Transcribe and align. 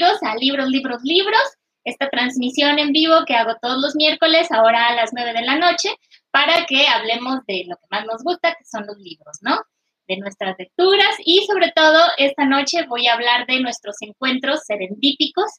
bienvenidos 0.00 0.22
a 0.22 0.36
Libros, 0.36 0.68
Libros, 0.70 1.00
Libros, 1.02 1.42
esta 1.84 2.08
transmisión 2.08 2.78
en 2.78 2.90
vivo 2.90 3.24
que 3.26 3.34
hago 3.34 3.56
todos 3.60 3.82
los 3.82 3.94
miércoles, 3.96 4.50
ahora 4.50 4.86
a 4.86 4.94
las 4.94 5.10
9 5.12 5.34
de 5.34 5.42
la 5.42 5.58
noche, 5.58 5.90
para 6.30 6.64
que 6.64 6.86
hablemos 6.88 7.40
de 7.46 7.64
lo 7.68 7.76
que 7.76 7.86
más 7.90 8.06
nos 8.06 8.22
gusta, 8.22 8.54
que 8.54 8.64
son 8.64 8.86
los 8.86 8.96
libros, 8.96 9.38
¿no? 9.42 9.60
De 10.08 10.16
nuestras 10.16 10.56
lecturas 10.58 11.16
y 11.22 11.44
sobre 11.46 11.70
todo 11.72 12.02
esta 12.16 12.46
noche 12.46 12.86
voy 12.88 13.08
a 13.08 13.12
hablar 13.12 13.46
de 13.46 13.60
nuestros 13.60 13.96
encuentros 14.00 14.60
serendípicos 14.64 15.50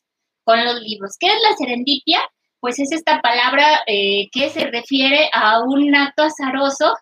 con 0.43 0.65
los 0.65 0.81
libros. 0.81 1.17
¿Qué 1.19 1.27
es 1.27 1.39
la 1.47 1.55
serendipia? 1.55 2.19
Pues 2.59 2.79
es 2.79 2.91
esta 2.91 3.21
palabra 3.21 3.83
eh, 3.85 4.27
que 4.31 4.49
se 4.49 4.65
refiere 4.71 5.29
a 5.33 5.59
un 5.59 5.93
acto 5.95 6.23
azaroso 6.23 6.95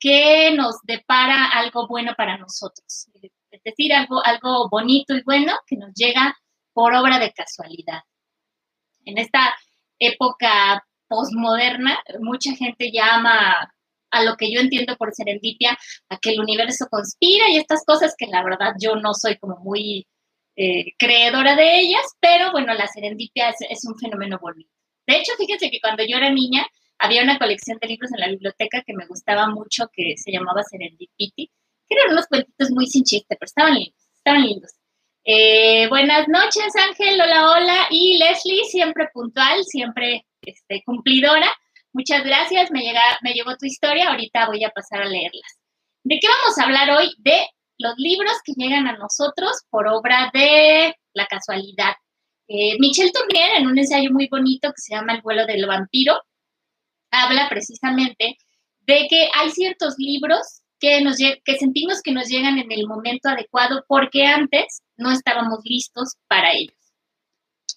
que 0.00 0.52
nos 0.52 0.76
depara 0.84 1.50
algo 1.52 1.86
bueno 1.86 2.14
para 2.16 2.38
nosotros 2.38 3.08
es 3.50 3.62
decir, 3.62 3.92
algo, 3.92 4.24
algo 4.24 4.68
bonito 4.68 5.14
y 5.14 5.22
bueno 5.22 5.52
que 5.66 5.76
nos 5.76 5.92
llega 5.94 6.36
por 6.78 6.94
obra 6.94 7.18
de 7.18 7.32
casualidad. 7.32 8.02
En 9.04 9.18
esta 9.18 9.52
época 9.98 10.86
postmoderna, 11.08 11.98
mucha 12.20 12.54
gente 12.54 12.92
llama 12.92 13.74
a 14.12 14.22
lo 14.22 14.36
que 14.36 14.52
yo 14.52 14.60
entiendo 14.60 14.94
por 14.96 15.12
serendipia, 15.12 15.76
a 16.08 16.18
que 16.18 16.30
el 16.30 16.38
universo 16.38 16.86
conspira 16.88 17.50
y 17.50 17.56
estas 17.56 17.84
cosas 17.84 18.14
que 18.16 18.28
la 18.28 18.44
verdad 18.44 18.74
yo 18.80 18.94
no 18.94 19.12
soy 19.12 19.38
como 19.38 19.56
muy 19.56 20.06
eh, 20.54 20.92
creedora 20.96 21.56
de 21.56 21.80
ellas, 21.80 22.06
pero 22.20 22.52
bueno, 22.52 22.72
la 22.74 22.86
serendipia 22.86 23.52
es, 23.68 23.84
un 23.84 23.98
fenómeno 23.98 24.38
bonito. 24.40 24.70
De 25.04 25.16
hecho, 25.16 25.32
fíjense 25.36 25.72
que 25.72 25.80
cuando 25.80 26.04
yo 26.06 26.16
era 26.16 26.30
niña 26.30 26.64
había 27.00 27.24
una 27.24 27.40
colección 27.40 27.78
de 27.80 27.88
libros 27.88 28.12
en 28.12 28.20
la 28.20 28.28
biblioteca 28.28 28.84
que 28.86 28.94
me 28.94 29.06
gustaba 29.08 29.48
mucho 29.48 29.88
que 29.92 30.14
se 30.16 30.30
llamaba 30.30 30.62
Serendipity 30.62 31.50
eran 31.88 32.12
unos 32.12 32.26
cuentitos 32.28 32.70
muy 32.70 32.86
sin 32.86 33.02
chiste, 33.02 33.34
pero 33.34 33.46
estaban 33.46 33.74
lindos, 33.74 34.06
estaban 34.14 34.42
lindos. 34.42 34.78
Eh, 35.30 35.86
buenas 35.90 36.26
noches, 36.26 36.74
Ángel, 36.74 37.20
hola, 37.20 37.50
hola. 37.50 37.86
Y 37.90 38.16
Leslie, 38.16 38.64
siempre 38.64 39.10
puntual, 39.12 39.62
siempre 39.64 40.24
este, 40.40 40.82
cumplidora. 40.86 41.54
Muchas 41.92 42.24
gracias, 42.24 42.70
me, 42.70 42.80
llega, 42.80 43.02
me 43.20 43.34
llegó 43.34 43.54
tu 43.58 43.66
historia, 43.66 44.08
ahorita 44.08 44.46
voy 44.46 44.64
a 44.64 44.70
pasar 44.70 45.02
a 45.02 45.04
leerlas. 45.04 45.58
¿De 46.02 46.18
qué 46.18 46.26
vamos 46.28 46.58
a 46.58 46.64
hablar 46.64 46.96
hoy? 46.96 47.14
De 47.18 47.46
los 47.76 47.92
libros 47.98 48.32
que 48.42 48.54
llegan 48.56 48.88
a 48.88 48.96
nosotros 48.96 49.52
por 49.68 49.86
obra 49.88 50.30
de 50.32 50.94
la 51.12 51.26
casualidad. 51.26 51.92
Eh, 52.48 52.78
Michelle 52.78 53.12
Tournier, 53.12 53.50
en 53.58 53.66
un 53.66 53.76
ensayo 53.76 54.10
muy 54.10 54.28
bonito 54.28 54.70
que 54.70 54.80
se 54.80 54.94
llama 54.94 55.12
El 55.12 55.20
vuelo 55.20 55.44
del 55.44 55.66
vampiro, 55.66 56.22
habla 57.10 57.50
precisamente 57.50 58.38
de 58.80 59.06
que 59.10 59.28
hay 59.34 59.50
ciertos 59.50 59.96
libros 59.98 60.62
que, 60.80 61.02
nos, 61.02 61.18
que 61.18 61.58
sentimos 61.58 62.00
que 62.00 62.12
nos 62.12 62.28
llegan 62.28 62.56
en 62.56 62.72
el 62.72 62.86
momento 62.86 63.28
adecuado 63.28 63.84
porque 63.88 64.24
antes 64.24 64.80
no 64.98 65.10
estábamos 65.10 65.60
listos 65.64 66.16
para 66.28 66.52
ellos. 66.52 66.76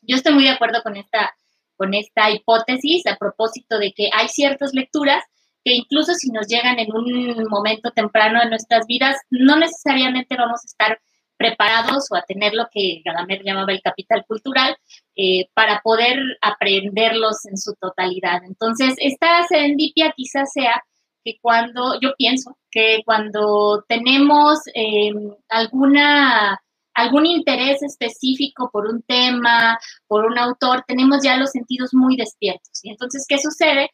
Yo 0.02 0.16
estoy 0.16 0.34
muy 0.34 0.44
de 0.44 0.52
acuerdo 0.52 0.82
con 0.84 0.98
esta, 0.98 1.34
con 1.78 1.94
esta 1.94 2.32
hipótesis 2.32 3.06
a 3.08 3.16
propósito 3.16 3.80
de 3.80 3.94
que 3.94 4.10
hay 4.14 4.28
ciertas 4.28 4.74
lecturas 4.74 5.24
que 5.64 5.74
incluso 5.74 6.14
si 6.16 6.32
nos 6.32 6.48
llegan 6.48 6.80
en 6.80 6.92
un 6.92 7.46
momento 7.48 7.92
temprano 7.92 8.40
de 8.40 8.50
nuestras 8.50 8.88
vidas, 8.88 9.18
no 9.30 9.58
necesariamente 9.58 10.36
vamos 10.36 10.62
a 10.64 10.66
estar 10.66 11.00
preparados 11.38 12.08
o 12.12 12.16
a 12.16 12.22
tener 12.22 12.54
lo 12.54 12.68
que 12.72 13.02
Gadamer 13.04 13.42
llamaba 13.44 13.72
el 13.72 13.82
capital 13.82 14.24
cultural 14.28 14.78
eh, 15.16 15.48
para 15.54 15.82
poder 15.82 16.20
aprenderlos 16.42 17.46
en 17.46 17.58
su 17.58 17.74
totalidad. 17.76 18.44
Entonces, 18.44 18.94
esta 18.98 19.44
serendipia 19.48 20.14
quizás 20.16 20.52
sea 20.54 20.84
que 21.24 21.38
cuando, 21.42 22.00
yo 22.00 22.14
pienso 22.18 22.58
que 22.70 23.02
cuando 23.06 23.84
tenemos 23.88 24.60
em, 24.74 25.34
alguna, 25.50 26.60
algún 26.94 27.26
interés 27.26 27.82
específico 27.84 28.70
por 28.72 28.88
un 28.88 29.02
tema, 29.04 29.78
por 30.08 30.26
un 30.26 30.38
autor, 30.38 30.84
tenemos 30.88 31.24
ya 31.24 31.38
los 31.38 31.52
sentidos 31.52 31.94
muy 31.94 32.16
despiertos. 32.18 32.84
Y 32.84 32.92
entonces, 32.92 33.26
¿qué 33.28 33.38
sucede? 33.38 33.90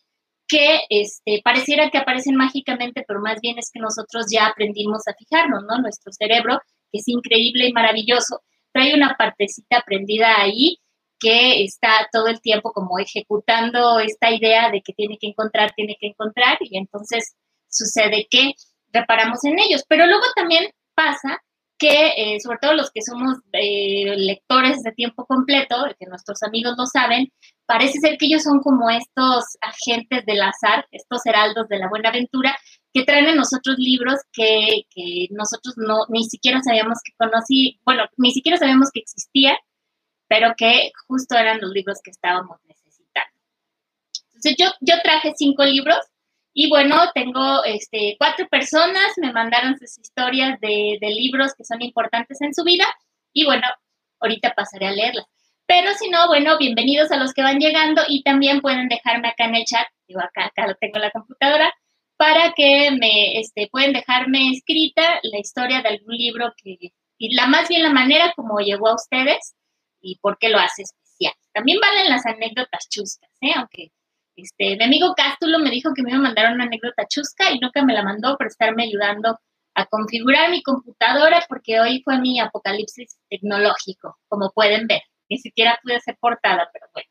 Que 0.48 0.82
este, 0.90 1.42
pareciera 1.44 1.90
que 1.90 1.98
aparecen 1.98 2.36
mágicamente, 2.36 3.04
pero 3.08 3.22
más 3.22 3.40
bien 3.42 3.58
es 3.60 3.70
que 3.72 3.80
nosotros 3.80 4.26
ya 4.32 4.48
aprendimos 4.48 5.08
a 5.08 5.14
fijarnos, 5.14 5.64
¿no? 5.64 5.80
Nuestro 5.80 6.12
cerebro, 6.12 6.60
que 6.92 7.00
es 7.00 7.08
increíble 7.08 7.68
y 7.68 7.74
maravilloso, 7.74 8.42
trae 8.74 8.94
una 8.96 9.16
partecita 9.18 9.80
aprendida 9.80 10.42
ahí 10.42 10.80
que 11.20 11.64
está 11.64 12.08
todo 12.12 12.28
el 12.28 12.42
tiempo 12.42 12.72
como 12.72 13.00
ejecutando 13.00 14.00
esta 14.00 14.32
idea 14.32 14.70
de 14.70 14.82
que 14.82 14.94
tiene 14.94 15.18
que 15.20 15.28
encontrar, 15.28 15.74
tiene 15.76 15.98
que 16.00 16.08
encontrar, 16.08 16.58
y 16.62 16.78
entonces 16.78 17.36
sucede 17.70 18.28
que 18.30 18.54
reparamos 18.92 19.44
en 19.46 19.60
ellos. 19.60 19.84
Pero 19.88 20.06
luego 20.06 20.24
también 20.36 20.70
pasa 20.94 21.42
que, 21.78 22.14
eh, 22.18 22.40
sobre 22.40 22.58
todo 22.62 22.74
los 22.74 22.92
que 22.92 23.02
somos 23.02 23.38
eh, 23.54 24.16
lectores 24.18 24.82
de 24.84 24.92
tiempo 24.94 25.26
completo, 25.26 25.76
que 26.00 26.06
nuestros 26.08 26.42
amigos 26.44 26.76
lo 26.78 26.86
saben, 26.86 27.32
parece 27.66 28.00
ser 28.00 28.18
que 28.18 28.26
ellos 28.26 28.44
son 28.44 28.60
como 28.62 28.90
estos 28.90 29.44
agentes 29.62 30.26
del 30.26 30.42
azar, 30.42 30.88
estos 30.92 31.26
heraldos 31.26 31.68
de 31.68 31.80
la 31.80 31.90
buena 31.90 32.10
aventura, 32.10 32.58
que 32.94 33.04
traen 33.04 33.28
a 33.28 33.36
nosotros 33.36 33.78
libros 33.78 34.20
que, 34.32 34.84
que 34.90 35.28
nosotros 35.32 35.76
no, 35.78 36.06
ni 36.10 36.24
siquiera 36.24 36.62
sabíamos 36.64 36.98
que 37.04 37.14
conocí, 37.18 37.80
bueno, 37.86 38.06
ni 38.18 38.32
siquiera 38.32 38.58
sabíamos 38.58 38.90
que 38.92 39.02
existían, 39.02 39.58
pero 40.28 40.54
que 40.58 40.92
justo 41.08 41.38
eran 41.38 41.62
los 41.62 41.72
libros 41.72 42.00
que 42.04 42.12
estábamos 42.12 42.58
necesitando. 42.66 43.40
Entonces 44.28 44.56
yo, 44.58 44.72
yo 44.82 44.96
traje 45.04 45.34
cinco 45.36 45.64
libros 45.64 46.00
y 46.60 46.70
bueno, 46.72 46.96
tengo 47.14 47.64
este, 47.66 48.16
cuatro 48.18 48.48
personas, 48.48 49.14
me 49.18 49.32
mandaron 49.32 49.78
sus 49.78 50.00
historias 50.00 50.60
de, 50.60 50.98
de 51.00 51.10
libros 51.12 51.54
que 51.56 51.64
son 51.64 51.84
importantes 51.84 52.42
en 52.42 52.52
su 52.52 52.64
vida 52.64 52.84
y 53.32 53.46
bueno, 53.46 53.68
ahorita 54.20 54.56
pasaré 54.56 54.88
a 54.88 54.92
leerlas. 54.92 55.28
Pero 55.68 55.94
si 55.94 56.10
no, 56.10 56.26
bueno, 56.26 56.58
bienvenidos 56.58 57.12
a 57.12 57.18
los 57.18 57.32
que 57.36 57.44
van 57.44 57.60
llegando 57.60 58.02
y 58.08 58.24
también 58.24 58.62
pueden 58.62 58.88
dejarme 58.88 59.28
acá 59.28 59.46
en 59.46 59.54
el 59.54 59.66
chat, 59.66 59.86
digo 60.08 60.20
acá, 60.20 60.46
acá 60.46 60.76
tengo 60.82 60.96
en 60.96 61.02
la 61.04 61.12
computadora, 61.12 61.72
para 62.18 62.54
que 62.54 62.90
me 62.90 63.40
este, 63.40 63.70
pueden 63.72 63.94
dejarme 63.94 64.50
escrita 64.50 65.20
la 65.22 65.38
historia 65.38 65.84
de 65.84 65.90
algún 65.90 66.16
libro 66.16 66.52
y 66.64 67.36
la 67.36 67.46
más 67.46 67.70
bien 67.70 67.84
la 67.84 67.92
manera 67.92 68.34
como 68.36 68.62
llegó 68.62 68.88
a 68.88 68.96
ustedes 68.96 69.54
y 70.02 70.18
por 70.22 70.40
qué 70.40 70.50
lo 70.50 70.58
hace 70.58 70.82
especial. 70.82 71.36
También 71.54 71.78
valen 71.80 72.10
las 72.10 72.26
anécdotas 72.26 72.90
chuscas, 72.90 73.30
¿eh? 73.42 73.52
aunque 73.56 73.92
este, 74.38 74.78
mi 74.78 74.84
amigo 74.84 75.14
Cástulo 75.16 75.60
me 75.60 75.70
dijo 75.70 75.94
que 75.94 76.04
me 76.04 76.12
iba 76.12 76.20
a 76.20 76.22
mandar 76.22 76.54
una 76.54 76.64
anécdota 76.64 77.08
chusca 77.08 77.52
y 77.52 77.60
nunca 77.60 77.84
me 77.84 77.94
la 77.94 78.04
mandó 78.04 78.38
por 78.38 78.48
estarme 78.48 78.84
ayudando 78.84 79.38
a 79.76 79.86
configurar 79.86 80.50
mi 80.50 80.64
computadora 80.64 81.44
porque 81.50 81.80
hoy 81.80 82.02
fue 82.04 82.20
mi 82.20 82.40
apocalipsis 82.40 83.18
tecnológico, 83.30 84.18
como 84.28 84.52
pueden 84.52 84.88
ver. 84.88 85.02
Ni 85.30 85.38
siquiera 85.38 85.78
pude 85.84 85.98
hacer 85.98 86.16
portada, 86.20 86.70
pero 86.72 86.86
bueno. 86.94 87.10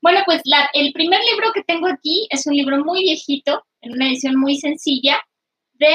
Bueno, 0.00 0.20
pues 0.24 0.42
el 0.72 0.92
primer 0.92 1.20
libro 1.30 1.52
que 1.52 1.62
tengo 1.62 1.86
aquí 1.86 2.26
es 2.30 2.46
un 2.46 2.54
libro 2.54 2.82
muy 2.84 3.02
viejito, 3.02 3.62
en 3.82 3.92
una 3.92 4.08
edición 4.08 4.36
muy 4.36 4.56
sencilla, 4.56 5.20
de 5.74 5.94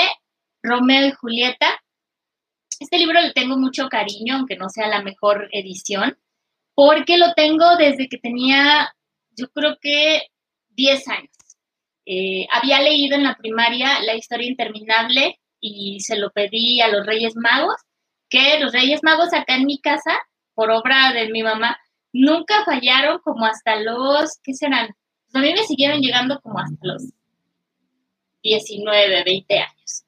Romeo 0.62 1.08
y 1.08 1.12
Julieta. 1.12 1.82
Este 2.80 3.00
libro 3.00 3.20
le 3.20 3.34
tengo 3.34 3.58
mucho 3.58 3.90
cariño, 3.90 4.36
aunque 4.36 4.56
no 4.56 4.70
sea 4.70 4.88
la 4.88 5.02
mejor 5.02 5.50
edición 5.52 6.18
porque 6.78 7.18
lo 7.18 7.34
tengo 7.34 7.76
desde 7.76 8.08
que 8.08 8.20
tenía, 8.20 8.94
yo 9.36 9.48
creo 9.50 9.80
que 9.82 10.28
10 10.78 11.08
años. 11.10 11.32
Eh, 12.06 12.48
había 12.52 12.80
leído 12.82 13.16
en 13.16 13.24
la 13.24 13.36
primaria 13.36 14.00
la 14.02 14.16
historia 14.16 14.48
interminable 14.48 15.42
y 15.60 16.00
se 16.00 16.16
lo 16.16 16.32
pedí 16.32 16.80
a 16.80 16.88
los 16.88 17.06
Reyes 17.06 17.36
Magos, 17.36 17.76
que 18.30 18.60
los 18.60 18.72
Reyes 18.72 19.02
Magos 19.04 19.34
acá 19.34 19.56
en 19.56 19.66
mi 19.66 19.82
casa, 19.82 20.18
por 20.54 20.72
obra 20.72 21.12
de 21.12 21.30
mi 21.30 21.44
mamá, 21.44 21.78
nunca 22.14 22.64
fallaron 22.64 23.20
como 23.20 23.46
hasta 23.46 23.76
los, 23.82 24.40
¿qué 24.44 24.54
serán? 24.54 24.96
Pues 25.26 25.36
a 25.36 25.46
mí 25.46 25.54
me 25.54 25.64
siguieron 25.64 26.00
llegando 26.00 26.40
como 26.40 26.60
hasta 26.60 26.78
los 26.82 27.04
19, 28.42 29.24
20 29.24 29.60
años. 29.60 30.04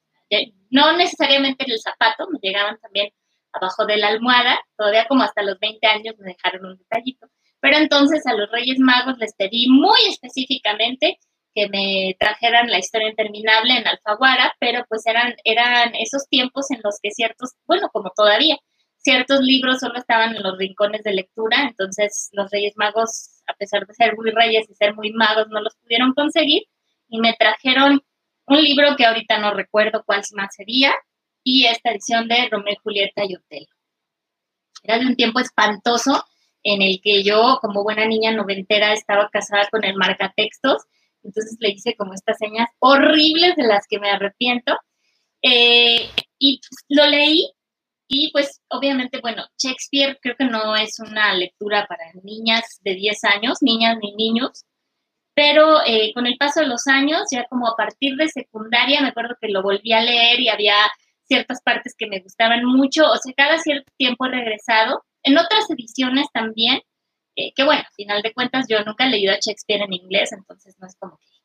No 0.70 0.96
necesariamente 0.96 1.66
en 1.66 1.72
el 1.72 1.80
zapato, 1.80 2.28
me 2.30 2.40
llegaban 2.42 2.80
también 2.80 3.10
abajo 3.52 3.86
de 3.86 3.98
la 3.98 4.10
almohada, 4.10 4.60
todavía 4.78 5.08
como 5.08 5.24
hasta 5.24 5.42
los 5.42 5.60
20 5.60 5.86
años 5.88 6.16
me 6.20 6.34
dejaron 6.34 6.66
un 6.66 6.78
detallito. 6.78 7.28
Pero 7.62 7.78
entonces 7.78 8.26
a 8.26 8.34
los 8.34 8.50
Reyes 8.52 8.80
Magos 8.80 9.18
les 9.18 9.34
pedí 9.36 9.70
muy 9.70 10.00
específicamente 10.10 11.18
que 11.54 11.68
me 11.70 12.16
trajeran 12.20 12.70
la 12.70 12.80
historia 12.80 13.10
interminable 13.10 13.78
en 13.78 13.88
Alfaguara, 13.88 14.56
pero 14.60 14.86
pues 14.88 15.06
eran, 15.06 15.36
eran 15.44 15.96
esos 15.96 16.28
tiempos 16.30 16.70
en 16.72 16.80
los 16.84 17.00
que 17.02 17.12
ciertos, 17.12 17.54
bueno, 17.66 17.90
como 17.92 18.12
todavía, 18.16 18.58
ciertos 18.98 19.42
libros 19.42 19.80
solo 19.80 19.98
estaban 19.98 20.36
en 20.36 20.44
los 20.44 20.58
rincones 20.58 21.04
de 21.04 21.14
lectura, 21.14 21.64
entonces 21.64 22.30
los 22.34 22.52
Reyes 22.52 22.74
Magos, 22.76 23.42
a 23.48 23.54
pesar 23.56 23.86
de 23.88 23.94
ser 23.94 24.16
muy 24.16 24.32
reyes 24.32 24.70
y 24.70 24.76
ser 24.76 24.96
muy 24.96 25.12
magos, 25.12 25.48
no 25.50 25.62
los 25.62 25.76
pudieron 25.78 26.14
conseguir 26.14 26.64
y 27.08 27.20
me 27.20 27.34
trajeron 27.34 28.02
un 28.46 28.62
libro 28.62 28.96
que 28.96 29.06
ahorita 29.06 29.40
no 29.40 29.54
recuerdo 29.54 30.04
cuál 30.06 30.22
más 30.36 30.56
sería, 30.56 30.94
y 31.44 31.66
esta 31.66 31.92
edición 31.92 32.28
de 32.28 32.48
Romeo, 32.50 32.76
Julieta 32.84 33.24
y 33.26 33.36
Otelo. 33.36 33.68
Era 34.84 35.00
de 35.00 35.06
un 35.06 35.16
tiempo 35.16 35.40
espantoso 35.40 36.24
en 36.74 36.82
el 36.82 37.00
que 37.02 37.24
yo, 37.24 37.60
como 37.62 37.84
buena 37.84 38.06
niña 38.06 38.32
noventera, 38.32 38.94
estaba 38.94 39.30
casada 39.30 39.68
con 39.72 39.84
el 39.86 39.96
marcatextos, 39.96 40.84
entonces 41.24 41.58
le 41.60 41.70
hice 41.70 41.96
como 41.96 42.14
estas 42.14 42.38
señas 42.38 42.70
horribles 42.80 43.56
de 43.56 43.68
las 43.68 43.86
que 43.88 44.00
me 44.00 44.10
arrepiento. 44.10 44.78
Eh, 45.42 46.10
y 46.38 46.62
lo 46.90 47.06
leí 47.08 47.50
Y 48.08 48.32
pues 48.32 48.62
obviamente, 48.70 49.20
bueno, 49.22 49.46
Shakespeare 49.58 50.20
creo 50.22 50.36
que 50.38 50.46
no 50.46 50.76
es 50.76 51.00
una 51.00 51.34
lectura 51.36 51.86
para 51.88 52.04
niñas 52.24 52.80
de 52.82 52.96
10 52.96 53.24
años, 53.26 53.60
niñas 53.62 53.98
ni 54.02 54.14
niños, 54.16 54.66
pero 55.36 55.80
eh, 55.86 56.12
con 56.14 56.28
el 56.28 56.38
paso 56.38 56.62
de 56.62 56.68
los 56.68 56.88
años, 56.88 57.24
ya 57.32 57.46
como 57.50 57.68
a 57.68 57.76
partir 57.78 58.16
de 58.18 58.28
secundaria, 58.30 59.02
me 59.02 59.10
acuerdo 59.10 59.38
que 59.40 59.50
lo 59.50 59.64
volví 59.64 59.94
a 59.94 60.02
leer 60.02 60.40
y 60.42 60.50
había 60.50 60.76
ciertas 61.30 61.62
partes 61.64 61.96
que 61.98 62.08
me 62.08 62.20
gustaban 62.20 62.66
mucho, 62.66 63.10
o 63.10 63.18
sea, 63.18 63.34
cada 63.38 63.60
cierto 63.60 63.92
tiempo 63.98 64.26
he 64.26 64.32
regresado. 64.32 65.04
En 65.24 65.38
otras 65.38 65.70
ediciones 65.70 66.28
también, 66.34 66.82
eh, 67.36 67.54
que 67.56 67.64
bueno, 67.64 67.82
al 67.82 67.94
final 67.96 68.22
de 68.22 68.34
cuentas 68.34 68.66
yo 68.70 68.84
nunca 68.84 69.06
he 69.06 69.10
leído 69.10 69.34
a 69.34 69.40
Shakespeare 69.40 69.82
en 69.82 69.94
inglés, 69.94 70.32
entonces 70.32 70.76
no 70.80 70.88
es 70.88 70.96
como 70.98 71.18
que 71.18 71.40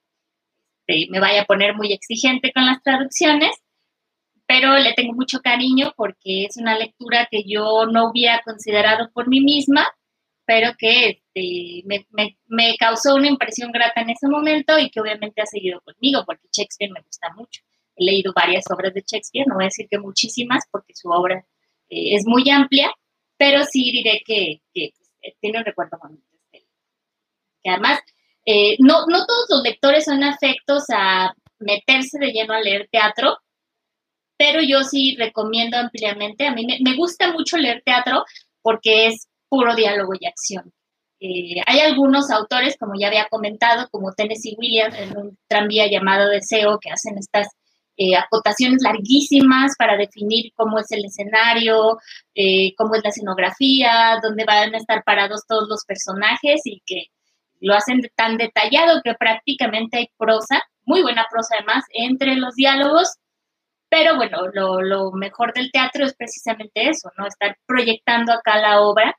este, 0.87 1.11
me 1.11 1.21
vaya 1.21 1.43
a 1.43 1.47
poner 1.47 1.75
muy 1.75 1.93
exigente 1.93 2.53
con 2.53 2.67
las 2.67 2.83
traducciones, 2.83 3.57
pero 4.47 4.77
le 4.79 4.93
tengo 4.95 5.15
mucho 5.15 5.41
cariño 5.41 5.93
porque 5.97 6.45
es 6.45 6.57
una 6.57 6.77
lectura 6.79 7.29
que 7.31 7.45
yo 7.47 7.87
no 7.87 8.11
hubiera 8.11 8.43
considerado 8.45 9.11
por 9.13 9.29
mí 9.29 9.41
misma, 9.41 9.87
pero 10.47 10.75
que 10.79 11.23
este, 11.35 11.83
me, 11.87 12.07
me, 12.47 12.77
causó 12.77 13.15
una 13.15 13.29
impresión 13.29 13.73
grata 13.73 14.03
en 14.03 14.11
ese 14.11 14.29
momento 14.29 14.79
y 14.79 14.91
que 14.91 15.01
obviamente 15.01 15.41
ha 15.41 15.47
seguido 15.47 15.81
conmigo 15.81 16.23
porque 16.27 16.49
Shakespeare 16.53 16.93
me 16.93 17.01
gusta 17.01 17.33
mucho. 17.35 17.63
He 17.97 18.05
leído 18.05 18.33
varias 18.35 18.65
obras 18.71 18.93
de 18.93 19.03
Shakespeare, 19.07 19.47
no 19.47 19.55
voy 19.55 19.65
a 19.65 19.69
decir 19.69 19.87
que 19.91 19.99
muchísimas 19.99 20.65
porque 20.71 20.95
su 20.95 21.09
obra 21.09 21.47
eh, 21.89 22.15
es 22.15 22.27
muy 22.27 22.51
amplia, 22.51 22.93
pero 23.45 23.63
sí 23.71 23.93
diré 23.93 24.23
que, 24.25 24.63
que 24.73 24.93
pues, 25.21 25.35
tiene 25.39 25.59
un 25.59 25.67
recuerdo 25.67 25.99
bonito. 26.03 26.25
Este, 26.51 26.67
que 27.63 27.71
además, 27.71 28.01
eh, 28.47 28.77
no, 28.79 29.05
no 29.07 29.27
todos 29.27 29.47
los 29.51 29.63
lectores 29.63 30.07
son 30.07 30.25
afectos 30.25 30.85
a 30.89 31.35
meterse 31.59 32.19
de 32.19 32.33
lleno 32.33 32.55
a 32.55 32.63
leer 32.63 32.89
teatro, 32.91 33.37
pero 34.39 34.63
yo 34.63 34.83
sí 34.83 35.15
recomiendo 35.19 35.77
ampliamente. 35.77 36.47
A 36.47 36.55
mí 36.55 36.67
me, 36.67 36.97
gusta 36.97 37.33
mucho 37.33 37.59
leer 37.59 37.83
teatro 37.85 38.25
porque 38.63 39.09
es 39.09 39.29
puro 39.51 39.75
diálogo 39.75 40.13
y 40.19 40.27
acción. 40.27 40.73
Eh, 41.21 41.61
hay 41.67 41.81
algunos 41.81 42.31
autores, 42.31 42.79
como 42.79 42.95
ya 42.99 43.09
había 43.09 43.29
comentado, 43.29 43.89
como 43.91 44.15
Tennessee 44.15 44.57
Williams 44.57 44.99
en 44.99 45.19
un 45.19 45.39
tranvía 45.49 45.87
llamado 45.87 46.31
Deseo, 46.31 46.79
que 46.81 46.91
hacen 46.91 47.19
estas 47.19 47.49
eh, 47.97 48.17
acotaciones 48.17 48.83
larguísimas 48.83 49.75
para 49.79 49.97
definir 49.97 50.53
cómo 50.55 50.79
es 50.79 50.91
el 50.91 51.05
escenario, 51.05 51.99
eh, 52.35 52.75
cómo 52.77 52.95
es 52.95 53.03
la 53.03 53.11
escenografía, 53.11 54.19
dónde 54.23 54.45
van 54.45 54.75
a 54.75 54.79
estar 54.79 55.03
parados 55.05 55.43
todos 55.47 55.69
los 55.69 55.85
personajes 55.87 56.61
y 56.65 56.83
que 56.87 57.07
lo 57.61 57.75
hacen 57.75 58.01
tan 58.17 58.37
detallado 58.37 59.01
que 59.03 59.15
prácticamente 59.15 59.99
hay 59.99 60.09
prosa, 60.19 60.63
muy 60.85 61.03
buena 61.03 61.27
prosa 61.31 61.57
además, 61.59 61.85
entre 61.95 62.37
los 62.37 62.55
diálogos 62.55 63.15
pero 63.95 64.17
bueno, 64.17 64.49
lo, 64.53 65.13
mejor 65.13 65.55
del 65.55 65.71
teatro 65.71 66.05
es 66.05 66.17
precisamente 66.17 66.89
eso, 66.89 67.11
¿no? 67.17 67.29
Estar 67.29 67.57
proyectando 67.65 68.33
acá 68.33 68.59
la 68.59 68.81
obra. 68.81 69.17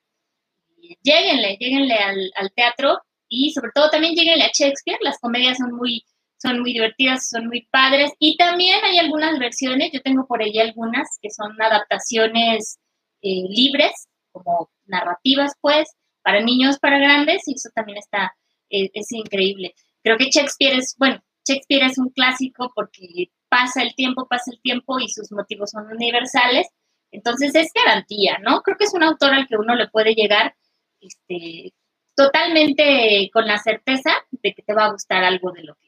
Lléguenle, 1.02 1.56
lléguenle 1.58 1.96
al, 1.96 2.52
teatro 2.54 3.00
y 3.30 3.54
sobre 3.54 3.72
todo 3.74 3.90
también 3.90 4.16
lléguenle 4.16 4.44
a 4.44 4.52
Shakespeare. 4.54 5.00
Las 5.02 5.18
comedias 5.20 5.60
son 5.60 5.72
muy, 5.78 6.04
son 6.38 6.60
muy 6.60 6.74
divertidas, 6.74 7.30
son 7.30 7.48
muy 7.48 7.68
padres. 7.72 8.12
Y 8.20 8.38
también 8.38 8.84
hay 8.84 8.98
algunas 9.00 9.40
versiones, 9.40 9.92
yo 9.92 10.02
tengo 10.02 10.26
por 10.28 10.42
ahí 10.42 10.58
algunas 10.60 11.08
que 11.22 11.30
son 11.30 11.60
adaptaciones 11.62 12.80
eh, 13.22 13.44
libres, 13.50 14.08
como 14.32 14.70
narrativas, 14.86 15.54
pues, 15.62 15.90
para 16.22 16.42
niños, 16.42 16.80
para 16.80 16.98
grandes, 17.00 17.48
y 17.48 17.54
eso 17.54 17.70
también 17.74 17.98
está, 17.98 18.36
eh, 18.70 18.90
es 18.94 19.12
increíble. 19.12 19.74
Creo 20.04 20.18
que 20.18 20.30
Shakespeare 20.30 20.78
es, 20.78 20.96
bueno, 20.98 21.22
Shakespeare 21.48 21.86
es 21.86 21.98
un 21.98 22.10
clásico 22.10 22.72
porque 22.76 23.30
pasa 23.50 23.82
el 23.84 23.96
tiempo, 23.96 24.28
pasa 24.28 24.52
el 24.52 24.62
tiempo 24.62 25.00
y 25.00 25.08
sus 25.10 25.32
motivos 25.32 25.72
son 25.72 25.88
universales. 25.92 26.68
Entonces 27.12 27.56
es 27.56 27.72
garantía, 27.74 28.40
¿no? 28.40 28.62
Creo 28.62 28.78
que 28.78 28.86
es 28.86 28.94
un 28.94 29.04
autor 29.04 29.34
al 29.34 29.48
que 29.48 29.56
uno 29.58 29.76
le 29.76 29.88
puede 29.88 30.14
llegar 30.16 30.56
este, 31.00 31.74
totalmente 32.16 33.30
con 33.32 33.48
la 33.48 33.58
certeza 33.58 34.12
de 34.32 34.54
que 34.54 34.64
te 34.64 34.74
va 34.74 34.86
a 34.86 34.92
gustar 34.92 35.24
algo 35.24 35.52
de 35.52 35.64
lo 35.64 35.76
que, 35.76 35.85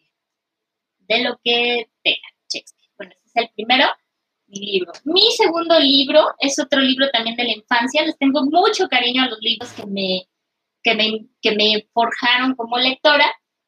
de 1.07 1.23
lo 1.23 1.39
que 1.43 1.89
tenga 2.03 2.27
Shakespeare. 2.49 2.91
Bueno, 2.97 3.13
ese 3.13 3.25
es 3.25 3.35
el 3.35 3.49
primero, 3.55 3.85
mi 4.47 4.59
libro. 4.59 4.91
Mi 5.05 5.31
segundo 5.31 5.79
libro 5.79 6.35
es 6.39 6.59
otro 6.59 6.79
libro 6.79 7.09
también 7.11 7.35
de 7.35 7.43
la 7.43 7.51
infancia. 7.51 8.05
Les 8.05 8.17
tengo 8.17 8.43
mucho 8.43 8.87
cariño 8.87 9.23
a 9.23 9.29
los 9.29 9.39
libros 9.41 9.71
que 9.73 9.85
me, 9.85 10.27
que 10.83 10.95
me, 10.95 11.25
que 11.41 11.55
me 11.55 11.87
forjaron 11.93 12.55
como 12.55 12.77
lectora. 12.77 13.25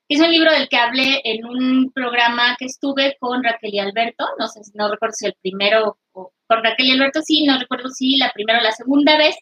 Es 0.07 0.19
un 0.19 0.31
libro 0.31 0.51
del 0.51 0.67
que 0.69 0.77
hablé 0.77 1.21
en 1.23 1.45
un 1.45 1.91
programa 1.91 2.55
que 2.57 2.65
estuve 2.65 3.15
con 3.19 3.43
Raquel 3.43 3.75
y 3.75 3.79
Alberto, 3.79 4.25
no 4.39 4.47
sé, 4.47 4.61
no 4.73 4.89
recuerdo 4.89 5.13
si 5.13 5.27
el 5.27 5.35
primero, 5.39 5.99
o 6.13 6.33
con 6.47 6.63
Raquel 6.63 6.87
y 6.87 6.91
Alberto 6.91 7.21
sí, 7.21 7.43
no 7.43 7.59
recuerdo 7.59 7.89
si 7.89 8.17
la 8.17 8.31
primera 8.31 8.59
o 8.59 8.63
la 8.63 8.71
segunda 8.71 9.17
vez, 9.17 9.35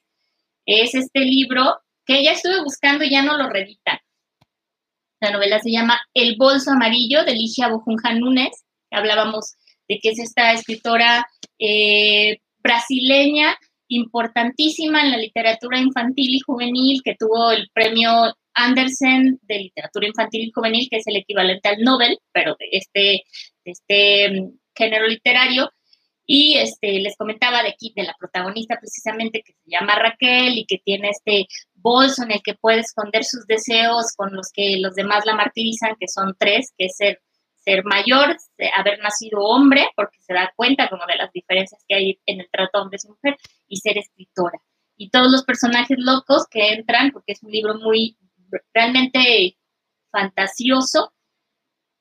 es 0.65 0.94
este 0.94 1.21
libro 1.21 1.79
que 2.05 2.21
ya 2.21 2.31
estuve 2.31 2.61
buscando 2.63 3.05
y 3.05 3.11
ya 3.11 3.21
no 3.21 3.38
lo 3.38 3.49
reeditan. 3.49 3.99
La 5.19 5.31
novela 5.31 5.59
se 5.59 5.71
llama 5.71 5.99
El 6.13 6.35
bolso 6.37 6.71
amarillo 6.71 7.23
de 7.23 7.33
Ligia 7.33 7.69
Bojunja 7.69 8.13
Núñez. 8.13 8.63
Hablábamos 8.91 9.55
de 9.87 9.99
que 9.99 10.09
es 10.09 10.19
esta 10.19 10.53
escritora 10.53 11.27
eh, 11.59 12.37
brasileña 12.59 13.57
importantísima 13.87 15.01
en 15.01 15.11
la 15.11 15.17
literatura 15.17 15.79
infantil 15.79 16.35
y 16.35 16.39
juvenil 16.39 17.01
que 17.03 17.15
tuvo 17.17 17.51
el 17.51 17.69
premio 17.73 18.35
Andersen 18.53 19.39
de 19.43 19.59
literatura 19.59 20.07
infantil 20.07 20.47
y 20.47 20.51
juvenil, 20.51 20.87
que 20.89 20.97
es 20.97 21.07
el 21.07 21.17
equivalente 21.17 21.69
al 21.69 21.81
Nobel, 21.83 22.17
pero 22.31 22.55
de 22.59 22.67
este, 22.71 23.23
este 23.63 24.29
mm, 24.31 24.51
género 24.75 25.07
literario. 25.07 25.71
Y 26.25 26.55
este, 26.57 26.99
les 26.99 27.15
comentaba 27.15 27.63
de 27.63 27.69
aquí, 27.69 27.93
de 27.95 28.03
la 28.03 28.15
protagonista 28.19 28.77
precisamente, 28.79 29.43
que 29.45 29.53
se 29.53 29.69
llama 29.71 29.95
Raquel 29.95 30.57
y 30.57 30.65
que 30.65 30.79
tiene 30.79 31.09
este 31.09 31.47
bolso 31.87 32.23
en 32.23 32.31
el 32.31 32.41
que 32.43 32.55
puede 32.55 32.81
esconder 32.81 33.23
sus 33.23 33.45
deseos 33.47 34.13
con 34.17 34.33
los 34.35 34.51
que 34.51 34.77
los 34.79 34.93
demás 34.95 35.25
la 35.25 35.35
martirizan, 35.35 35.95
que 35.99 36.07
son 36.07 36.35
tres, 36.37 36.73
que 36.77 36.87
es 36.87 36.97
ser, 36.97 37.21
ser 37.55 37.85
mayor, 37.85 38.35
haber 38.75 38.99
nacido 38.99 39.39
hombre, 39.39 39.87
porque 39.95 40.17
se 40.19 40.33
da 40.33 40.51
cuenta 40.55 40.89
como 40.89 41.05
de 41.05 41.15
las 41.15 41.31
diferencias 41.31 41.81
que 41.87 41.95
hay 41.95 42.19
en 42.25 42.41
el 42.41 42.49
trato 42.51 42.81
hombre 42.81 42.97
y 43.01 43.07
mujer, 43.07 43.37
y 43.67 43.77
ser 43.77 43.97
escritora. 43.97 44.59
Y 44.97 45.09
todos 45.09 45.31
los 45.31 45.45
personajes 45.45 45.97
locos 45.99 46.45
que 46.49 46.73
entran, 46.73 47.11
porque 47.11 47.33
es 47.33 47.43
un 47.43 47.51
libro 47.51 47.75
muy 47.75 48.17
realmente 48.73 49.57
fantasioso, 50.11 51.13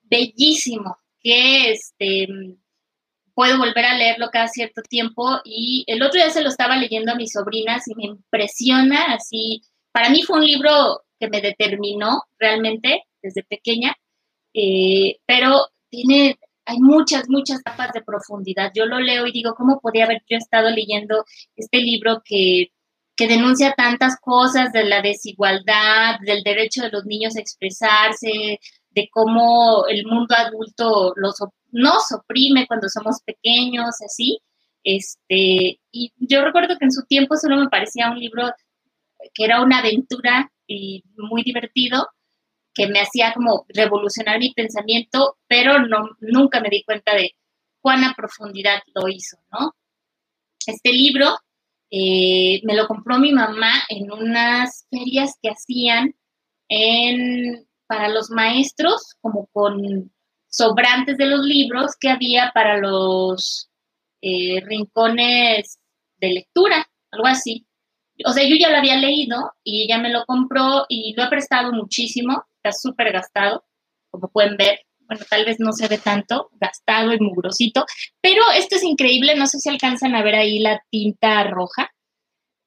bellísimo, 0.03 0.97
que 1.21 1.73
este, 1.73 2.27
puedo 3.37 3.59
volver 3.59 3.85
a 3.85 3.99
leerlo 3.99 4.31
cada 4.33 4.49
cierto 4.49 4.81
tiempo 4.81 5.41
y 5.45 5.85
el 5.89 6.03
otro 6.03 6.19
día 6.19 6.31
se 6.31 6.41
lo 6.41 6.49
estaba 6.49 6.75
leyendo 6.77 7.13
a 7.13 7.17
mis 7.17 7.33
sobrinas 7.33 7.87
y 7.87 7.95
me 7.95 8.05
impresiona 8.05 9.13
así. 9.15 9.61
Para 9.97 10.11
mí 10.11 10.21
fue 10.25 10.37
un 10.37 10.45
libro 10.45 11.05
que 11.19 11.27
me 11.31 11.41
determinó 11.41 12.25
realmente 12.39 13.05
desde 13.23 13.45
pequeña, 13.45 13.97
eh, 14.53 15.17
pero 15.25 15.69
tiene, 15.89 16.39
hay 16.67 16.79
muchas, 16.81 17.31
muchas 17.31 17.63
capas 17.63 17.95
de 17.95 18.03
profundidad. 18.03 18.73
Yo 18.75 18.85
lo 18.85 19.01
leo 19.01 19.27
y 19.27 19.33
digo, 19.33 19.55
¿cómo 19.55 19.81
podía 19.81 20.05
haber 20.05 20.23
yo 20.29 20.37
estado 20.37 20.69
leyendo 20.69 21.25
este 21.57 21.79
libro 21.79 22.21
que 22.23 22.73
que 23.17 23.27
denuncia 23.27 23.73
tantas 23.75 24.21
cosas 24.21 24.71
de 24.73 24.85
la 24.85 25.01
desigualdad, 25.01 26.17
del 26.21 26.43
derecho 26.43 26.83
de 26.83 26.91
los 26.91 27.07
niños 27.07 27.35
a 27.35 27.41
expresarse, 27.41 28.61
de 28.91 29.09
cómo 29.11 29.87
el 29.89 30.05
mundo 30.05 30.35
adulto 30.37 31.15
los, 31.17 31.37
nos 31.71 32.13
oprime 32.13 32.67
cuando 32.67 32.91
somos 32.91 33.23
pequeños, 33.25 33.95
así. 34.05 34.41
Este, 34.85 35.81
y 35.91 36.13
yo 36.19 36.45
recuerdo 36.45 36.77
que 36.79 36.85
en 36.85 36.93
su 36.93 37.07
tiempo 37.07 37.37
solo 37.37 37.57
me 37.57 37.71
parecía 37.71 38.11
un 38.11 38.21
libro 38.21 38.53
que 39.35 39.45
era 39.45 39.63
una 39.63 39.79
aventura 39.79 40.51
y 40.67 41.03
muy 41.17 41.43
divertido, 41.43 42.09
que 42.75 42.89
me 42.89 43.01
hacía 43.01 43.33
como 43.33 43.65
revolucionar 43.69 44.39
mi 44.39 44.53
pensamiento, 44.53 45.39
pero 45.47 45.81
no, 45.81 46.11
nunca 46.21 46.61
me 46.61 46.69
di 46.69 46.85
cuenta 46.85 47.15
de 47.15 47.33
cuán 47.81 48.05
a 48.05 48.15
profundidad 48.15 48.83
lo 48.95 49.09
hizo, 49.09 49.39
¿no? 49.51 49.75
Este 50.67 50.93
libro 50.93 51.39
eh, 51.91 52.61
me 52.65 52.75
lo 52.75 52.87
compró 52.87 53.19
mi 53.19 53.33
mamá 53.33 53.73
en 53.89 54.11
unas 54.11 54.87
ferias 54.91 55.35
que 55.41 55.51
hacían 55.51 56.15
en, 56.69 57.67
para 57.87 58.09
los 58.09 58.31
maestros, 58.31 59.15
como 59.21 59.47
con 59.53 60.13
sobrantes 60.49 61.17
de 61.17 61.27
los 61.27 61.41
libros 61.45 61.93
que 62.01 62.09
había 62.09 62.51
para 62.53 62.79
los 62.79 63.71
eh, 64.21 64.61
rincones 64.65 65.79
de 66.17 66.29
lectura, 66.33 66.91
algo 67.11 67.27
así. 67.27 67.66
O 68.25 68.33
sea, 68.33 68.45
yo 68.45 68.57
ya 68.57 68.71
lo 68.71 68.79
había 68.79 68.97
leído 68.97 69.53
y 69.63 69.85
ella 69.85 69.99
me 69.99 70.11
lo 70.11 70.25
compró 70.25 70.87
y 70.89 71.15
lo 71.17 71.25
he 71.25 71.29
prestado 71.29 71.73
muchísimo, 71.73 72.45
está 72.57 72.73
súper 72.73 73.13
gastado, 73.13 73.65
como 74.11 74.29
pueden 74.29 74.57
ver. 74.57 74.81
Bueno, 75.01 75.25
tal 75.29 75.45
vez 75.45 75.61
no 75.61 75.73
se 75.73 75.87
ve 75.87 75.99
tanto, 75.99 76.51
gastado 76.61 77.13
y 77.13 77.21
mugrosito, 77.21 77.85
pero 78.21 78.43
esto 78.57 78.75
es 78.77 78.83
increíble, 78.83 79.37
no 79.37 79.47
sé 79.47 79.61
si 79.61 79.69
alcanzan 79.69 80.17
a 80.17 80.23
ver 80.23 80.35
ahí 80.35 80.59
la 80.59 80.83
tinta 80.91 81.45
roja. 81.45 81.93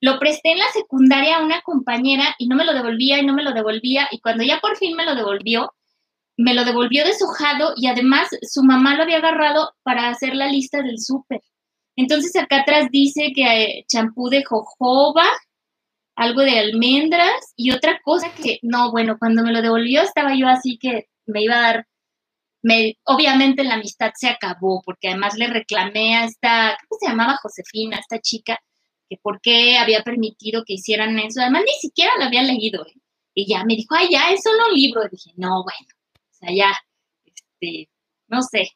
Lo 0.00 0.18
presté 0.18 0.52
en 0.52 0.58
la 0.58 0.70
secundaria 0.72 1.36
a 1.36 1.44
una 1.44 1.60
compañera 1.60 2.34
y 2.38 2.48
no 2.48 2.56
me 2.56 2.64
lo 2.64 2.72
devolvía 2.72 3.18
y 3.18 3.26
no 3.26 3.34
me 3.34 3.42
lo 3.42 3.52
devolvía 3.52 4.08
y 4.10 4.20
cuando 4.20 4.42
ya 4.42 4.58
por 4.60 4.78
fin 4.78 4.96
me 4.96 5.04
lo 5.04 5.14
devolvió, 5.14 5.74
me 6.38 6.54
lo 6.54 6.64
devolvió 6.64 7.04
deshojado 7.04 7.74
y 7.76 7.86
además 7.86 8.28
su 8.40 8.62
mamá 8.62 8.94
lo 8.94 9.02
había 9.02 9.18
agarrado 9.18 9.74
para 9.82 10.08
hacer 10.08 10.34
la 10.34 10.46
lista 10.46 10.80
del 10.82 10.98
súper. 10.98 11.42
Entonces 11.96 12.34
acá 12.36 12.62
atrás 12.62 12.88
dice 12.90 13.32
que 13.34 13.42
eh, 13.42 13.84
champú 13.88 14.28
de 14.28 14.44
jojoba, 14.44 15.26
algo 16.16 16.42
de 16.42 16.58
almendras 16.58 17.52
y 17.56 17.72
otra 17.72 18.00
cosa 18.04 18.32
que, 18.34 18.58
no, 18.62 18.90
bueno, 18.90 19.16
cuando 19.18 19.42
me 19.42 19.52
lo 19.52 19.62
devolvió 19.62 20.02
estaba 20.02 20.34
yo 20.34 20.48
así 20.48 20.78
que 20.78 21.08
me 21.26 21.42
iba 21.42 21.56
a 21.56 21.60
dar, 21.62 21.86
me, 22.62 22.98
obviamente 23.04 23.64
la 23.64 23.74
amistad 23.74 24.12
se 24.14 24.28
acabó 24.28 24.82
porque 24.84 25.08
además 25.08 25.36
le 25.36 25.46
reclamé 25.46 26.16
a 26.16 26.24
esta, 26.26 26.76
¿cómo 26.88 26.98
se 27.00 27.08
llamaba 27.08 27.38
Josefina, 27.42 27.98
esta 27.98 28.20
chica? 28.20 28.58
Que 29.08 29.16
por 29.16 29.40
qué 29.40 29.78
había 29.78 30.02
permitido 30.02 30.64
que 30.64 30.74
hicieran 30.74 31.18
eso. 31.18 31.40
Además 31.40 31.62
ni 31.66 31.72
siquiera 31.80 32.12
lo 32.18 32.24
había 32.24 32.42
leído. 32.42 32.86
¿eh? 32.86 32.94
Y 33.34 33.46
ya 33.48 33.64
me 33.64 33.74
dijo, 33.76 33.94
ay, 33.94 34.08
ya, 34.10 34.30
es 34.30 34.42
solo 34.42 34.68
un 34.68 34.74
libro. 34.74 35.02
Y 35.06 35.10
dije, 35.10 35.30
no, 35.36 35.64
bueno, 35.64 35.88
o 36.14 36.34
sea, 36.34 36.50
ya, 36.54 36.76
este, 37.24 37.88
no 38.28 38.42
sé. 38.42 38.70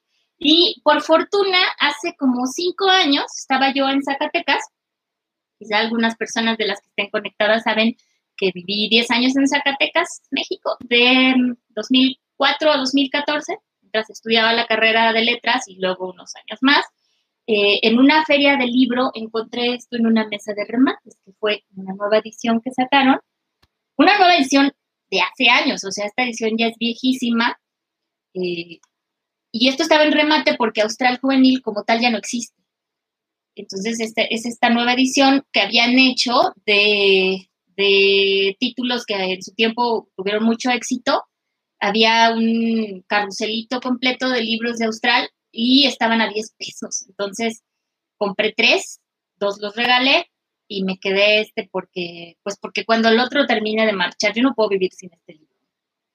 Y 0.47 0.83
por 0.85 1.01
fortuna, 1.01 1.59
hace 1.81 2.15
como 2.19 2.47
cinco 2.47 2.87
años 2.87 3.25
estaba 3.35 3.73
yo 3.73 3.89
en 3.89 4.03
Zacatecas. 4.03 4.63
Quizá 5.59 5.79
algunas 5.79 6.17
personas 6.17 6.59
de 6.59 6.67
las 6.67 6.83
que 6.83 6.89
estén 6.89 7.09
conectadas 7.09 7.63
saben 7.63 7.97
que 8.37 8.51
viví 8.53 8.91
10 8.91 9.11
años 9.11 9.35
en 9.37 9.49
Zacatecas, 9.49 10.21
México, 10.31 10.77
de 10.81 11.35
2004 11.71 12.73
a 12.73 12.77
2014, 12.77 13.57
mientras 13.81 14.11
estudiaba 14.11 14.53
la 14.53 14.67
carrera 14.67 15.15
de 15.15 15.25
letras 15.25 15.67
y 15.67 15.77
luego 15.81 16.11
unos 16.11 16.35
años 16.37 16.59
más. 16.61 16.85
Eh, 17.47 17.81
en 17.83 17.99
una 17.99 18.23
feria 18.27 18.59
de 18.59 18.67
libro 18.67 19.13
encontré 19.15 19.73
esto 19.73 19.97
en 19.97 20.07
una 20.07 20.29
mesa 20.29 20.53
de 20.53 20.67
remates, 20.67 21.17
que 21.25 21.33
fue 21.41 21.65
una 21.75 21.95
nueva 21.95 22.19
edición 22.19 22.61
que 22.61 22.71
sacaron. 22.71 23.19
Una 23.97 24.19
nueva 24.19 24.37
edición 24.37 24.73
de 25.11 25.21
hace 25.23 25.49
años, 25.49 25.85
o 25.85 25.91
sea, 25.91 26.05
esta 26.05 26.25
edición 26.25 26.51
ya 26.59 26.67
es 26.67 26.77
viejísima. 26.77 27.59
Eh, 28.35 28.81
y 29.57 29.69
esto 29.69 29.85
estaba 29.85 30.03
en 30.03 30.11
remate 30.11 30.57
porque 30.57 30.81
Austral 30.81 31.21
Juvenil 31.21 31.63
como 31.63 31.85
tal 31.85 32.01
ya 32.01 32.11
no 32.11 32.19
existe. 32.19 32.61
Entonces, 33.55 34.01
este, 34.01 34.35
es 34.35 34.47
esta 34.47 34.69
nueva 34.69 34.95
edición 34.95 35.45
que 35.53 35.61
habían 35.61 35.97
hecho 35.97 36.33
de, 36.67 37.49
de 37.77 38.57
títulos 38.59 39.07
que 39.07 39.15
en 39.15 39.43
su 39.45 39.55
tiempo 39.55 40.09
tuvieron 40.17 40.43
mucho 40.43 40.71
éxito. 40.71 41.23
Había 41.79 42.33
un 42.35 43.05
carruselito 43.07 43.81
completo 43.81 44.29
de 44.29 44.41
libros 44.41 44.79
de 44.79 44.87
Austral 44.87 45.31
y 45.53 45.87
estaban 45.87 46.21
a 46.21 46.29
10 46.29 46.55
pesos. 46.59 47.05
Entonces, 47.09 47.63
compré 48.17 48.55
tres, 48.57 48.99
dos 49.37 49.61
los 49.61 49.77
regalé 49.77 50.27
y 50.67 50.83
me 50.83 50.99
quedé 50.99 51.43
este 51.43 51.69
porque, 51.71 52.39
pues 52.43 52.59
porque 52.61 52.85
cuando 52.85 53.09
el 53.09 53.21
otro 53.21 53.47
termine 53.47 53.87
de 53.87 53.93
marchar, 53.93 54.35
yo 54.35 54.43
no 54.43 54.55
puedo 54.57 54.71
vivir 54.71 54.93
sin 54.95 55.13
este 55.13 55.35
libro. 55.35 55.54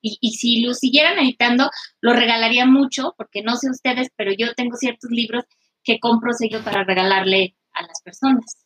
Y, 0.02 0.32
si 0.32 0.62
lo 0.62 0.74
siguieran 0.74 1.20
editando, 1.20 1.70
lo 2.02 2.14
regalaría 2.14 2.66
mucho, 2.66 3.14
porque 3.18 3.42
no 3.42 3.56
sé 3.56 3.70
ustedes, 3.70 4.10
pero 4.16 4.32
yo 4.32 4.54
tengo 4.54 4.78
ciertos 4.78 5.10
libros 5.12 5.44
que 5.84 6.00
compro 6.00 6.34
seguido 6.34 6.64
para 6.64 6.84
regalarle 6.84 7.56
a 7.74 7.82
las 7.84 8.02
personas. 8.02 8.66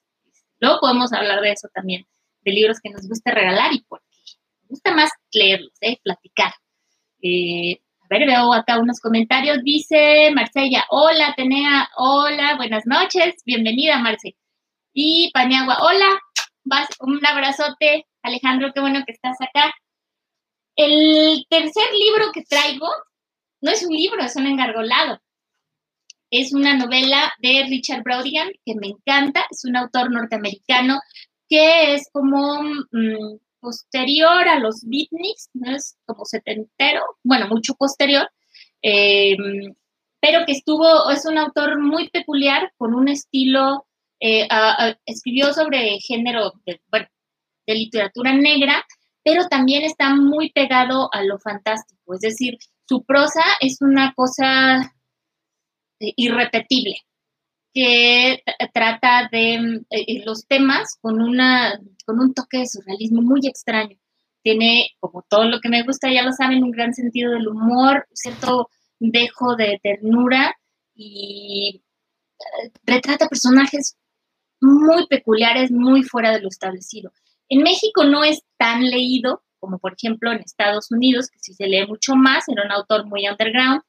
Luego 0.60 0.80
podemos 0.82 1.12
hablar 1.14 1.42
de 1.42 1.52
eso 1.52 1.68
también, 1.74 2.06
de 2.42 2.52
libros 2.52 2.78
que 2.82 2.92
nos 2.92 3.08
gusta 3.08 3.32
regalar 3.32 3.74
y 3.74 3.82
por 3.82 4.02
qué. 4.02 4.18
Me 4.62 4.68
gusta 4.70 4.94
más 4.94 5.10
leerlos, 5.32 5.74
¿eh? 5.82 5.98
platicar. 6.04 6.54
Eh, 7.22 7.80
a 8.00 8.08
ver, 8.10 8.28
veo 8.28 8.54
acá 8.54 8.80
unos 8.80 9.00
comentarios. 9.00 9.60
Dice 9.64 10.30
Marcella, 10.36 10.86
hola, 10.90 11.34
Tenea, 11.36 11.90
hola, 11.98 12.56
buenas 12.58 12.86
noches, 12.86 13.36
bienvenida, 13.46 13.98
Marce. 14.00 14.36
Y 14.94 15.32
Paniagua, 15.34 15.78
hola, 15.82 16.20
vas, 16.64 16.88
un 17.00 17.26
abrazote, 17.26 18.06
Alejandro, 18.22 18.72
qué 18.74 18.82
bueno 18.82 19.04
que 19.06 19.14
estás 19.14 19.38
acá. 19.42 19.74
El 20.76 21.46
tercer 21.50 21.94
libro 21.94 22.32
que 22.34 22.44
traigo 22.44 22.88
no 23.62 23.72
es 23.72 23.84
un 23.84 23.96
libro, 23.96 24.24
es 24.24 24.36
un 24.36 24.48
engargolado. 24.48 25.20
Es 26.32 26.54
una 26.54 26.76
novela 26.76 27.34
de 27.40 27.66
Richard 27.70 28.04
Brodigan 28.04 28.50
que 28.66 28.76
me 28.76 28.88
encanta. 28.88 29.46
Es 29.50 29.66
un 29.66 29.78
autor 29.78 30.12
norteamericano 30.12 31.00
que 31.48 31.94
es 31.94 32.10
como 32.12 32.64
mm, 32.64 33.38
posterior 33.64 34.48
a 34.48 34.60
los 34.60 34.82
beatniks, 34.86 35.50
¿no? 35.54 35.76
es 35.76 35.98
como 36.06 36.26
setentero, 36.26 37.02
bueno, 37.24 37.48
mucho 37.48 37.74
posterior, 37.76 38.30
em, 38.82 39.74
pero 40.22 40.46
que 40.46 40.52
estuvo, 40.52 41.10
es 41.10 41.26
un 41.26 41.38
autor 41.38 41.80
muy 41.80 42.10
peculiar 42.10 42.74
con 42.78 42.94
un 42.94 43.08
estilo, 43.08 43.86
eh, 44.20 44.48
escribió 45.06 45.54
sobre 45.54 45.98
género, 46.00 46.54
bueno, 46.92 47.08
de 47.68 47.76
literatura 47.76 48.34
negra, 48.34 48.86
pero 49.24 49.48
también 49.48 49.84
está 49.84 50.16
muy 50.16 50.52
pegado 50.52 51.10
a 51.14 51.24
lo 51.24 51.40
fantástico, 51.40 52.14
es 52.14 52.20
decir, 52.20 52.58
su 52.88 53.04
prosa 53.04 53.44
es 53.62 53.78
una 53.82 54.14
cosa 54.14 54.94
eh, 56.00 56.14
irrepetible, 56.18 56.98
que 57.74 58.44
trata 58.74 59.30
de 59.32 59.56
eh, 59.56 59.82
eh, 59.90 60.24
los 60.26 60.46
temas 60.48 60.98
con, 61.02 61.22
una, 61.22 61.80
con 62.06 62.20
un 62.20 62.34
toque 62.34 62.60
de 62.60 62.68
surrealismo 62.68 63.22
muy 63.22 63.42
extraño. 63.48 63.98
Tiene, 64.44 64.90
como 65.00 65.24
todo 65.30 65.46
lo 65.46 65.60
que 65.62 65.70
me 65.70 65.84
gusta, 65.84 66.12
ya 66.12 66.24
lo 66.24 66.34
saben, 66.34 66.64
un 66.64 66.72
gran 66.72 66.94
sentido 66.94 67.32
del 67.32 67.48
humor, 67.48 68.06
cierto 68.14 68.70
dejo 69.00 69.56
de 69.56 69.80
ternura 69.82 70.56
y 70.94 71.84
retrata 72.86 73.28
personajes 73.28 73.98
muy 74.62 75.08
peculiares, 75.08 75.72
muy 75.72 76.04
fuera 76.04 76.32
de 76.32 76.42
lo 76.42 76.50
establecido. 76.50 77.12
En 77.50 77.62
México 77.62 78.04
no 78.04 78.24
es 78.24 78.44
tan 78.58 78.90
leído 78.90 79.44
como 79.64 79.80
por 79.80 79.94
ejemplo 79.94 80.30
en 80.30 80.40
Estados 80.40 80.92
Unidos, 80.92 81.30
que 81.30 81.40
sí 81.40 81.54
se 81.54 81.68
lee 81.68 81.88
mucho 81.88 82.16
más, 82.16 82.50
era 82.50 82.66
un 82.66 82.72
autor 82.74 83.06
muy 83.06 83.30
underground, 83.30 83.82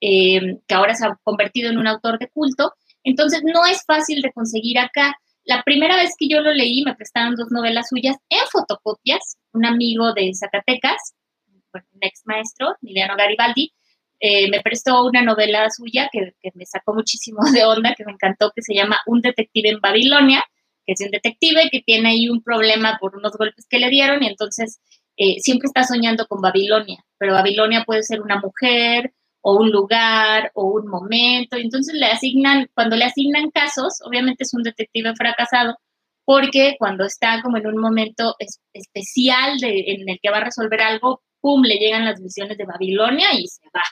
eh, 0.00 0.58
que 0.66 0.74
ahora 0.74 0.96
se 0.96 1.06
ha 1.06 1.16
convertido 1.22 1.70
en 1.70 1.78
un 1.78 1.86
autor 1.86 2.18
de 2.18 2.28
culto. 2.28 2.74
Entonces 3.04 3.42
no 3.44 3.64
es 3.64 3.84
fácil 3.86 4.20
de 4.20 4.32
conseguir 4.32 4.80
acá. 4.80 5.14
La 5.44 5.62
primera 5.62 5.94
vez 5.94 6.14
que 6.18 6.26
yo 6.28 6.40
lo 6.40 6.52
leí 6.52 6.82
me 6.82 6.96
prestaron 6.96 7.36
dos 7.36 7.52
novelas 7.52 7.86
suyas 7.88 8.16
en 8.30 8.44
fotocopias, 8.50 9.36
un 9.52 9.64
amigo 9.64 10.12
de 10.12 10.32
Zacatecas, 10.34 11.14
un 11.46 11.82
ex 12.00 12.22
maestro, 12.24 12.74
Emiliano 12.82 13.16
Garibaldi, 13.16 13.72
eh, 14.18 14.50
me 14.50 14.60
prestó 14.60 15.04
una 15.04 15.22
novela 15.22 15.70
suya 15.70 16.08
que, 16.10 16.32
me 16.54 16.66
sacó 16.66 16.94
muchísimo 16.94 17.38
de 17.52 17.64
onda, 17.64 17.94
que 17.96 18.04
me 18.04 18.12
encantó, 18.12 18.50
que 18.54 18.62
se 18.62 18.74
llama 18.74 19.00
Un 19.06 19.20
detective 19.20 19.68
en 19.68 19.80
Babilonia, 19.80 20.44
que 20.86 20.94
es 20.94 21.00
un 21.00 21.10
detective 21.10 21.68
que 21.70 21.80
tiene 21.80 22.10
ahí 22.10 22.28
un 22.28 22.42
problema 22.42 22.98
por 23.00 23.16
unos 23.16 23.32
golpes 23.36 23.66
que 23.68 23.78
le 23.78 23.88
dieron 23.90 24.22
y 24.22 24.28
entonces 24.28 24.80
eh, 25.16 25.36
siempre 25.40 25.66
está 25.66 25.84
soñando 25.84 26.26
con 26.26 26.40
Babilonia, 26.40 27.04
pero 27.18 27.34
Babilonia 27.34 27.84
puede 27.84 28.02
ser 28.02 28.22
una 28.22 28.40
mujer 28.40 29.12
o 29.42 29.56
un 29.56 29.70
lugar 29.70 30.50
o 30.54 30.66
un 30.66 30.86
momento, 30.88 31.58
y 31.58 31.62
entonces 31.62 31.94
le 31.94 32.06
asignan, 32.06 32.70
cuando 32.74 32.96
le 32.96 33.04
asignan 33.04 33.50
casos, 33.50 34.00
obviamente 34.04 34.44
es 34.44 34.54
un 34.54 34.62
detective 34.62 35.14
fracasado, 35.16 35.76
porque 36.24 36.76
cuando 36.78 37.04
está 37.04 37.42
como 37.42 37.56
en 37.58 37.66
un 37.66 37.78
momento 37.78 38.36
especial 38.72 39.58
de, 39.58 39.84
en 39.88 40.08
el 40.08 40.18
que 40.22 40.30
va 40.30 40.38
a 40.38 40.44
resolver 40.44 40.80
algo, 40.80 41.22
¡pum!, 41.40 41.62
le 41.62 41.76
llegan 41.76 42.04
las 42.04 42.22
visiones 42.22 42.56
de 42.56 42.64
Babilonia 42.64 43.34
y 43.34 43.48
se 43.48 43.64
va. 43.74 43.82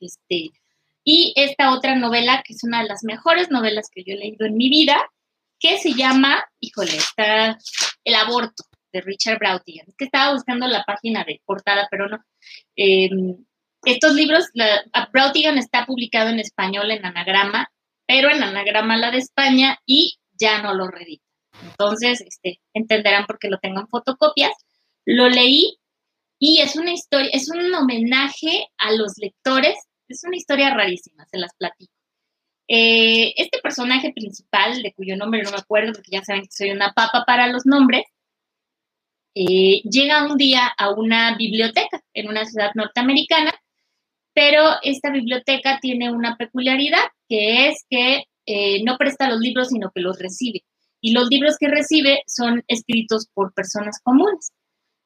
Este, 0.00 0.50
y 1.04 1.32
esta 1.36 1.74
otra 1.74 1.96
novela, 1.96 2.42
que 2.46 2.54
es 2.54 2.62
una 2.64 2.82
de 2.82 2.88
las 2.88 3.02
mejores 3.02 3.50
novelas 3.50 3.88
que 3.92 4.04
yo 4.04 4.14
he 4.14 4.18
leído 4.18 4.46
en 4.46 4.56
mi 4.56 4.68
vida, 4.68 5.10
que 5.58 5.78
se 5.78 5.94
llama, 5.94 6.44
híjole, 6.60 6.96
está 6.96 7.58
El 8.04 8.14
aborto 8.14 8.64
de 8.92 9.00
Richard 9.00 9.38
Brautigan. 9.38 9.86
Es 9.88 9.96
que 9.96 10.04
estaba 10.04 10.32
buscando 10.32 10.66
la 10.68 10.84
página 10.84 11.24
de 11.24 11.40
portada, 11.44 11.88
pero 11.90 12.08
no. 12.08 12.18
Em, 12.76 13.44
estos 13.84 14.14
libros, 14.14 14.46
la, 14.54 14.84
Brautigan 15.12 15.58
está 15.58 15.84
publicado 15.84 16.30
en 16.30 16.38
español 16.38 16.90
en 16.90 17.04
anagrama, 17.04 17.68
pero 18.06 18.30
en 18.30 18.42
anagrama 18.42 18.96
la 18.96 19.10
de 19.10 19.18
España 19.18 19.78
y 19.84 20.16
ya 20.38 20.62
no 20.62 20.74
lo 20.74 20.88
redita. 20.88 21.24
Entonces, 21.62 22.20
este, 22.20 22.60
entenderán 22.72 23.26
por 23.26 23.38
qué 23.38 23.48
lo 23.48 23.58
tengo 23.58 23.80
en 23.80 23.88
fotocopias. 23.88 24.52
Lo 25.04 25.28
leí 25.28 25.78
y 26.38 26.60
es 26.60 26.76
una 26.76 26.92
historia, 26.92 27.30
es 27.32 27.50
un 27.50 27.74
homenaje 27.74 28.68
a 28.78 28.92
los 28.92 29.12
lectores. 29.18 29.76
Es 30.08 30.22
una 30.24 30.36
historia 30.36 30.70
rarísima, 30.74 31.24
se 31.30 31.38
las 31.38 31.54
platico. 31.56 31.93
Eh, 32.68 33.34
este 33.36 33.58
personaje 33.60 34.12
principal, 34.12 34.82
de 34.82 34.92
cuyo 34.94 35.16
nombre 35.16 35.42
no 35.42 35.50
me 35.50 35.58
acuerdo, 35.58 35.92
porque 35.92 36.10
ya 36.12 36.22
saben 36.24 36.42
que 36.42 36.52
soy 36.52 36.70
una 36.70 36.92
papa 36.92 37.24
para 37.26 37.46
los 37.48 37.66
nombres, 37.66 38.04
eh, 39.34 39.82
llega 39.82 40.26
un 40.26 40.36
día 40.36 40.72
a 40.78 40.90
una 40.90 41.36
biblioteca 41.36 42.00
en 42.14 42.28
una 42.28 42.44
ciudad 42.44 42.70
norteamericana, 42.74 43.52
pero 44.32 44.76
esta 44.82 45.10
biblioteca 45.10 45.78
tiene 45.80 46.10
una 46.12 46.36
peculiaridad, 46.36 47.04
que 47.28 47.68
es 47.68 47.84
que 47.90 48.24
eh, 48.46 48.82
no 48.84 48.96
presta 48.98 49.28
los 49.28 49.40
libros, 49.40 49.68
sino 49.68 49.90
que 49.94 50.00
los 50.00 50.18
recibe. 50.18 50.64
Y 51.00 51.12
los 51.12 51.28
libros 51.28 51.56
que 51.58 51.68
recibe 51.68 52.22
son 52.26 52.62
escritos 52.68 53.28
por 53.34 53.52
personas 53.52 54.00
comunes. 54.02 54.52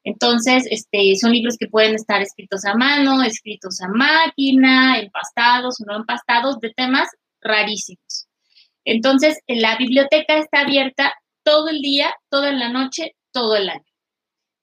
Entonces, 0.03 0.65
este, 0.71 1.15
son 1.17 1.33
libros 1.33 1.57
que 1.57 1.67
pueden 1.67 1.95
estar 1.95 2.21
escritos 2.21 2.65
a 2.65 2.75
mano, 2.75 3.21
escritos 3.23 3.81
a 3.81 3.89
máquina, 3.89 4.99
empastados 4.99 5.81
o 5.81 5.85
no 5.85 5.97
empastados, 5.97 6.59
de 6.59 6.71
temas 6.73 7.09
rarísimos. 7.41 8.27
Entonces, 8.85 9.39
la 9.47 9.77
biblioteca 9.77 10.37
está 10.37 10.61
abierta 10.61 11.13
todo 11.43 11.69
el 11.69 11.81
día, 11.81 12.13
toda 12.29 12.51
la 12.51 12.69
noche, 12.69 13.15
todo 13.31 13.55
el 13.55 13.69
año. 13.69 13.83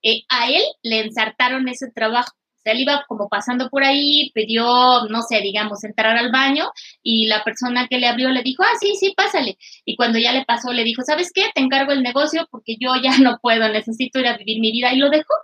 Eh, 0.02 0.23
a 0.28 0.49
él 0.50 0.62
le 0.83 1.00
ensartaron 1.00 1.68
ese 1.68 1.90
trabajo. 1.90 2.33
sea, 2.62 2.73
él 2.73 2.80
iba 2.80 3.04
como 3.09 3.28
pasando 3.28 3.68
por 3.71 3.85
ahí, 3.85 4.30
pidió, 4.35 5.04
no 5.09 5.23
sé, 5.23 5.40
digamos, 5.40 5.85
entrar 5.85 6.16
al 6.16 6.30
baño 6.33 6.71
y 7.02 7.26
la 7.26 7.45
persona 7.45 7.87
que 7.88 7.99
le 7.99 8.09
abrió 8.09 8.30
le 8.30 8.42
dijo, 8.42 8.62
ah, 8.62 8.76
sí, 8.80 8.95
sí, 8.97 9.14
pásale. 9.16 9.59
Y 9.85 9.97
cuando 9.97 10.18
ya 10.18 10.33
le 10.33 10.45
pasó, 10.45 10.73
le 10.73 10.85
dijo, 10.85 11.02
¿sabes 11.02 11.30
qué? 11.35 11.45
Te 11.54 11.61
encargo 11.61 11.92
el 11.92 12.02
negocio 12.02 12.47
porque 12.50 12.76
yo 12.80 12.95
ya 13.02 13.18
no 13.18 13.38
puedo, 13.40 13.68
necesito 13.68 14.21
ir 14.21 14.28
a 14.28 14.37
vivir 14.37 14.61
mi 14.61 14.73
vida. 14.73 14.92
Y 14.92 14.99
lo 14.99 15.11
dejó. 15.11 15.35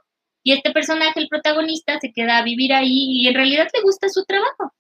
Y 0.45 0.53
este 0.53 0.73
personaje, 0.73 1.21
el 1.21 1.29
protagonista, 1.29 1.99
se 2.01 2.13
queda 2.13 2.39
a 2.39 2.43
vivir 2.43 2.73
ahí 2.73 3.23
y 3.23 3.29
en 3.29 3.35
realidad 3.35 3.69
le 3.75 3.83
gusta 3.83 4.09
su 4.09 4.25
trabajo. 4.25 4.73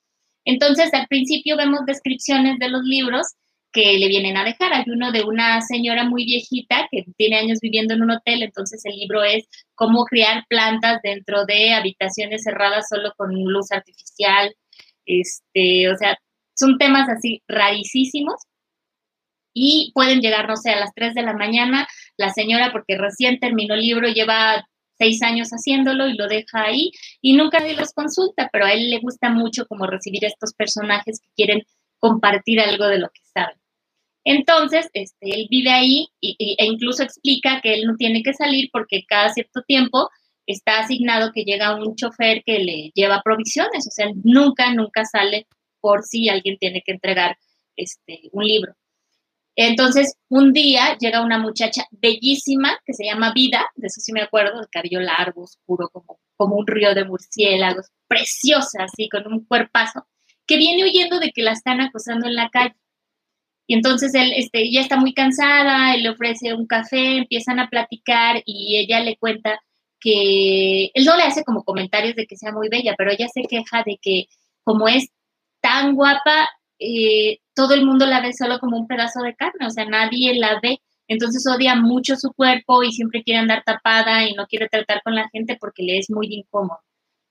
Entonces, 0.44 0.92
al 0.94 1.06
principio 1.06 1.56
vemos 1.56 1.80
descripciones 1.86 2.58
de 2.58 2.68
los 2.68 2.82
libros 2.82 3.26
que 3.72 3.98
le 3.98 4.08
vienen 4.08 4.36
a 4.36 4.44
dejar. 4.44 4.72
Hay 4.74 4.84
uno 4.86 5.12
de 5.12 5.22
una 5.24 5.60
señora 5.62 6.04
muy 6.04 6.24
viejita 6.24 6.88
que 6.90 7.04
tiene 7.16 7.38
años 7.38 7.58
viviendo 7.60 7.94
en 7.94 8.02
un 8.02 8.10
hotel, 8.10 8.42
entonces 8.42 8.84
el 8.84 8.96
libro 8.96 9.24
es 9.24 9.48
cómo 9.74 10.04
criar 10.04 10.44
plantas 10.48 11.00
dentro 11.02 11.46
de 11.46 11.72
habitaciones 11.72 12.42
cerradas 12.44 12.86
solo 12.88 13.12
con 13.16 13.32
luz 13.32 13.72
artificial. 13.72 14.54
Este, 15.06 15.90
o 15.90 15.96
sea, 15.96 16.18
son 16.54 16.78
temas 16.78 17.08
así 17.08 17.42
rarísimos 17.48 18.36
y 19.54 19.90
pueden 19.94 20.20
llegar, 20.20 20.48
no 20.48 20.56
sé, 20.56 20.70
a 20.70 20.80
las 20.80 20.94
3 20.94 21.14
de 21.14 21.22
la 21.22 21.34
mañana, 21.34 21.88
la 22.16 22.30
señora, 22.30 22.72
porque 22.72 22.96
recién 22.96 23.38
terminó 23.38 23.74
el 23.74 23.82
libro, 23.82 24.08
lleva 24.08 24.66
seis 25.02 25.20
años 25.22 25.50
haciéndolo 25.50 26.06
y 26.08 26.14
lo 26.14 26.28
deja 26.28 26.62
ahí 26.62 26.92
y 27.20 27.32
nunca 27.32 27.58
nadie 27.58 27.74
los 27.74 27.92
consulta, 27.92 28.48
pero 28.52 28.66
a 28.66 28.72
él 28.72 28.88
le 28.88 29.00
gusta 29.00 29.30
mucho 29.30 29.66
como 29.66 29.86
recibir 29.86 30.24
a 30.24 30.28
estos 30.28 30.54
personajes 30.54 31.20
que 31.20 31.28
quieren 31.34 31.62
compartir 31.98 32.60
algo 32.60 32.86
de 32.86 32.98
lo 32.98 33.08
que 33.08 33.22
saben. 33.34 33.56
Entonces, 34.24 34.88
este, 34.92 35.34
él 35.34 35.48
vive 35.50 35.70
ahí 35.70 36.06
e 36.20 36.64
incluso 36.64 37.02
explica 37.02 37.60
que 37.60 37.74
él 37.74 37.84
no 37.84 37.96
tiene 37.96 38.22
que 38.22 38.32
salir 38.32 38.68
porque 38.72 39.04
cada 39.08 39.30
cierto 39.30 39.62
tiempo 39.62 40.08
está 40.46 40.78
asignado 40.78 41.32
que 41.32 41.42
llega 41.42 41.74
un 41.74 41.96
chofer 41.96 42.44
que 42.44 42.60
le 42.60 42.92
lleva 42.94 43.22
provisiones, 43.24 43.86
o 43.88 43.90
sea, 43.90 44.06
nunca, 44.22 44.72
nunca 44.72 45.04
sale 45.04 45.48
por 45.80 46.04
si 46.04 46.28
alguien 46.28 46.56
tiene 46.58 46.82
que 46.84 46.92
entregar 46.92 47.36
este, 47.76 48.20
un 48.30 48.44
libro. 48.44 48.74
Entonces, 49.56 50.14
un 50.28 50.52
día 50.52 50.96
llega 50.98 51.22
una 51.22 51.38
muchacha 51.38 51.84
bellísima 51.90 52.78
que 52.86 52.94
se 52.94 53.04
llama 53.04 53.32
Vida, 53.34 53.70
de 53.76 53.86
eso 53.88 54.00
sí 54.00 54.12
me 54.12 54.22
acuerdo, 54.22 54.60
de 54.60 54.66
cabello 54.70 55.00
largo, 55.00 55.42
oscuro, 55.42 55.88
como, 55.92 56.18
como 56.36 56.56
un 56.56 56.66
río 56.66 56.94
de 56.94 57.04
murciélagos, 57.04 57.90
preciosa, 58.08 58.84
así, 58.84 59.08
con 59.08 59.30
un 59.30 59.44
cuerpazo, 59.44 60.06
que 60.46 60.56
viene 60.56 60.84
huyendo 60.84 61.20
de 61.20 61.32
que 61.32 61.42
la 61.42 61.52
están 61.52 61.80
acosando 61.80 62.26
en 62.28 62.36
la 62.36 62.48
calle. 62.50 62.74
Y 63.66 63.74
entonces 63.74 64.14
él, 64.14 64.32
este, 64.36 64.62
ella 64.62 64.80
está 64.80 64.96
muy 64.96 65.14
cansada, 65.14 65.94
él 65.94 66.02
le 66.02 66.10
ofrece 66.10 66.54
un 66.54 66.66
café, 66.66 67.18
empiezan 67.18 67.60
a 67.60 67.68
platicar 67.68 68.42
y 68.44 68.78
ella 68.78 69.00
le 69.00 69.16
cuenta 69.16 69.60
que 70.00 70.90
él 70.94 71.04
no 71.04 71.16
le 71.16 71.22
hace 71.22 71.44
como 71.44 71.62
comentarios 71.64 72.16
de 72.16 72.26
que 72.26 72.36
sea 72.36 72.52
muy 72.52 72.68
bella, 72.68 72.94
pero 72.98 73.12
ella 73.12 73.28
se 73.32 73.42
queja 73.44 73.84
de 73.86 73.98
que 74.02 74.26
como 74.64 74.88
es 74.88 75.08
tan 75.60 75.94
guapa, 75.94 76.48
eh, 76.80 77.38
todo 77.54 77.74
el 77.74 77.84
mundo 77.84 78.06
la 78.06 78.20
ve 78.20 78.32
solo 78.32 78.58
como 78.58 78.76
un 78.78 78.86
pedazo 78.86 79.20
de 79.22 79.34
carne, 79.34 79.66
o 79.66 79.70
sea, 79.70 79.84
nadie 79.84 80.34
la 80.38 80.60
ve. 80.60 80.80
Entonces 81.08 81.46
odia 81.46 81.74
mucho 81.74 82.16
su 82.16 82.32
cuerpo 82.32 82.82
y 82.82 82.92
siempre 82.92 83.22
quiere 83.22 83.40
andar 83.40 83.62
tapada 83.64 84.26
y 84.26 84.34
no 84.34 84.46
quiere 84.46 84.68
tratar 84.68 85.02
con 85.02 85.14
la 85.14 85.28
gente 85.30 85.56
porque 85.60 85.82
le 85.82 85.98
es 85.98 86.10
muy 86.10 86.28
incómodo. 86.32 86.80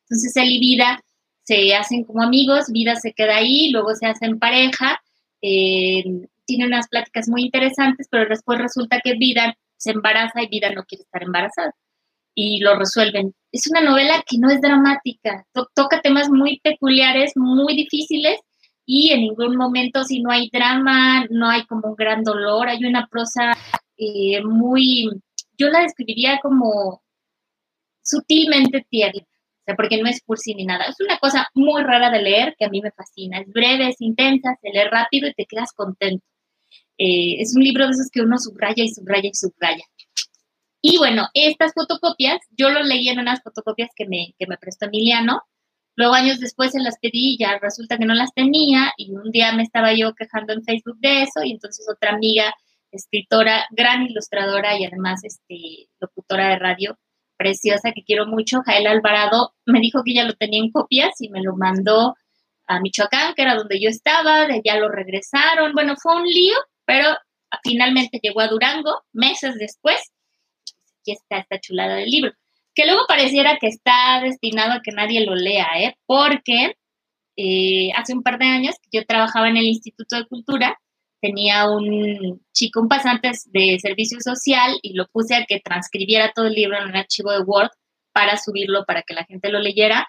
Entonces 0.04 0.36
él 0.36 0.52
y 0.52 0.60
Vida 0.60 1.02
se 1.44 1.74
hacen 1.76 2.04
como 2.04 2.22
amigos, 2.22 2.72
Vida 2.72 2.96
se 2.96 3.14
queda 3.14 3.38
ahí, 3.38 3.72
luego 3.72 3.96
se 3.96 4.06
hacen 4.06 4.40
pareja 4.40 5.00
eh, 5.42 6.04
tiene 6.46 6.68
unas 6.68 6.88
pláticas 6.88 7.28
muy 7.30 7.44
interesantes, 7.44 8.08
pero 8.10 8.30
después 8.30 8.60
resulta 8.60 9.00
que 9.04 9.14
Vida 9.14 9.56
se 9.78 9.92
embaraza 9.92 10.42
y 10.42 10.48
Vida 10.48 10.72
no 10.72 10.84
quiere 10.84 11.04
estar 11.04 11.24
embarazada. 11.24 11.74
Y 12.36 12.60
lo 12.60 12.78
resuelven. 12.78 13.34
Es 13.52 13.68
una 13.68 13.82
novela 13.82 14.24
que 14.28 14.38
no 14.38 14.50
es 14.50 14.62
dramática, 14.62 15.46
toca 15.76 16.02
temas 16.02 16.30
muy 16.30 16.60
peculiares, 16.62 17.34
muy 17.36 17.76
difíciles, 17.76 18.40
y 18.86 19.12
en 19.12 19.22
ningún 19.22 19.56
momento, 19.56 20.04
si 20.04 20.22
no 20.22 20.32
hay 20.32 20.50
drama, 20.52 21.26
no 21.30 21.50
hay 21.50 21.66
como 21.66 21.90
un 21.90 21.96
gran 21.96 22.24
dolor, 22.24 22.68
hay 22.70 22.84
una 22.86 23.08
prosa 23.08 23.54
eh, 23.98 24.44
muy, 24.44 25.10
yo 25.58 25.70
la 25.70 25.82
describiría 25.82 26.40
como 26.42 27.02
sutilmente 28.02 28.86
tierna 28.90 29.26
porque 29.76 30.02
no 30.02 30.10
es 30.10 30.22
cursi 30.26 30.54
ni 30.54 30.66
nada. 30.66 30.86
Es 30.86 31.00
una 31.00 31.18
cosa 31.18 31.48
muy 31.54 31.84
rara 31.84 32.10
de 32.10 32.22
leer 32.22 32.56
que 32.58 32.66
a 32.66 32.70
mí 32.70 32.82
me 32.82 32.92
fascina. 32.92 33.40
Es 33.40 33.48
breve, 33.48 33.90
es 33.90 34.02
intensa, 34.02 34.58
se 34.62 34.70
lee 34.70 34.88
rápido 34.90 35.28
y 35.28 35.34
te 35.34 35.46
quedas 35.46 35.72
contento. 35.74 36.26
Eh, 36.98 37.38
es 37.40 37.56
un 37.56 37.64
libro 37.64 37.86
de 37.86 37.92
esos 37.92 38.10
que 38.12 38.22
uno 38.22 38.38
subraya 38.38 38.84
y 38.84 38.90
subraya 38.90 39.30
y 39.30 39.34
subraya. 39.34 39.84
Y 40.82 40.98
bueno, 40.98 41.28
estas 41.34 41.74
fotocopias, 41.74 42.40
yo 42.52 42.70
lo 42.70 42.84
leí 42.84 43.08
en 43.10 43.20
unas 43.20 43.42
fotocopias 43.44 43.90
que 43.96 44.08
me, 44.08 44.34
que 44.38 44.48
me 44.48 44.58
prestó 44.58 44.86
Emiliano. 44.86 45.42
Luego, 45.96 46.14
años 46.14 46.40
después, 46.40 46.72
se 46.72 46.80
las 46.80 46.98
pedí 47.00 47.34
y 47.34 47.38
ya 47.38 47.60
resulta 47.60 47.98
que 47.98 48.06
no 48.06 48.14
las 48.14 48.34
tenía. 48.34 48.94
Y 48.98 49.12
un 49.12 49.32
día 49.32 49.54
me 49.54 49.64
estaba 49.64 49.94
yo 49.94 50.14
quejando 50.16 50.54
en 50.54 50.64
Facebook 50.64 50.98
de 51.00 51.24
eso. 51.24 51.44
Y 51.44 51.52
entonces, 51.52 51.88
otra 51.90 52.12
amiga, 52.12 52.54
escritora, 52.92 53.66
gran 53.72 54.04
ilustradora 54.04 54.78
y 54.78 54.86
además 54.86 55.24
este, 55.24 55.90
locutora 56.00 56.50
de 56.50 56.60
radio, 56.60 56.98
preciosa 57.42 57.92
que 57.92 58.04
quiero 58.04 58.28
mucho, 58.28 58.62
Jael 58.64 58.86
Alvarado, 58.86 59.56
me 59.66 59.80
dijo 59.80 60.04
que 60.04 60.14
ya 60.14 60.26
lo 60.26 60.34
tenía 60.34 60.60
en 60.62 60.72
copias 60.72 61.20
y 61.20 61.30
me 61.30 61.42
lo 61.42 61.56
mandó 61.56 62.16
a 62.68 62.80
Michoacán, 62.80 63.34
que 63.34 63.42
era 63.42 63.56
donde 63.56 63.82
yo 63.82 63.90
estaba, 63.90 64.46
de 64.46 64.56
allá 64.56 64.80
lo 64.80 64.90
regresaron. 64.90 65.74
Bueno, 65.74 65.96
fue 65.98 66.16
un 66.16 66.24
lío, 66.26 66.56
pero 66.86 67.18
finalmente 67.64 68.20
llegó 68.22 68.42
a 68.42 68.48
Durango 68.48 69.02
meses 69.12 69.56
después. 69.56 70.00
Aquí 71.00 71.14
está 71.14 71.40
esta 71.40 71.60
chulada 71.60 71.96
del 71.96 72.10
libro. 72.10 72.32
Que 72.76 72.86
luego 72.86 73.02
pareciera 73.08 73.58
que 73.60 73.68
está 73.68 74.22
destinado 74.22 74.74
a 74.74 74.82
que 74.82 74.92
nadie 74.92 75.26
lo 75.26 75.36
lea, 75.36 75.68
¿eh? 75.78 75.96
Porque 76.06 76.76
eh, 77.38 77.92
hace 77.96 78.14
un 78.14 78.24
par 78.24 78.40
de 78.40 78.46
años 78.46 78.76
yo 78.92 79.06
trabajaba 79.06 79.50
en 79.50 79.58
el 79.58 79.66
Instituto 79.66 80.18
de 80.18 80.28
Cultura 80.28 80.78
tenía 81.22 81.70
un 81.70 82.42
chico, 82.52 82.82
un 82.82 82.90
pasante 82.90 83.32
de 83.46 83.80
servicio 83.80 84.20
social 84.20 84.78
y 84.82 84.94
lo 84.94 85.08
puse 85.08 85.36
a 85.36 85.46
que 85.46 85.60
transcribiera 85.60 86.34
todo 86.34 86.48
el 86.48 86.54
libro 86.54 86.78
en 86.78 86.90
un 86.90 86.96
archivo 86.96 87.32
de 87.32 87.44
Word 87.44 87.70
para 88.12 88.38
subirlo 88.38 88.84
para 88.86 89.04
que 89.04 89.14
la 89.14 89.24
gente 89.24 89.50
lo 89.50 89.60
leyera 89.60 90.08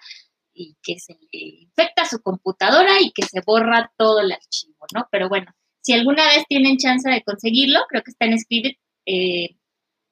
y 0.53 0.75
que 0.81 0.99
se 0.99 1.15
infecta 1.31 2.05
su 2.05 2.21
computadora 2.21 2.99
y 2.99 3.11
que 3.11 3.23
se 3.23 3.41
borra 3.45 3.91
todo 3.97 4.21
el 4.21 4.31
archivo, 4.31 4.85
¿no? 4.93 5.07
Pero 5.11 5.29
bueno, 5.29 5.51
si 5.81 5.93
alguna 5.93 6.25
vez 6.27 6.45
tienen 6.47 6.77
chance 6.77 7.09
de 7.09 7.23
conseguirlo, 7.23 7.79
creo 7.87 8.03
que 8.03 8.11
está 8.11 8.25
en 8.25 8.39
Scribd, 8.39 8.75
eh, 9.05 9.55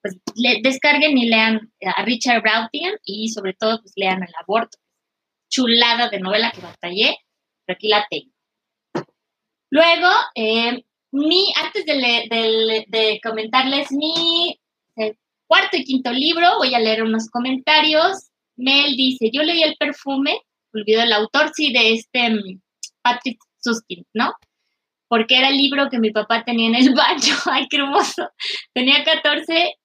pues 0.02 0.18
descarguen 0.64 1.18
y 1.18 1.30
lean 1.30 1.72
a 1.96 2.04
Richard 2.04 2.42
Brautian 2.42 2.94
y 3.04 3.30
sobre 3.30 3.54
todo 3.54 3.82
pues 3.82 3.94
lean 3.96 4.24
El 4.24 4.34
aborto. 4.42 4.78
Chulada 5.50 6.10
de 6.10 6.20
novela 6.20 6.52
que 6.52 6.62
batallé, 6.62 7.18
pero 7.66 7.76
aquí 7.76 7.88
la 7.90 8.08
tengo. 8.10 8.32
Luego, 9.70 10.10
eh, 10.36 10.84
mi, 11.12 11.54
antes 11.62 11.86
de, 11.86 13.20
comentarles 13.24 13.92
mi 13.92 14.60
eh, 14.98 15.16
cuarto 15.48 15.78
y 15.78 15.84
quinto 15.84 16.12
libro, 16.12 16.58
voy 16.58 16.74
a 16.74 16.80
leer 16.80 17.04
unos 17.04 17.30
comentarios. 17.30 18.30
Mel 18.58 18.96
dice, 18.96 19.30
yo 19.32 19.44
leí 19.44 19.64
El 19.64 19.76
perfume, 19.78 20.40
olvido 20.74 21.02
el 21.02 21.14
autor, 21.14 21.52
sí, 21.54 21.72
de 21.74 21.94
este 21.94 22.30
mm, 22.30 22.62
Patrick 23.02 23.40
Suskin, 23.60 24.06
¿no? 24.14 24.34
Porque 25.08 25.38
era 25.38 25.50
el 25.50 25.58
libro 25.58 25.90
que 25.90 26.00
mi 26.00 26.12
papá 26.12 26.44
tenía 26.46 26.68
en 26.68 26.76
el 26.76 26.94
baño. 26.96 27.36
Ay, 27.46 27.68
qué 27.70 27.78
hermoso. 27.78 28.30
Tenía 28.74 29.04
14 29.04 29.76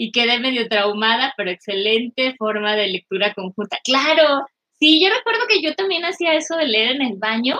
y 0.00 0.12
quedé 0.12 0.40
medio 0.40 0.66
traumada, 0.68 1.34
pero 1.36 1.50
excelente 1.50 2.34
forma 2.38 2.74
de 2.74 2.88
lectura 2.88 3.34
conjunta. 3.34 3.78
Claro, 3.84 4.46
sí, 4.78 5.02
yo 5.02 5.10
recuerdo 5.14 5.46
que 5.46 5.60
yo 5.60 5.74
también 5.74 6.04
hacía 6.04 6.34
eso 6.34 6.56
de 6.56 6.66
leer 6.66 6.96
en 6.96 7.02
el 7.02 7.18
baño 7.18 7.58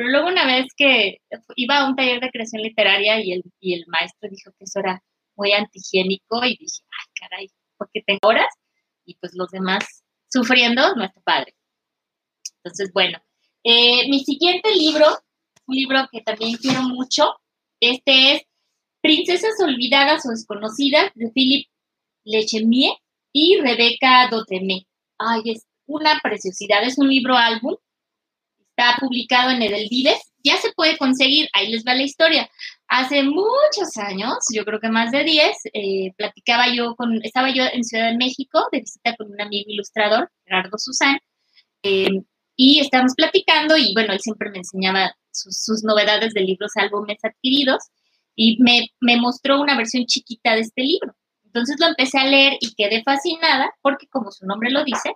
pero 0.00 0.12
luego 0.12 0.28
una 0.28 0.46
vez 0.46 0.64
que 0.74 1.18
iba 1.56 1.76
a 1.76 1.86
un 1.86 1.94
taller 1.94 2.20
de 2.20 2.30
creación 2.30 2.62
literaria 2.62 3.22
y 3.22 3.32
el, 3.32 3.42
y 3.60 3.74
el 3.74 3.84
maestro 3.86 4.30
dijo 4.30 4.50
que 4.58 4.64
eso 4.64 4.80
era 4.80 5.04
muy 5.36 5.52
antihigiénico 5.52 6.42
y 6.42 6.56
dije, 6.56 6.82
ay, 6.88 7.12
caray, 7.20 7.50
porque 7.76 8.00
tengo 8.06 8.20
horas 8.22 8.48
y 9.04 9.16
pues 9.16 9.32
los 9.34 9.50
demás 9.50 10.02
sufriendo 10.32 10.94
no 10.96 11.04
está 11.04 11.20
padre. 11.20 11.54
Entonces, 12.64 12.90
bueno, 12.94 13.18
eh, 13.62 14.08
mi 14.08 14.24
siguiente 14.24 14.74
libro, 14.74 15.06
un 15.66 15.76
libro 15.76 16.08
que 16.10 16.22
también 16.22 16.56
quiero 16.56 16.80
mucho, 16.80 17.34
este 17.78 18.32
es 18.32 18.42
Princesas 19.02 19.52
Olvidadas 19.62 20.24
o 20.24 20.30
Desconocidas 20.30 21.10
de 21.14 21.30
Philip 21.30 21.69
Lechemier 22.24 22.94
y 23.32 23.58
Rebeca 23.60 24.28
Dotremé. 24.30 24.86
Ay, 25.18 25.42
es 25.46 25.66
una 25.86 26.20
preciosidad, 26.22 26.82
es 26.84 26.98
un 26.98 27.08
libro 27.08 27.36
álbum 27.36 27.76
está 28.80 28.96
publicado 28.98 29.50
en 29.50 29.62
Edelvives, 29.62 30.32
ya 30.42 30.56
se 30.56 30.72
puede 30.72 30.96
conseguir, 30.96 31.48
ahí 31.52 31.70
les 31.70 31.84
va 31.84 31.94
la 31.94 32.02
historia. 32.02 32.50
Hace 32.88 33.22
muchos 33.22 33.96
años, 33.96 34.38
yo 34.54 34.64
creo 34.64 34.80
que 34.80 34.88
más 34.88 35.10
de 35.12 35.22
10, 35.24 35.56
eh, 35.72 36.12
platicaba 36.16 36.74
yo 36.74 36.94
con, 36.96 37.20
estaba 37.22 37.50
yo 37.50 37.64
en 37.72 37.84
Ciudad 37.84 38.10
de 38.10 38.16
México 38.16 38.66
de 38.72 38.80
visita 38.80 39.14
con 39.16 39.30
un 39.30 39.40
amigo 39.40 39.70
ilustrador, 39.70 40.30
Gerardo 40.44 40.78
Susán, 40.78 41.18
em, 41.82 42.24
y 42.56 42.80
estábamos 42.80 43.14
platicando 43.14 43.76
y 43.76 43.92
bueno, 43.94 44.12
él 44.12 44.20
siempre 44.20 44.50
me 44.50 44.58
enseñaba 44.58 45.14
sus, 45.30 45.82
novedades 45.84 46.32
de 46.34 46.42
libros, 46.42 46.72
álbumes 46.76 47.18
adquiridos, 47.22 47.84
y 48.34 48.56
me, 48.62 48.88
me 49.00 49.16
mostró 49.18 49.60
una 49.60 49.76
versión 49.76 50.06
chiquita 50.06 50.54
de 50.54 50.60
este 50.60 50.82
libro. 50.82 51.14
Entonces 51.52 51.76
lo 51.80 51.86
empecé 51.86 52.18
a 52.18 52.26
leer 52.26 52.56
y 52.60 52.74
quedé 52.74 53.02
fascinada 53.02 53.74
porque, 53.82 54.06
como 54.06 54.30
su 54.30 54.46
nombre 54.46 54.70
lo 54.70 54.84
dice, 54.84 55.10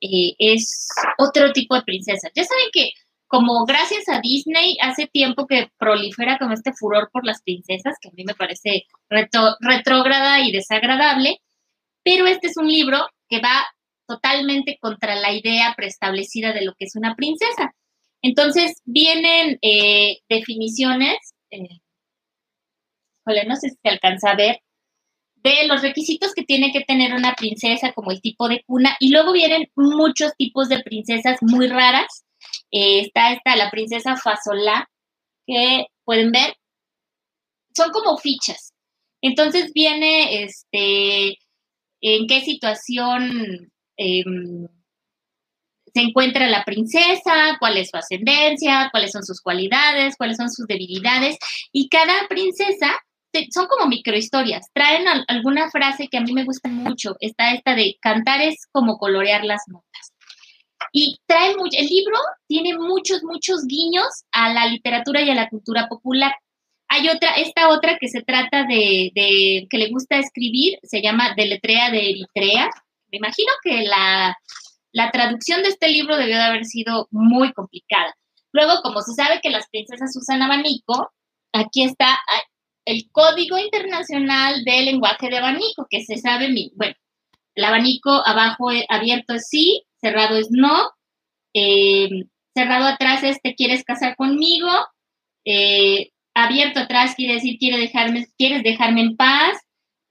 eh, 0.00 0.34
es 0.38 0.88
otro 1.18 1.52
tipo 1.52 1.76
de 1.76 1.82
princesa. 1.82 2.28
Ya 2.34 2.42
saben 2.42 2.66
que 2.72 2.90
como 3.28 3.64
gracias 3.66 4.08
a 4.08 4.20
Disney 4.20 4.76
hace 4.80 5.06
tiempo 5.06 5.46
que 5.46 5.70
prolifera 5.78 6.38
como 6.38 6.54
este 6.54 6.72
furor 6.72 7.08
por 7.12 7.24
las 7.24 7.42
princesas, 7.42 7.96
que 8.00 8.08
a 8.08 8.12
mí 8.12 8.24
me 8.24 8.34
parece 8.34 8.84
retrógrada 9.08 10.40
y 10.40 10.52
desagradable, 10.52 11.40
pero 12.04 12.26
este 12.26 12.48
es 12.48 12.56
un 12.56 12.68
libro 12.68 13.06
que 13.28 13.40
va 13.40 13.64
totalmente 14.08 14.78
contra 14.80 15.16
la 15.16 15.32
idea 15.32 15.74
preestablecida 15.76 16.52
de 16.52 16.64
lo 16.64 16.74
que 16.74 16.86
es 16.86 16.96
una 16.96 17.14
princesa. 17.14 17.74
Entonces 18.22 18.80
vienen 18.84 19.58
eh, 19.62 20.18
definiciones, 20.28 21.34
eh, 21.50 21.80
no 23.24 23.56
sé 23.56 23.70
si 23.70 23.76
se 23.82 23.88
alcanza 23.88 24.30
a 24.30 24.36
ver, 24.36 24.60
de 25.46 25.66
los 25.68 25.82
requisitos 25.82 26.32
que 26.34 26.42
tiene 26.42 26.72
que 26.72 26.80
tener 26.80 27.14
una 27.14 27.34
princesa, 27.34 27.92
como 27.92 28.10
el 28.10 28.20
tipo 28.20 28.48
de 28.48 28.64
cuna, 28.66 28.96
y 28.98 29.10
luego 29.10 29.32
vienen 29.32 29.70
muchos 29.76 30.32
tipos 30.36 30.68
de 30.68 30.82
princesas 30.82 31.38
muy 31.40 31.68
raras. 31.68 32.24
Eh, 32.72 33.00
está 33.00 33.32
esta, 33.32 33.54
la 33.54 33.70
princesa 33.70 34.16
Fasolá, 34.16 34.90
que 35.46 35.86
pueden 36.04 36.32
ver, 36.32 36.56
son 37.76 37.90
como 37.90 38.18
fichas. 38.18 38.72
Entonces 39.22 39.72
viene, 39.72 40.42
este, 40.42 41.38
en 42.00 42.26
qué 42.26 42.40
situación 42.40 43.70
em, 43.96 44.66
se 45.94 46.00
encuentra 46.00 46.48
la 46.48 46.64
princesa, 46.64 47.56
cuál 47.60 47.76
es 47.76 47.90
su 47.90 47.96
ascendencia, 47.96 48.88
cuáles 48.90 49.12
son 49.12 49.24
sus 49.24 49.40
cualidades, 49.40 50.16
cuáles 50.16 50.38
son 50.38 50.50
sus 50.50 50.66
debilidades, 50.66 51.38
y 51.72 51.88
cada 51.88 52.26
princesa 52.28 52.98
son 53.50 53.66
como 53.66 53.86
microhistorias, 53.86 54.66
traen 54.72 55.06
alguna 55.28 55.70
frase 55.70 56.08
que 56.08 56.18
a 56.18 56.20
mí 56.20 56.32
me 56.32 56.44
gusta 56.44 56.68
mucho, 56.68 57.16
está 57.20 57.52
esta 57.52 57.74
de 57.74 57.96
cantar 58.00 58.40
es 58.40 58.66
como 58.72 58.98
colorear 58.98 59.44
las 59.44 59.62
notas. 59.68 60.12
Y 60.92 61.18
trae 61.26 61.56
mucho, 61.56 61.78
el 61.78 61.86
libro 61.86 62.16
tiene 62.46 62.76
muchos, 62.76 63.22
muchos 63.22 63.66
guiños 63.66 64.06
a 64.32 64.52
la 64.52 64.66
literatura 64.66 65.22
y 65.22 65.30
a 65.30 65.34
la 65.34 65.48
cultura 65.48 65.88
popular. 65.88 66.34
Hay 66.88 67.08
otra, 67.08 67.32
esta 67.32 67.68
otra 67.68 67.98
que 67.98 68.08
se 68.08 68.22
trata 68.22 68.64
de, 68.64 69.10
de 69.14 69.66
que 69.68 69.78
le 69.78 69.90
gusta 69.90 70.18
escribir, 70.18 70.78
se 70.82 71.02
llama 71.02 71.34
Deletrea 71.36 71.90
de 71.90 72.10
Eritrea. 72.10 72.70
Me 73.10 73.18
imagino 73.18 73.52
que 73.62 73.82
la, 73.82 74.36
la 74.92 75.10
traducción 75.10 75.62
de 75.62 75.70
este 75.70 75.88
libro 75.88 76.16
debió 76.16 76.36
de 76.36 76.44
haber 76.44 76.64
sido 76.64 77.08
muy 77.10 77.52
complicada. 77.52 78.14
Luego, 78.52 78.80
como 78.82 79.02
se 79.02 79.12
sabe 79.12 79.40
que 79.42 79.50
las 79.50 79.68
princesas 79.68 80.16
usan 80.16 80.40
abanico, 80.40 81.12
aquí 81.52 81.82
está, 81.82 82.18
el 82.86 83.10
Código 83.12 83.58
Internacional 83.58 84.64
del 84.64 84.86
Lenguaje 84.86 85.28
de 85.28 85.38
Abanico, 85.38 85.86
que 85.90 86.02
se 86.04 86.16
sabe, 86.16 86.48
bueno, 86.74 86.94
el 87.54 87.64
abanico 87.64 88.10
abajo 88.26 88.68
abierto 88.88 89.34
es 89.34 89.48
sí, 89.48 89.82
cerrado 90.00 90.36
es 90.36 90.48
no, 90.50 90.90
eh, 91.52 92.08
cerrado 92.54 92.86
atrás 92.86 93.22
es 93.24 93.40
te 93.42 93.54
quieres 93.54 93.84
casar 93.84 94.16
conmigo, 94.16 94.70
eh, 95.44 96.10
abierto 96.34 96.80
atrás 96.80 97.14
quiere 97.16 97.34
decir 97.34 97.58
quiere 97.58 97.78
dejarme, 97.78 98.26
quieres 98.38 98.62
dejarme 98.62 99.00
en 99.00 99.16
paz, 99.16 99.58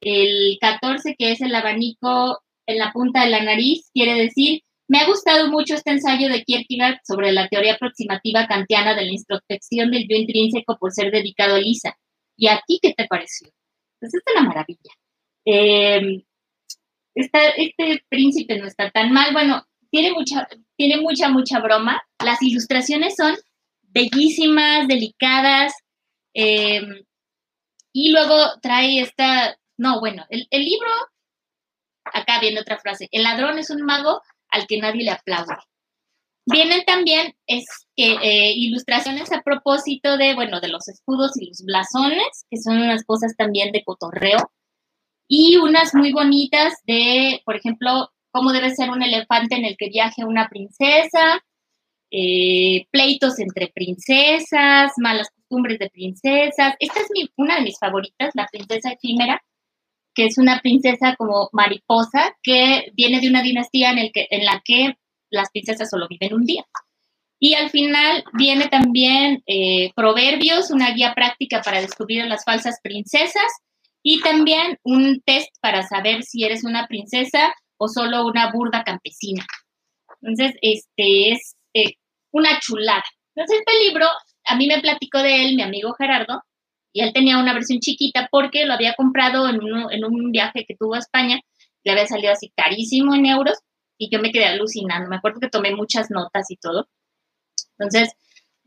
el 0.01 0.57
14 0.59 1.15
que 1.17 1.31
es 1.31 1.41
el 1.41 1.55
abanico 1.55 2.41
en 2.67 2.77
la 2.79 2.91
punta 2.91 3.23
de 3.23 3.29
la 3.29 3.43
nariz 3.43 3.89
quiere 3.93 4.15
decir 4.15 4.61
me 4.87 4.99
ha 4.99 5.07
gustado 5.07 5.49
mucho 5.49 5.75
este 5.75 5.91
ensayo 5.91 6.29
de 6.29 6.43
Kierkegaard 6.43 6.99
sobre 7.03 7.31
la 7.31 7.47
teoría 7.47 7.73
aproximativa 7.73 8.47
kantiana 8.47 8.93
de 8.93 9.05
la 9.05 9.11
introspección 9.11 9.89
del 9.91 10.07
yo 10.07 10.15
intrínseco 10.15 10.77
por 10.77 10.91
ser 10.91 11.11
dedicado 11.11 11.55
a 11.55 11.59
Lisa. 11.59 11.97
¿Y 12.37 12.47
a 12.47 12.61
ti 12.67 12.79
qué 12.81 12.93
te 12.93 13.07
pareció? 13.07 13.49
Pues 13.99 14.13
es 14.13 14.21
una 14.35 14.47
maravilla. 14.47 14.91
Eh, 15.45 16.23
este 17.15 18.03
príncipe 18.09 18.57
no 18.57 18.67
está 18.67 18.91
tan 18.91 19.11
mal. 19.11 19.31
Bueno, 19.33 19.65
tiene 19.89 20.11
mucha, 20.11 20.47
tiene 20.75 20.97
mucha, 21.01 21.29
mucha 21.29 21.59
broma. 21.59 22.01
Las 22.23 22.41
ilustraciones 22.41 23.15
son 23.15 23.35
bellísimas, 23.81 24.87
delicadas. 24.87 25.73
Eh, 26.33 26.81
y 27.93 28.11
luego 28.11 28.35
trae 28.61 28.99
esta, 28.99 29.57
no, 29.77 30.01
bueno, 30.01 30.25
el, 30.29 30.47
el, 30.49 30.65
libro, 30.65 30.89
acá 32.03 32.41
viene 32.41 32.59
otra 32.59 32.77
frase, 32.77 33.07
el 33.09 33.23
ladrón 33.23 33.57
es 33.57 33.69
un 33.69 33.83
mago 33.83 34.21
al 34.49 34.67
que 34.67 34.79
nadie 34.79 35.05
le 35.05 35.11
aplaude. 35.11 35.55
Vienen 36.45 36.83
también 36.85 37.33
es, 37.47 37.65
eh, 37.97 38.53
ilustraciones 38.55 39.31
a 39.31 39.41
propósito 39.41 40.17
de, 40.17 40.35
bueno, 40.35 40.59
de 40.61 40.67
los 40.67 40.87
escudos 40.87 41.31
y 41.41 41.47
los 41.47 41.63
blasones, 41.65 42.45
que 42.49 42.57
son 42.57 42.77
unas 42.77 43.03
cosas 43.03 43.35
también 43.35 43.71
de 43.71 43.83
cotorreo, 43.83 44.51
y 45.27 45.57
unas 45.57 45.95
muy 45.95 46.11
bonitas 46.11 46.73
de, 46.85 47.41
por 47.45 47.55
ejemplo, 47.55 48.11
cómo 48.31 48.51
debe 48.51 48.75
ser 48.75 48.89
un 48.91 49.01
elefante 49.01 49.55
en 49.55 49.65
el 49.65 49.75
que 49.77 49.89
viaje 49.89 50.23
una 50.23 50.47
princesa, 50.49 51.43
eh, 52.11 52.85
pleitos 52.91 53.39
entre 53.39 53.67
princesas, 53.67 54.93
malas 54.97 55.29
costumbres 55.31 55.79
de 55.79 55.89
princesas. 55.89 56.75
Esta 56.79 56.99
es 56.99 57.07
una 57.37 57.55
de 57.55 57.63
mis 57.63 57.79
favoritas, 57.79 58.31
la 58.35 58.47
princesa 58.51 58.91
efímera, 58.91 59.43
que 60.13 60.25
es 60.25 60.37
una 60.37 60.59
princesa 60.61 61.15
como 61.17 61.49
mariposa 61.51 62.35
que 62.43 62.91
viene 62.93 63.19
de 63.19 63.29
una 63.29 63.41
dinastía 63.41 63.91
en, 63.91 63.97
el 63.99 64.11
que, 64.11 64.27
en 64.29 64.45
la 64.45 64.61
que 64.63 64.95
las 65.29 65.49
princesas 65.51 65.89
solo 65.89 66.07
viven 66.07 66.33
un 66.33 66.45
día. 66.45 66.63
Y 67.39 67.53
al 67.53 67.69
final 67.69 68.23
viene 68.33 68.67
también 68.67 69.43
eh, 69.45 69.91
Proverbios, 69.95 70.71
una 70.71 70.91
guía 70.91 71.13
práctica 71.13 71.61
para 71.61 71.81
descubrir 71.81 72.21
a 72.21 72.27
las 72.27 72.43
falsas 72.45 72.79
princesas 72.81 73.51
y 74.01 74.21
también 74.21 74.77
un 74.83 75.21
test 75.25 75.49
para 75.61 75.85
saber 75.87 76.23
si 76.23 76.43
eres 76.43 76.63
una 76.63 76.87
princesa 76.87 77.53
o 77.77 77.87
solo 77.87 78.25
una 78.25 78.51
burda 78.51 78.83
campesina. 78.83 79.45
Entonces, 80.21 80.55
este 80.61 81.31
es 81.31 81.55
eh, 81.73 81.95
una 82.31 82.59
chulada. 82.59 83.03
Entonces, 83.35 83.59
este 83.59 83.85
libro, 83.85 84.07
a 84.45 84.55
mí 84.55 84.67
me 84.67 84.79
platicó 84.79 85.19
de 85.19 85.45
él 85.45 85.55
mi 85.55 85.61
amigo 85.61 85.93
Gerardo, 85.93 86.41
y 86.93 87.01
él 87.01 87.11
tenía 87.11 87.37
una 87.37 87.53
versión 87.53 87.79
chiquita 87.79 88.29
porque 88.31 88.65
lo 88.65 88.73
había 88.73 88.93
comprado 88.93 89.49
en, 89.49 89.59
en 89.91 90.05
un 90.05 90.31
viaje 90.31 90.63
que 90.65 90.75
tuvo 90.79 90.95
a 90.95 90.99
España, 90.99 91.41
le 91.83 91.91
había 91.91 92.07
salido 92.07 92.31
así 92.31 92.53
carísimo 92.55 93.13
en 93.13 93.25
euros, 93.25 93.57
y 93.97 94.09
yo 94.09 94.19
me 94.19 94.31
quedé 94.31 94.45
alucinando. 94.45 95.09
Me 95.09 95.17
acuerdo 95.17 95.39
que 95.39 95.49
tomé 95.49 95.75
muchas 95.75 96.09
notas 96.11 96.49
y 96.49 96.57
todo. 96.57 96.87
Entonces, 97.77 98.13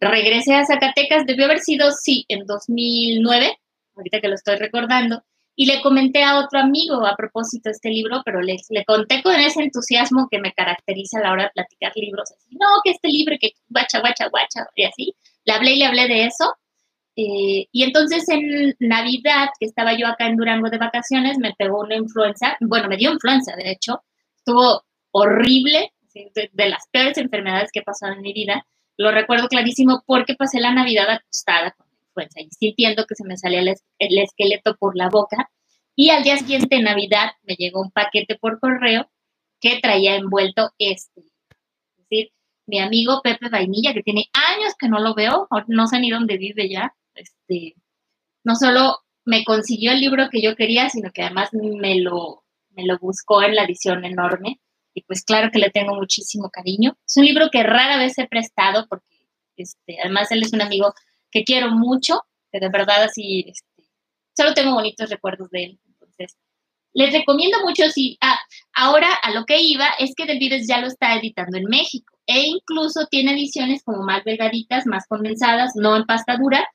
regresé 0.00 0.54
a 0.54 0.64
Zacatecas, 0.64 1.26
debió 1.26 1.46
haber 1.46 1.60
sido, 1.60 1.90
sí, 1.92 2.24
en 2.28 2.46
2009, 2.46 3.58
ahorita 3.96 4.20
que 4.20 4.28
lo 4.28 4.34
estoy 4.34 4.56
recordando, 4.56 5.22
y 5.60 5.66
le 5.66 5.82
comenté 5.82 6.22
a 6.22 6.38
otro 6.38 6.60
amigo 6.60 7.04
a 7.04 7.16
propósito 7.16 7.68
de 7.68 7.72
este 7.72 7.90
libro, 7.90 8.22
pero 8.24 8.40
le, 8.40 8.56
le 8.70 8.84
conté 8.84 9.22
con 9.22 9.34
ese 9.34 9.60
entusiasmo 9.60 10.28
que 10.30 10.38
me 10.38 10.52
caracteriza 10.52 11.18
a 11.18 11.22
la 11.22 11.32
hora 11.32 11.42
de 11.44 11.50
platicar 11.50 11.92
libros, 11.96 12.30
así, 12.30 12.56
no, 12.56 12.66
que 12.84 12.92
este 12.92 13.08
libro, 13.08 13.34
que 13.40 13.54
guacha, 13.68 13.98
guacha, 14.00 14.28
guacha, 14.28 14.66
y 14.76 14.84
así. 14.84 15.16
Le 15.44 15.52
hablé 15.52 15.72
y 15.72 15.78
le 15.78 15.86
hablé 15.86 16.06
de 16.06 16.26
eso. 16.26 16.54
Eh, 17.16 17.66
y 17.72 17.82
entonces 17.82 18.28
en 18.28 18.76
Navidad, 18.78 19.48
que 19.58 19.66
estaba 19.66 19.94
yo 19.94 20.06
acá 20.06 20.28
en 20.28 20.36
Durango 20.36 20.70
de 20.70 20.78
vacaciones, 20.78 21.38
me 21.38 21.52
pegó 21.58 21.80
una 21.80 21.96
influenza, 21.96 22.56
bueno, 22.60 22.88
me 22.88 22.96
dio 22.96 23.10
influenza, 23.10 23.56
de 23.56 23.72
hecho, 23.72 24.04
estuvo 24.36 24.84
horrible, 25.10 25.92
de, 26.52 26.68
las 26.68 26.88
peores 26.90 27.18
enfermedades 27.18 27.70
que 27.72 27.80
he 27.80 27.84
pasado 27.84 28.14
en 28.14 28.22
mi 28.22 28.32
vida. 28.32 28.66
Lo 28.96 29.10
recuerdo 29.10 29.48
clarísimo 29.48 30.02
porque 30.06 30.34
pasé 30.34 30.60
la 30.60 30.72
Navidad 30.72 31.08
acostada 31.10 31.72
con 31.72 31.86
influenza 32.00 32.40
y 32.40 32.48
sintiendo 32.50 33.06
que 33.06 33.14
se 33.14 33.24
me 33.24 33.36
salía 33.36 33.60
el, 33.60 34.18
esqueleto 34.18 34.76
por 34.76 34.96
la 34.96 35.08
boca. 35.08 35.50
Y 35.94 36.10
al 36.10 36.22
día 36.22 36.36
siguiente, 36.36 36.76
de 36.76 36.82
Navidad, 36.82 37.32
me 37.42 37.54
llegó 37.54 37.80
un 37.80 37.90
paquete 37.90 38.36
por 38.36 38.60
correo 38.60 39.10
que 39.60 39.80
traía 39.80 40.16
envuelto 40.16 40.70
este. 40.78 41.20
Es 41.20 42.08
decir, 42.08 42.30
mi 42.66 42.80
amigo 42.80 43.20
Pepe 43.22 43.48
Vainilla, 43.48 43.92
que 43.94 44.02
tiene 44.02 44.26
años 44.32 44.74
que 44.78 44.88
no 44.88 45.00
lo 45.00 45.14
veo, 45.14 45.48
no 45.66 45.86
sé 45.86 46.00
ni 46.00 46.10
dónde 46.10 46.36
vive 46.36 46.68
ya, 46.68 46.94
este, 47.14 47.74
no 48.44 48.54
solo 48.54 48.98
me 49.24 49.44
consiguió 49.44 49.92
el 49.92 50.00
libro 50.00 50.28
que 50.30 50.40
yo 50.40 50.54
quería, 50.54 50.88
sino 50.88 51.10
que 51.10 51.22
además 51.22 51.50
me 51.52 51.96
lo, 51.96 52.44
me 52.70 52.84
lo 52.84 52.98
buscó 52.98 53.42
en 53.42 53.56
la 53.56 53.64
edición 53.64 54.04
enorme 54.04 54.60
pues 55.06 55.24
claro 55.24 55.50
que 55.50 55.58
le 55.58 55.70
tengo 55.70 55.94
muchísimo 55.94 56.50
cariño. 56.50 56.96
Es 57.06 57.16
un 57.16 57.24
libro 57.24 57.50
que 57.50 57.62
rara 57.62 57.98
vez 57.98 58.18
he 58.18 58.26
prestado 58.26 58.86
porque 58.88 59.06
este, 59.56 59.98
además 60.00 60.30
él 60.30 60.42
es 60.42 60.52
un 60.52 60.62
amigo 60.62 60.94
que 61.30 61.44
quiero 61.44 61.70
mucho, 61.70 62.22
que 62.50 62.60
de 62.60 62.68
verdad 62.68 63.02
así, 63.02 63.44
este, 63.48 63.90
solo 64.36 64.54
tengo 64.54 64.74
bonitos 64.74 65.10
recuerdos 65.10 65.50
de 65.50 65.64
él. 65.64 65.80
Entonces, 65.86 66.36
les 66.94 67.12
recomiendo 67.12 67.58
mucho, 67.64 67.88
si 67.90 68.16
ah, 68.20 68.38
ahora 68.74 69.12
a 69.22 69.30
lo 69.32 69.44
que 69.44 69.60
iba 69.60 69.88
es 69.98 70.14
que 70.14 70.26
Del 70.26 70.38
Vives 70.38 70.66
ya 70.66 70.80
lo 70.80 70.86
está 70.86 71.16
editando 71.16 71.58
en 71.58 71.64
México 71.64 72.18
e 72.26 72.46
incluso 72.46 73.06
tiene 73.10 73.32
ediciones 73.32 73.82
como 73.82 74.02
más 74.02 74.24
delgaditas, 74.24 74.86
más 74.86 75.06
condensadas, 75.06 75.72
no 75.74 75.96
en 75.96 76.04
pasta 76.04 76.36
dura. 76.36 76.68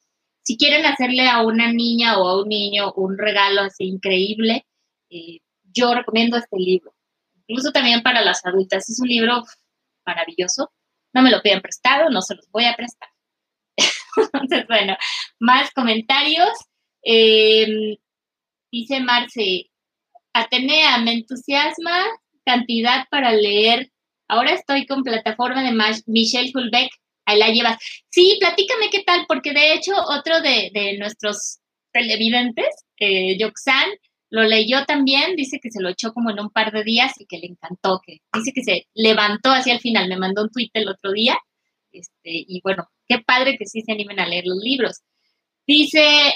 Si 0.43 0.57
quieren 0.57 0.85
hacerle 0.85 1.27
a 1.29 1.41
una 1.41 1.71
niña 1.71 2.19
o 2.19 2.27
a 2.27 2.41
un 2.41 2.49
niño 2.49 2.93
un 2.93 3.17
regalo 3.17 3.61
así 3.61 3.85
increíble, 3.85 4.65
eh, 5.09 5.39
yo 5.71 5.93
recomiendo 5.93 6.37
este 6.37 6.57
libro 6.57 6.93
incluso 7.47 7.71
también 7.71 8.01
para 8.01 8.21
las 8.21 8.45
adultas. 8.45 8.89
Es 8.89 8.99
un 8.99 9.07
libro 9.07 9.43
maravilloso. 10.05 10.71
No 11.13 11.21
me 11.21 11.31
lo 11.31 11.41
piden 11.41 11.61
prestado, 11.61 12.09
no 12.09 12.21
se 12.21 12.35
los 12.35 12.49
voy 12.49 12.65
a 12.65 12.75
prestar. 12.75 13.09
Entonces, 14.33 14.65
bueno, 14.67 14.97
más 15.39 15.71
comentarios. 15.71 16.49
Em, 17.03 17.97
dice 18.71 18.99
Marce, 19.01 19.69
Atenea, 20.33 20.97
me 20.99 21.13
entusiasma 21.13 22.03
cantidad 22.45 23.05
para 23.09 23.31
leer 23.33 23.93
Ahora 24.33 24.53
estoy 24.53 24.87
con 24.87 25.03
plataforma 25.03 25.63
de 25.63 25.73
Michelle 26.07 26.51
Hulbeck. 26.53 26.89
Ahí 27.25 27.37
la 27.37 27.49
llevas. 27.49 27.77
Sí, 28.09 28.37
platícame 28.39 28.89
qué 28.89 29.03
tal, 29.03 29.25
porque 29.27 29.53
de 29.53 29.73
hecho 29.73 29.93
otro 30.09 30.41
de, 30.41 30.97
nuestros 30.97 31.59
televidentes, 31.91 32.67
eh, 32.97 33.37
Yoxan, 33.37 33.89
lo 34.33 34.41
leyó 34.41 34.83
también, 34.85 35.35
dice 35.35 35.59
que 35.61 35.69
se 35.69 35.79
lo 35.79 35.89
echó 35.89 36.11
como 36.11 36.31
en 36.31 36.39
un 36.39 36.49
par 36.49 36.71
de 36.71 36.83
días 36.83 37.13
y 37.19 37.27
que 37.27 37.37
le 37.37 37.45
encantó, 37.45 38.01
que 38.03 38.17
dice 38.33 38.51
que 38.51 38.63
se 38.63 38.87
levantó 38.95 39.51
hacia 39.51 39.73
el 39.73 39.79
final, 39.79 40.09
me 40.09 40.17
mandó 40.17 40.41
un 40.41 40.49
tweet 40.49 40.71
el 40.73 40.89
otro 40.89 41.11
día, 41.11 41.37
este, 41.91 42.11
y 42.23 42.59
bueno, 42.63 42.89
qué 43.07 43.19
padre 43.19 43.57
que 43.59 43.67
sí 43.67 43.81
se 43.81 43.91
animen 43.91 44.19
a 44.19 44.25
leer 44.25 44.45
los 44.47 44.57
libros. 44.57 45.01
Dice 45.67 46.33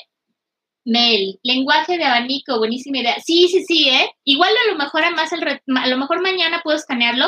Mel, 0.86 1.40
lenguaje 1.42 1.98
de 1.98 2.04
abanico, 2.04 2.60
buenísima 2.60 3.00
idea. 3.00 3.20
Sí, 3.20 3.48
sí, 3.50 3.64
sí, 3.68 3.90
¿eh? 3.90 4.12
Igual 4.24 4.54
a 4.68 4.72
lo 4.72 4.78
mejor 4.78 5.04
a 5.04 5.10
más 5.10 5.34
a 5.34 5.88
lo 5.88 5.98
mejor 5.98 6.22
mañana 6.22 6.62
puedo 6.64 6.78
escanearlo. 6.78 7.26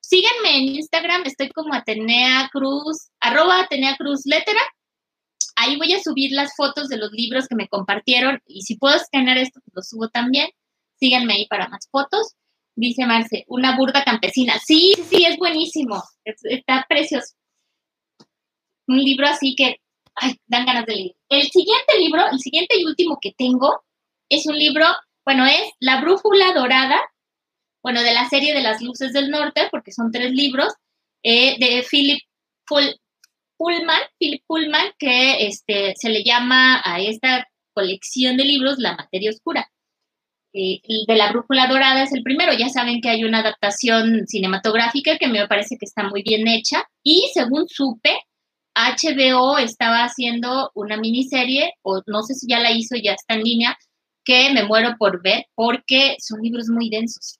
Síganme 0.00 0.56
en 0.56 0.74
Instagram, 0.74 1.22
estoy 1.26 1.50
como 1.50 1.74
Atenea 1.74 2.48
Cruz, 2.52 3.10
arroba 3.20 3.60
Atenea 3.60 3.96
Cruz 3.96 4.22
Letera. 4.24 4.62
Ahí 5.56 5.76
voy 5.76 5.92
a 5.92 6.02
subir 6.02 6.32
las 6.32 6.54
fotos 6.56 6.88
de 6.88 6.98
los 6.98 7.10
libros 7.12 7.48
que 7.48 7.56
me 7.56 7.68
compartieron 7.68 8.40
y 8.46 8.62
si 8.62 8.76
puedo 8.76 8.96
escanear 8.96 9.38
esto, 9.38 9.60
pues 9.64 9.74
lo 9.74 9.82
subo 9.82 10.08
también. 10.08 10.48
Síganme 11.00 11.34
ahí 11.34 11.46
para 11.46 11.68
más 11.68 11.88
fotos. 11.90 12.34
Dice 12.74 13.06
Marce, 13.06 13.44
una 13.48 13.76
burda 13.76 14.04
campesina. 14.04 14.58
Sí, 14.64 14.94
sí, 15.08 15.24
es 15.24 15.36
buenísimo. 15.36 16.02
Está 16.24 16.86
precioso. 16.88 17.34
Un 18.86 18.98
libro 18.98 19.26
así 19.26 19.54
que 19.56 19.80
dan 20.46 20.66
ganas 20.66 20.86
de 20.86 20.94
leer. 20.94 21.16
El 21.28 21.48
siguiente 21.48 21.98
libro, 21.98 22.22
el 22.30 22.38
siguiente 22.38 22.78
y 22.78 22.84
último 22.84 23.18
que 23.20 23.32
tengo, 23.36 23.82
es 24.28 24.46
un 24.46 24.58
libro, 24.58 24.86
bueno, 25.24 25.46
es 25.46 25.62
La 25.80 26.00
Brújula 26.00 26.52
Dorada, 26.52 27.00
bueno, 27.82 28.02
de 28.02 28.12
la 28.12 28.28
serie 28.28 28.54
de 28.54 28.62
las 28.62 28.82
Luces 28.82 29.12
del 29.12 29.30
Norte, 29.30 29.68
porque 29.70 29.92
son 29.92 30.10
tres 30.10 30.32
libros, 30.32 30.72
eh, 31.22 31.56
de 31.58 31.84
Philip 31.88 32.20
Pullman, 33.58 34.00
Philip 34.18 34.42
Pullman, 34.46 34.92
que 34.98 35.46
este, 35.46 35.94
se 35.96 36.08
le 36.08 36.22
llama 36.24 36.80
a 36.84 37.00
esta 37.00 37.46
colección 37.74 38.36
de 38.36 38.44
libros 38.44 38.78
La 38.78 38.96
Materia 38.96 39.30
Oscura. 39.30 39.68
Eh, 40.54 40.80
de 41.06 41.16
La 41.16 41.30
Brújula 41.30 41.66
Dorada 41.66 42.02
es 42.02 42.12
el 42.12 42.22
primero. 42.22 42.52
Ya 42.54 42.68
saben 42.68 43.00
que 43.00 43.10
hay 43.10 43.24
una 43.24 43.40
adaptación 43.40 44.26
cinematográfica 44.26 45.18
que 45.18 45.28
me 45.28 45.46
parece 45.46 45.76
que 45.78 45.84
está 45.84 46.04
muy 46.04 46.22
bien 46.22 46.48
hecha. 46.48 46.84
Y 47.02 47.30
según 47.34 47.68
supe, 47.68 48.16
HBO 48.74 49.58
estaba 49.58 50.04
haciendo 50.04 50.70
una 50.74 50.96
miniserie, 50.96 51.72
o 51.82 52.02
no 52.06 52.22
sé 52.22 52.34
si 52.34 52.46
ya 52.48 52.60
la 52.60 52.70
hizo, 52.70 52.96
ya 52.96 53.12
está 53.12 53.34
en 53.34 53.42
línea, 53.42 53.76
que 54.24 54.52
me 54.52 54.62
muero 54.64 54.94
por 54.98 55.22
ver 55.22 55.46
porque 55.54 56.16
son 56.20 56.40
libros 56.42 56.68
muy 56.68 56.90
densos. 56.90 57.38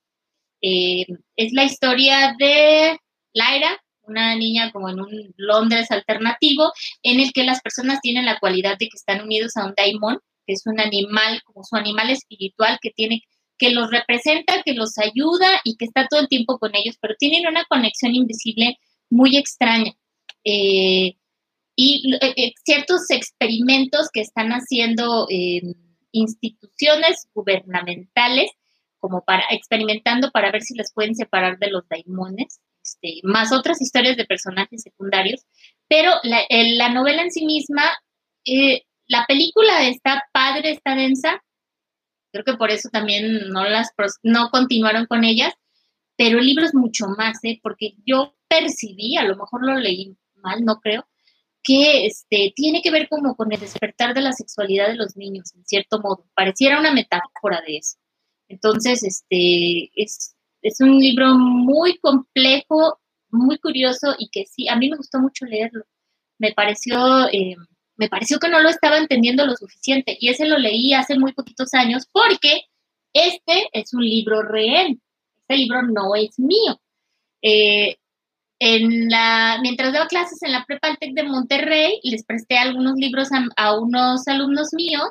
Eh, 0.63 1.07
es 1.37 1.53
la 1.53 1.65
historia 1.65 2.35
de 2.39 2.99
Lyra, 3.33 3.79
una 4.09 4.35
niña 4.37 4.73
como 4.73 4.89
en 4.89 5.01
un 5.01 5.35
Londres 5.37 5.91
alternativo, 5.91 6.73
en 7.03 7.21
el 7.21 7.33
que 7.33 7.45
las 7.45 7.61
personas 7.61 8.01
tienen 8.01 8.27
la 8.27 8.39
cualidad 8.39 8.79
de 8.79 8.89
que 8.89 8.97
están 8.97 9.23
unidos 9.23 9.57
a 9.57 9.67
un 9.67 9.75
daimon, 9.77 10.21
que 10.47 10.55
es 10.55 10.63
un 10.67 10.81
animal, 10.81 11.43
como 11.45 11.65
su 11.65 11.77
animal 11.77 12.11
espiritual 12.11 12.79
que 12.81 12.91
tiene 12.91 13.23
que 13.59 13.71
los 13.71 13.91
representa, 13.91 14.63
que 14.63 14.73
los 14.73 14.99
ayuda 14.99 15.61
y 15.65 15.77
que 15.77 15.85
está 15.85 16.07
todo 16.09 16.21
el 16.21 16.29
tiempo 16.29 16.59
con 16.59 16.75
ellos, 16.77 16.97
pero 17.01 17.15
tienen 17.19 17.47
una 17.49 17.65
conexión 17.65 18.15
invisible 18.15 18.79
muy 19.11 19.37
extraña. 19.37 19.93
Eh, 20.45 21.17
y 21.81 22.13
eh, 22.21 22.35
eh, 22.37 22.53
ciertos 22.65 23.09
experimentos 23.11 24.09
que 24.13 24.21
están 24.21 24.51
haciendo 24.51 25.29
eh, 25.31 25.63
instituciones 26.11 27.29
gubernamentales 27.33 28.51
como 28.99 29.23
para 29.25 29.45
experimentando 29.51 30.33
para 30.33 30.51
ver 30.51 30.63
si 30.63 30.75
las 30.75 30.93
pueden 30.93 31.15
separar 31.15 31.57
de 31.61 31.71
los 31.71 31.89
daimones, 31.89 32.61
este, 32.91 33.21
más 33.23 33.53
otras 33.53 33.81
historias 33.81 34.17
de 34.17 34.25
personajes 34.25 34.83
secundarios, 34.83 35.45
pero 35.89 36.13
la, 36.23 36.89
novela 36.91 37.23
en 37.23 37.31
sí 37.31 37.45
misma, 37.45 37.83
la 39.07 39.25
película 39.27 39.89
está 39.89 40.25
padre, 40.33 40.71
está 40.73 40.95
densa, 40.95 41.43
creo 42.33 42.45
que 42.45 42.55
por 42.55 42.71
eso 42.71 42.89
también 42.91 43.49
no 43.49 43.65
las 43.65 43.91
no 44.23 44.51
continuaron 44.51 45.07
con 45.07 45.25
ellas, 45.25 45.55
pero 46.17 46.39
el 46.39 46.47
libro 46.47 46.65
es 46.65 46.75
mucho 46.75 47.07
más, 47.17 47.39
porque 47.63 47.95
yo 48.05 48.35
percibí, 48.49 49.17
a 49.17 49.25
lo 49.25 49.37
mejor 49.37 49.65
lo 49.65 49.77
leí 49.77 50.17
mal, 50.37 50.65
no 50.65 50.81
creo, 50.81 51.07
que 51.63 52.07
este, 52.07 52.53
tiene 52.57 52.83
que 52.83 52.91
ver 52.91 53.09
como 53.09 53.37
con 53.37 53.53
el 53.53 53.61
despertar 53.61 54.15
de 54.15 54.23
la 54.23 54.33
sexualidad 54.33 54.89
de 54.89 54.97
los 54.97 55.17
niños, 55.17 55.55
en 55.55 55.65
cierto 55.65 56.01
modo. 56.01 56.27
Pareciera 56.35 56.81
una 56.81 56.93
metáfora 56.93 57.61
de 57.67 57.79
eso. 57.79 57.99
Entonces, 58.49 59.03
este, 59.03 59.91
es, 59.95 60.35
un 60.81 60.99
libro 60.99 61.35
muy 61.35 61.99
complejo, 61.99 63.01
muy 63.31 63.59
curioso 63.59 64.15
y 64.19 64.29
que 64.31 64.45
sí, 64.47 64.69
a 64.69 64.77
mí 64.77 64.89
me 64.89 64.97
gustó 64.97 65.19
mucho 65.19 65.47
leerlo. 65.47 65.85
Me 66.39 66.53
pareció, 66.53 67.29
eh, 67.33 67.57
me 67.97 68.09
pareció 68.09 68.39
que 68.39 68.49
no 68.49 68.61
lo 68.61 68.69
estaba 68.69 68.99
entendiendo 68.99 69.45
lo 69.47 69.57
suficiente 69.57 70.17
y 70.21 70.29
ese 70.29 70.47
lo 70.47 70.59
leí 70.59 70.95
hace 70.95 71.19
muy 71.19 71.33
poquitos 71.33 71.75
años 71.75 72.07
porque 72.13 72.63
este 73.13 73.69
es 73.73 73.95
un 73.95 74.05
libro 74.05 74.43
real. 74.43 74.99
Este 75.41 75.57
libro 75.57 75.83
no 75.83 76.15
es 76.15 76.39
mío. 76.39 76.81
Eh, 77.43 77.97
en 78.61 79.09
la, 79.09 79.59
mientras 79.63 79.93
daba 79.93 80.09
clases 80.09 80.43
en 80.43 80.53
la 80.53 80.65
Prepa 80.65 80.97
Tec 80.97 81.15
de 81.15 81.23
Monterrey, 81.23 82.01
les 82.03 82.25
presté 82.25 82.59
algunos 82.59 82.97
libros 82.97 83.29
a, 83.57 83.79
unos 83.79 84.27
alumnos 84.27 84.73
míos 84.73 85.09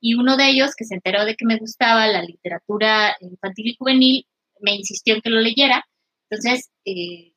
y 0.00 0.14
uno 0.14 0.36
de 0.36 0.48
ellos, 0.48 0.74
que 0.76 0.84
se 0.84 0.94
enteró 0.94 1.24
de 1.24 1.36
que 1.36 1.44
me 1.44 1.58
gustaba 1.58 2.06
la 2.08 2.22
literatura 2.22 3.16
infantil 3.20 3.68
y 3.68 3.76
juvenil, 3.76 4.26
me 4.60 4.74
insistió 4.74 5.14
en 5.14 5.20
que 5.20 5.30
lo 5.30 5.40
leyera. 5.40 5.84
Entonces, 6.30 6.70
eh, 6.84 7.32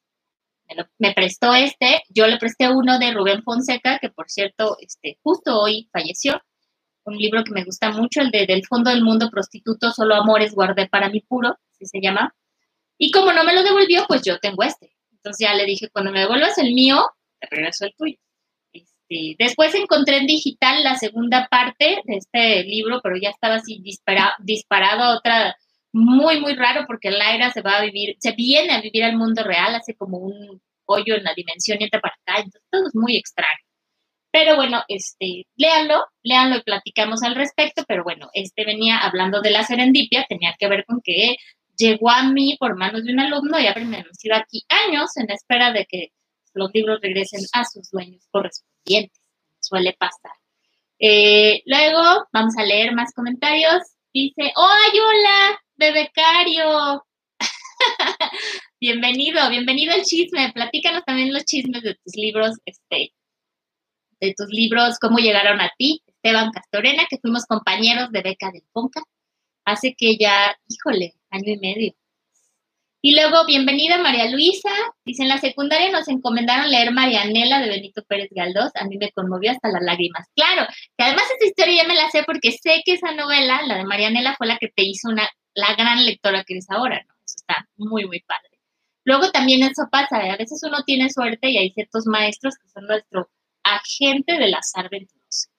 me, 1.00 1.14
prestó 1.14 1.54
este. 1.54 2.02
Yo 2.10 2.28
le 2.28 2.38
presté 2.38 2.70
uno 2.70 3.00
de 3.00 3.12
Rubén 3.12 3.44
Fonseca, 3.44 4.00
que 4.00 4.10
por 4.10 4.30
cierto, 4.30 4.78
este, 4.80 5.18
justo 5.24 5.60
hoy 5.60 5.90
falleció. 5.92 6.42
Un 7.04 7.18
libro 7.18 7.44
que 7.44 7.52
me 7.52 7.64
gusta 7.64 7.92
mucho, 7.92 8.22
el 8.22 8.30
de 8.32 8.46
Del 8.46 8.66
fondo 8.66 8.92
del 8.92 9.04
mundo 9.04 9.30
prostituto, 9.32 9.92
solo 9.92 10.16
amores 10.16 10.54
guardé 10.54 10.88
para 10.88 11.10
mi 11.10 11.22
puro, 11.22 11.58
así 11.72 11.86
se 11.86 12.00
llama. 12.02 12.34
Y 12.98 13.12
como 13.12 13.34
no 13.34 13.44
me 13.44 13.54
lo 13.54 13.64
devolvió, 13.64 14.06
pues 14.08 14.22
yo 14.24 14.38
tengo 14.40 14.64
este. 14.64 14.92
Entonces 15.12 15.48
ya 15.48 15.56
le 15.56 15.66
dije, 15.66 15.90
cuando 15.90 16.12
me 16.12 16.20
devuelvas 16.20 16.58
el 16.60 16.74
mío, 16.74 17.04
te 17.40 17.48
regreso 17.50 17.86
el 17.86 17.94
tuyo. 17.98 18.18
Este, 18.72 19.36
después 19.40 19.74
encontré 19.76 20.18
en 20.18 20.28
digital 20.28 20.84
la 20.84 20.96
segunda 20.96 21.48
parte 21.50 22.02
de 22.06 22.18
este 22.18 22.64
libro, 22.64 23.02
pero 23.02 23.16
ya 23.18 23.30
estaba 23.30 23.56
así 23.56 23.82
disparado 24.40 25.04
a 25.04 25.18
otra, 25.18 25.56
muy, 25.94 26.40
muy 26.40 26.56
raro, 26.56 26.86
porque 26.88 27.12
Laira 27.12 27.52
se 27.52 27.62
va 27.62 27.78
a 27.78 27.82
vivir, 27.82 28.16
se 28.20 28.32
viene 28.34 28.74
a 28.74 28.82
vivir 28.82 29.04
al 29.04 29.18
mundo 29.18 29.44
real, 29.44 29.76
hace 29.76 29.96
como 29.96 30.18
un 30.18 30.62
hoyo 30.86 31.16
en 31.16 31.24
la 31.24 31.34
dimensión 31.34 31.78
y 31.80 31.86
entra 31.86 32.00
para 32.02 32.16
acá, 32.16 32.38
entonces 32.38 32.64
todo 32.70 32.88
es 32.88 32.96
muy 32.96 33.18
extraño. 33.18 33.66
Pero 34.32 34.56
bueno, 34.56 34.84
este, 34.88 35.46
léanlo, 35.58 36.06
léanlo 36.24 36.58
y 36.58 36.64
platicamos 36.64 37.22
al 37.24 37.36
respecto, 37.36 37.84
pero 37.88 38.04
bueno, 38.04 38.30
este 38.34 38.66
venía 38.66 38.98
hablando 39.00 39.42
de 39.42 39.52
la 39.52 39.64
serendipia, 39.64 40.26
tenía 40.30 40.56
que 40.58 40.70
ver 40.70 40.86
con 40.86 41.02
que 41.04 41.36
llegó 41.78 42.10
a 42.10 42.24
mí 42.24 42.56
por 42.60 42.78
manos 42.78 43.04
de 43.04 43.12
un 43.14 43.20
alumno 43.20 43.60
y 43.60 43.68
ha 43.68 43.74
permanecido 43.74 44.36
aquí 44.36 44.64
años 44.70 45.18
en 45.18 45.30
espera 45.32 45.74
de 45.74 45.86
que 45.86 46.10
los 46.54 46.72
libros 46.74 47.00
regresen 47.02 47.42
a 47.54 47.66
sus 47.66 47.90
dueños 47.92 48.26
correspondientes. 48.32 49.20
Suele 49.60 49.96
pasar. 49.98 50.34
Eh, 51.00 51.62
luego 51.66 52.28
vamos 52.32 52.56
a 52.58 52.64
leer 52.64 52.94
más 52.94 53.14
comentarios. 53.14 53.82
Dice, 54.14 54.54
¡ay, 54.56 55.00
hola, 55.00 55.61
bebecario! 55.82 57.04
bienvenido, 58.80 59.50
bienvenido 59.50 59.94
al 59.94 60.04
chisme. 60.04 60.52
Platícanos 60.54 61.04
también 61.06 61.34
los 61.34 61.44
chismes 61.44 61.82
de 61.82 61.96
tus 61.96 62.16
libros, 62.16 62.58
este, 62.66 63.14
de 64.20 64.34
tus 64.38 64.48
libros, 64.50 65.00
cómo 65.00 65.18
llegaron 65.18 65.60
a 65.60 65.72
ti, 65.80 66.04
Esteban 66.06 66.52
Castorena, 66.52 67.08
que 67.10 67.18
fuimos 67.18 67.48
compañeros 67.48 68.12
de 68.12 68.22
beca 68.22 68.52
del 68.52 68.62
Ponca 68.72 69.02
hace 69.66 69.96
que 69.98 70.18
ya, 70.18 70.56
híjole, 70.68 71.16
año 71.32 71.52
y 71.54 71.58
medio. 71.58 71.94
Y 73.04 73.16
luego, 73.16 73.48
bienvenida 73.48 73.98
María 73.98 74.30
Luisa. 74.30 74.70
Dice, 75.04 75.24
en 75.24 75.30
la 75.30 75.40
secundaria 75.40 75.90
nos 75.90 76.08
encomendaron 76.08 76.70
leer 76.70 76.92
Marianela 76.92 77.60
de 77.60 77.70
Benito 77.70 78.04
Pérez 78.08 78.30
Galdós. 78.30 78.70
A 78.76 78.86
mí 78.86 78.98
me 79.00 79.12
conmovió 79.12 79.50
hasta 79.50 79.70
las 79.70 79.82
lágrimas. 79.82 80.28
Claro, 80.36 80.68
que 80.96 81.04
además 81.04 81.24
esta 81.32 81.46
historia 81.48 81.82
ya 81.82 81.88
me 81.88 81.96
la 81.96 82.12
sé 82.12 82.22
porque 82.24 82.52
sé 82.52 82.84
que 82.86 82.94
esa 82.94 83.16
novela, 83.16 83.64
la 83.66 83.78
de 83.78 83.86
Marianela, 83.86 84.36
fue 84.38 84.46
la 84.46 84.60
que 84.60 84.68
te 84.68 84.84
hizo 84.84 85.10
una, 85.10 85.28
la 85.54 85.76
gran 85.76 86.06
lectora 86.06 86.44
que 86.44 86.54
eres 86.54 86.70
ahora, 86.70 87.04
¿no? 87.08 87.14
Eso 87.26 87.36
está 87.38 87.68
muy, 87.78 88.06
muy 88.06 88.22
padre. 88.22 88.60
Luego 89.04 89.32
también 89.32 89.64
eso 89.64 89.84
pasa, 89.92 90.26
¿eh? 90.26 90.32
a 90.32 90.38
veces 90.38 90.62
uno 90.64 90.84
tiene 90.86 91.10
suerte 91.10 91.50
y 91.50 91.58
hay 91.58 91.72
ciertos 91.72 92.06
maestros 92.06 92.56
que 92.58 92.70
son 92.70 92.86
nuestro 92.86 93.30
agente 93.64 94.38
del 94.38 94.54
azar 94.54 94.90
venturoso. 94.90 95.50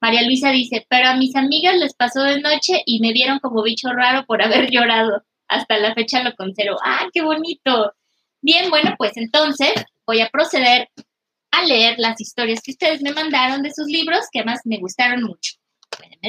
María 0.00 0.22
Luisa 0.22 0.50
dice, 0.50 0.86
pero 0.88 1.08
a 1.08 1.16
mis 1.16 1.36
amigas 1.36 1.76
les 1.76 1.94
pasó 1.94 2.22
de 2.22 2.40
noche 2.40 2.82
y 2.86 3.00
me 3.00 3.12
vieron 3.12 3.38
como 3.38 3.62
bicho 3.62 3.90
raro 3.92 4.24
por 4.26 4.42
haber 4.42 4.70
llorado. 4.70 5.22
Hasta 5.48 5.78
la 5.78 5.94
fecha 5.94 6.22
lo 6.22 6.34
conservo. 6.36 6.78
¡Ah, 6.84 7.08
qué 7.12 7.22
bonito! 7.22 7.94
Bien, 8.40 8.70
bueno, 8.70 8.94
pues 8.96 9.16
entonces 9.16 9.72
voy 10.06 10.20
a 10.20 10.30
proceder 10.30 10.88
a 11.50 11.64
leer 11.64 11.98
las 11.98 12.20
historias 12.20 12.60
que 12.62 12.70
ustedes 12.70 13.02
me 13.02 13.12
mandaron 13.12 13.62
de 13.62 13.72
sus 13.74 13.86
libros, 13.86 14.20
que 14.30 14.40
además 14.40 14.60
me 14.64 14.78
gustaron 14.78 15.22
mucho. 15.22 15.54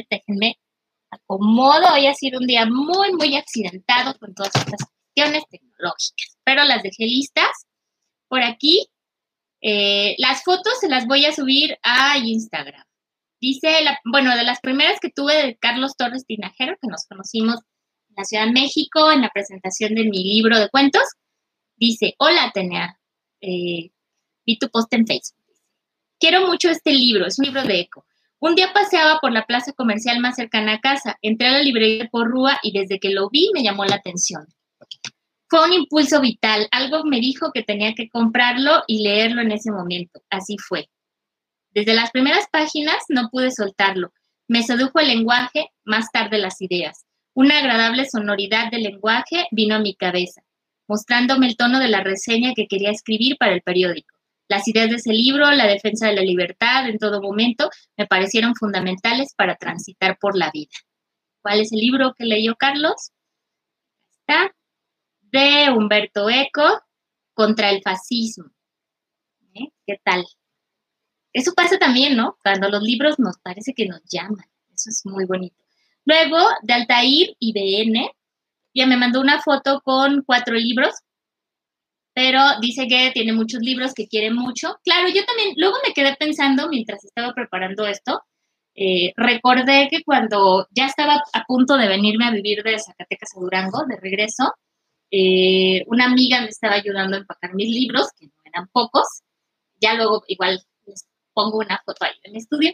Déjenme, 0.10 0.58
acomodo. 1.12 1.94
Hoy 1.94 2.08
ha 2.08 2.14
sido 2.14 2.40
un 2.40 2.48
día 2.48 2.66
muy, 2.66 3.12
muy 3.14 3.36
accidentado 3.36 4.18
con 4.18 4.34
todas 4.34 4.56
estas 4.56 4.80
cuestiones 4.90 5.44
tecnológicas, 5.50 6.38
pero 6.44 6.64
las 6.64 6.82
dejé 6.82 7.06
listas 7.06 7.52
por 8.28 8.42
aquí. 8.42 8.88
Eh, 9.62 10.16
las 10.18 10.44
fotos 10.44 10.80
se 10.80 10.90
las 10.90 11.06
voy 11.06 11.26
a 11.26 11.34
subir 11.34 11.78
a 11.84 12.18
Instagram. 12.18 12.84
Dice, 13.40 13.70
bueno, 14.06 14.36
de 14.36 14.44
las 14.44 14.60
primeras 14.60 15.00
que 15.00 15.10
tuve 15.10 15.36
de 15.36 15.58
Carlos 15.58 15.96
Torres 15.98 16.26
Tinajero, 16.26 16.78
que 16.82 16.88
nos 16.88 17.06
conocimos 17.08 17.56
en 18.10 18.16
la 18.18 18.24
Ciudad 18.24 18.46
de 18.46 18.52
México 18.52 19.12
en 19.12 19.22
la 19.22 19.30
presentación 19.30 19.96
de 19.96 20.06
mi 20.06 20.24
libro 20.24 20.60
de 20.60 20.70
cuentos, 20.70 21.04
dice, 21.76 22.16
hola 22.20 22.46
Atenea, 22.46 23.00
eh, 23.42 23.92
vi 24.46 24.58
tu 24.58 24.70
post 24.70 24.94
en 24.94 25.08
Facebook. 25.08 25.42
Quiero 26.20 26.48
mucho 26.48 26.70
este 26.70 26.94
libro, 26.94 27.26
es 27.26 27.40
un 27.40 27.46
libro 27.46 27.64
de 27.64 27.80
eco. 27.80 28.06
Un 28.44 28.56
día 28.56 28.74
paseaba 28.74 29.20
por 29.20 29.32
la 29.32 29.46
plaza 29.46 29.72
comercial 29.72 30.20
más 30.20 30.36
cercana 30.36 30.74
a 30.74 30.80
casa, 30.80 31.16
entré 31.22 31.50
a 31.50 31.52
la 31.52 31.62
librería 31.62 32.10
por 32.12 32.28
Rúa 32.28 32.58
y 32.64 32.72
desde 32.72 33.00
que 33.00 33.12
lo 33.12 33.30
vi 33.30 33.52
me 33.54 33.62
llamó 33.62 33.86
la 33.86 33.98
atención. 33.98 34.48
Fue 35.48 35.64
un 35.64 35.74
impulso 35.74 36.20
vital, 36.20 36.68
algo 36.72 37.04
me 37.04 37.20
dijo 37.20 37.52
que 37.54 37.62
tenía 37.62 37.94
que 37.94 38.10
comprarlo 38.10 38.82
y 38.88 39.04
leerlo 39.04 39.44
en 39.44 39.52
ese 39.52 39.72
momento. 39.72 40.24
Así 40.32 40.58
fue. 40.58 40.90
Desde 41.70 41.94
las 41.94 42.10
primeras 42.10 42.48
páginas 42.52 42.96
no 43.10 43.30
pude 43.30 43.52
soltarlo. 43.52 44.12
Me 44.48 44.64
sedujo 44.64 45.00
el 45.00 45.10
lenguaje, 45.10 45.68
más 45.84 46.12
tarde 46.12 46.40
las 46.40 46.60
ideas. 46.62 47.06
Una 47.36 47.60
agradable 47.60 48.10
sonoridad 48.10 48.72
del 48.72 48.82
lenguaje 48.82 49.46
vino 49.52 49.76
a 49.76 49.80
mi 49.80 49.94
cabeza, 49.94 50.42
mostrándome 50.88 51.46
el 51.46 51.58
tono 51.58 51.80
de 51.80 51.90
la 51.90 52.02
reseña 52.02 52.54
que 52.56 52.66
quería 52.66 52.90
escribir 52.90 53.38
para 53.38 53.54
el 53.54 53.62
periódico. 53.62 54.16
Las 54.48 54.68
ideas 54.68 54.90
de 54.90 54.98
ese 54.98 55.14
libro, 55.14 55.50
la 55.52 55.68
defensa 55.68 56.08
de 56.08 56.16
la 56.16 56.22
libertad 56.22 56.88
en 56.90 56.98
todo 56.98 57.22
momento, 57.22 57.70
me 57.98 58.06
parecieron 58.06 58.56
fundamentales 58.56 59.34
para 59.36 59.56
transitar 59.56 60.18
por 60.20 60.38
la 60.38 60.52
vida. 60.52 60.72
¿Cuál 61.42 61.62
es 61.62 61.72
el 61.72 61.80
libro 61.80 62.14
que 62.18 62.26
leyó 62.26 62.56
Carlos? 62.56 63.12
Está 64.12 64.54
de 65.22 65.72
Humberto 65.72 66.30
Eco, 66.30 66.82
Contra 67.34 67.70
el 67.70 67.82
fascismo. 67.82 68.52
¿Eh? 69.54 69.70
¿Qué 69.88 70.00
tal? 70.04 70.26
Eso 71.34 71.54
pasa 71.54 71.78
también, 71.80 72.18
¿no? 72.18 72.38
Cuando 72.44 72.70
los 72.70 72.84
libros 72.84 73.20
nos 73.20 73.38
parece 73.40 73.74
que 73.74 73.86
nos 73.86 74.02
llaman. 74.04 74.46
Eso 74.74 74.90
es 74.90 75.06
muy 75.06 75.26
bonito. 75.26 75.56
Luego, 76.06 76.38
de 76.62 76.74
Altair 76.74 77.36
IBN, 77.40 78.10
ya 78.74 78.86
me 78.86 78.98
mandó 78.98 79.22
una 79.22 79.42
foto 79.42 79.82
con 79.82 80.24
cuatro 80.24 80.56
libros 80.56 80.94
pero 82.14 82.40
dice 82.60 82.88
que 82.88 83.12
tiene 83.14 83.34
muchos 83.34 83.62
libros 83.62 83.94
que 83.94 84.08
quiere 84.08 84.32
mucho. 84.32 84.78
Claro, 84.84 85.08
yo 85.10 85.24
también, 85.26 85.54
luego 85.58 85.78
me 85.86 85.94
quedé 85.94 86.16
pensando 86.18 86.68
mientras 86.70 87.04
estaba 87.04 87.34
preparando 87.34 87.86
esto, 87.88 88.22
eh, 88.76 89.14
recordé 89.18 89.88
que 89.90 90.04
cuando 90.04 90.68
ya 90.72 90.86
estaba 90.88 91.22
a 91.34 91.44
punto 91.46 91.78
de 91.78 91.88
venirme 91.88 92.26
a 92.26 92.32
vivir 92.32 92.64
de 92.64 92.80
Zacatecas 92.80 93.30
a 93.36 93.40
Durango, 93.40 93.86
de 93.88 93.98
regreso, 93.98 94.54
eh, 95.12 95.84
una 95.88 96.06
amiga 96.06 96.42
me 96.42 96.48
estaba 96.48 96.76
ayudando 96.76 97.18
a 97.18 97.20
empacar 97.20 97.54
mis 97.54 97.70
libros, 97.70 98.08
que 98.18 98.28
no 98.28 98.34
eran 98.46 98.68
pocos. 98.72 99.08
Ya 99.82 99.96
luego 99.96 100.24
igual 100.28 100.62
les 100.88 101.06
pongo 101.34 101.60
una 101.60 101.82
foto 101.86 102.06
ahí 102.06 102.14
en 102.24 102.32
el 102.32 102.38
estudio. 102.38 102.74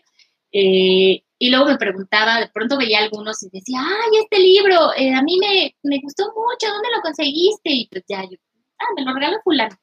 Eh, 0.52 1.24
y 1.40 1.50
luego 1.50 1.66
me 1.68 1.78
preguntaba, 1.78 2.40
de 2.40 2.50
pronto 2.50 2.78
veía 2.78 3.00
algunos 3.00 3.44
y 3.44 3.50
decía, 3.52 3.80
ay, 3.82 4.20
este 4.22 4.40
libro, 4.40 4.92
a 4.92 5.22
mí 5.22 5.38
me, 5.40 5.76
me 5.84 6.00
gustó 6.02 6.26
mucho, 6.28 6.74
¿dónde 6.74 6.90
lo 6.96 7.02
conseguiste? 7.02 7.72
Y 7.72 7.88
pues 7.90 8.04
ya 8.08 8.24
yo 8.24 8.38
ah, 8.80 8.94
me 8.96 9.04
lo 9.04 9.14
regaló 9.14 9.38
fulano. 9.44 9.76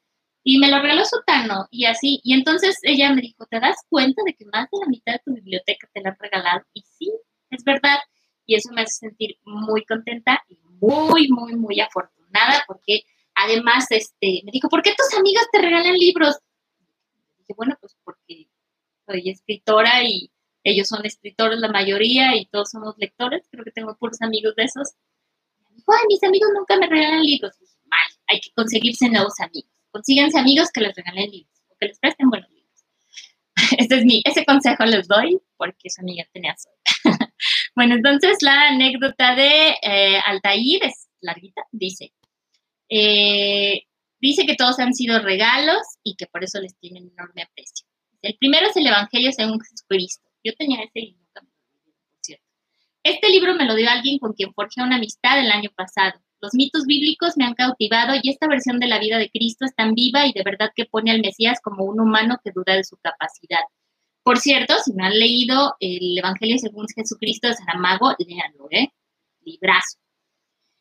Y 0.47 0.59
me 0.59 0.71
lo 0.71 0.81
regaló 0.81 1.05
Sutano, 1.07 1.69
y 1.71 1.87
así. 1.87 2.21
Y 2.23 2.35
entonces 2.35 2.79
ella 2.83 3.13
me 3.13 3.23
dijo, 3.23 3.47
¿te 3.47 3.61
das 3.61 3.77
cuenta 3.89 4.23
de 4.27 4.35
que 4.35 4.45
más 4.47 4.69
de 4.71 4.79
la 4.79 4.87
mitad 4.87 5.13
de 5.15 5.23
tu 5.25 5.35
biblioteca 5.35 5.89
te 5.93 6.03
la 6.03 6.11
han 6.11 6.19
regalado? 6.19 6.63
Y 6.75 6.83
sí, 6.83 7.11
es 7.51 7.65
verdad. 7.65 7.99
Y 8.47 8.57
eso 8.57 8.71
me 8.73 8.83
hace 8.83 9.09
sentir 9.09 9.39
muy 9.45 9.85
contenta 9.87 10.43
y 10.49 10.59
muy, 10.81 11.29
muy, 11.29 11.57
muy 11.57 11.81
afortunada, 11.81 12.63
porque 12.67 13.05
además, 13.35 13.87
este, 13.91 14.43
me 14.45 14.53
dijo, 14.53 14.69
¿por 14.69 14.83
qué 14.83 14.95
tus 14.95 15.19
amigas 15.19 15.47
te 15.51 15.63
regalan 15.63 15.95
libros? 15.95 16.37
Y 16.79 17.39
dije, 17.39 17.55
bueno, 17.57 17.77
pues 17.81 17.97
porque 18.05 18.49
soy 19.07 19.31
escritora 19.31 20.03
y 20.05 20.31
ellos 20.63 20.89
son 20.89 21.07
escritores 21.07 21.59
la 21.59 21.69
mayoría 21.69 22.37
y 22.37 22.47
todos 22.47 22.71
somos 22.71 22.97
lectores, 22.99 23.47
creo 23.51 23.65
que 23.65 23.71
tengo 23.71 23.97
puros 23.97 24.21
amigos 24.23 24.55
de 24.57 24.65
esos. 24.65 24.93
me 25.71 25.77
dijo, 25.77 25.93
ay, 25.93 26.07
mis 26.09 26.23
amigos 26.23 26.51
nunca 26.55 26.77
me 26.77 26.87
regalan 26.87 27.23
libros 27.23 27.55
hay 28.27 28.41
que 28.41 28.51
conseguirse 28.55 29.09
nuevos 29.09 29.35
amigos. 29.41 29.71
Consíganse 29.91 30.39
amigos 30.39 30.71
que 30.73 30.81
les 30.81 30.95
regalen 30.95 31.31
libros 31.31 31.63
o 31.69 31.77
que 31.79 31.89
les 31.89 31.99
presten 31.99 32.29
buenos 32.29 32.51
libros. 32.51 32.65
Ese 33.79 33.97
es 33.97 34.05
mi, 34.05 34.23
ese 34.25 34.45
consejo 34.45 34.85
les 34.85 35.07
doy 35.07 35.39
porque 35.57 35.89
su 35.89 36.01
amiga 36.01 36.25
tenía 36.33 36.55
suerte. 36.57 36.83
bueno, 37.77 37.95
entonces 37.95 38.39
la 38.41 38.69
anécdota 38.69 39.35
de 39.37 39.77
eh, 39.83 40.21
Altair 40.27 40.85
es 40.85 41.09
larguita, 41.21 41.63
dice. 41.71 42.13
Eh, 42.89 43.85
dice 44.21 44.47
que 44.47 44.57
todos 44.57 44.79
han 44.81 44.95
sido 44.95 45.21
regalos 45.21 45.83
y 46.03 46.17
que 46.17 46.27
por 46.27 46.43
eso 46.45 46.61
les 46.61 46.77
tienen 46.79 47.11
enorme 47.11 47.43
aprecio. 47.43 47.87
El 48.23 48.37
primero 48.39 48.67
es 48.67 48.77
el 48.77 48.87
Evangelio 48.87 49.31
según 49.33 49.61
Jesucristo. 49.61 50.29
Yo 50.43 50.55
tenía 50.55 50.83
ese 50.83 51.15
lo 51.35 51.43
por 51.43 52.19
cierto. 52.23 52.45
Este 53.03 53.29
libro 53.29 53.55
me 53.55 53.67
lo 53.67 53.75
dio 53.75 53.89
alguien 53.91 54.19
con 54.19 54.33
quien 54.33 54.53
forjé 54.55 54.83
una 54.83 54.97
amistad 54.97 55.39
el 55.39 55.51
año 55.51 55.71
pasado. 55.77 56.21
Los 56.45 56.53
mitos 56.53 56.85
bíblicos 56.85 57.39
me 57.39 57.47
han 57.47 57.55
cautivado 57.55 58.13
y 58.23 58.29
esta 58.29 58.47
versión 58.47 58.79
de 58.79 58.87
la 58.87 58.99
vida 58.99 59.17
de 59.17 59.31
Cristo 59.31 59.65
es 59.65 59.75
tan 59.75 59.95
viva 59.95 60.27
y 60.27 60.33
de 60.35 60.43
verdad 60.45 60.73
que 60.77 60.85
pone 60.85 61.11
al 61.11 61.23
Mesías 61.23 61.59
como 61.63 61.85
un 61.85 61.99
humano 61.99 62.37
que 62.45 62.51
duda 62.55 62.77
de 62.77 62.85
su 62.85 62.99
capacidad. 62.99 63.63
Por 64.23 64.37
cierto, 64.37 64.75
si 64.85 64.93
no 64.93 65.07
han 65.07 65.19
leído 65.19 65.75
el 65.81 66.19
Evangelio 66.19 66.59
según 66.59 66.87
Jesucristo 66.95 67.49
de 67.49 67.55
Saramago, 67.55 68.15
léanlo, 68.19 68.69
¿eh? 68.73 68.89
Librazo. 69.41 69.97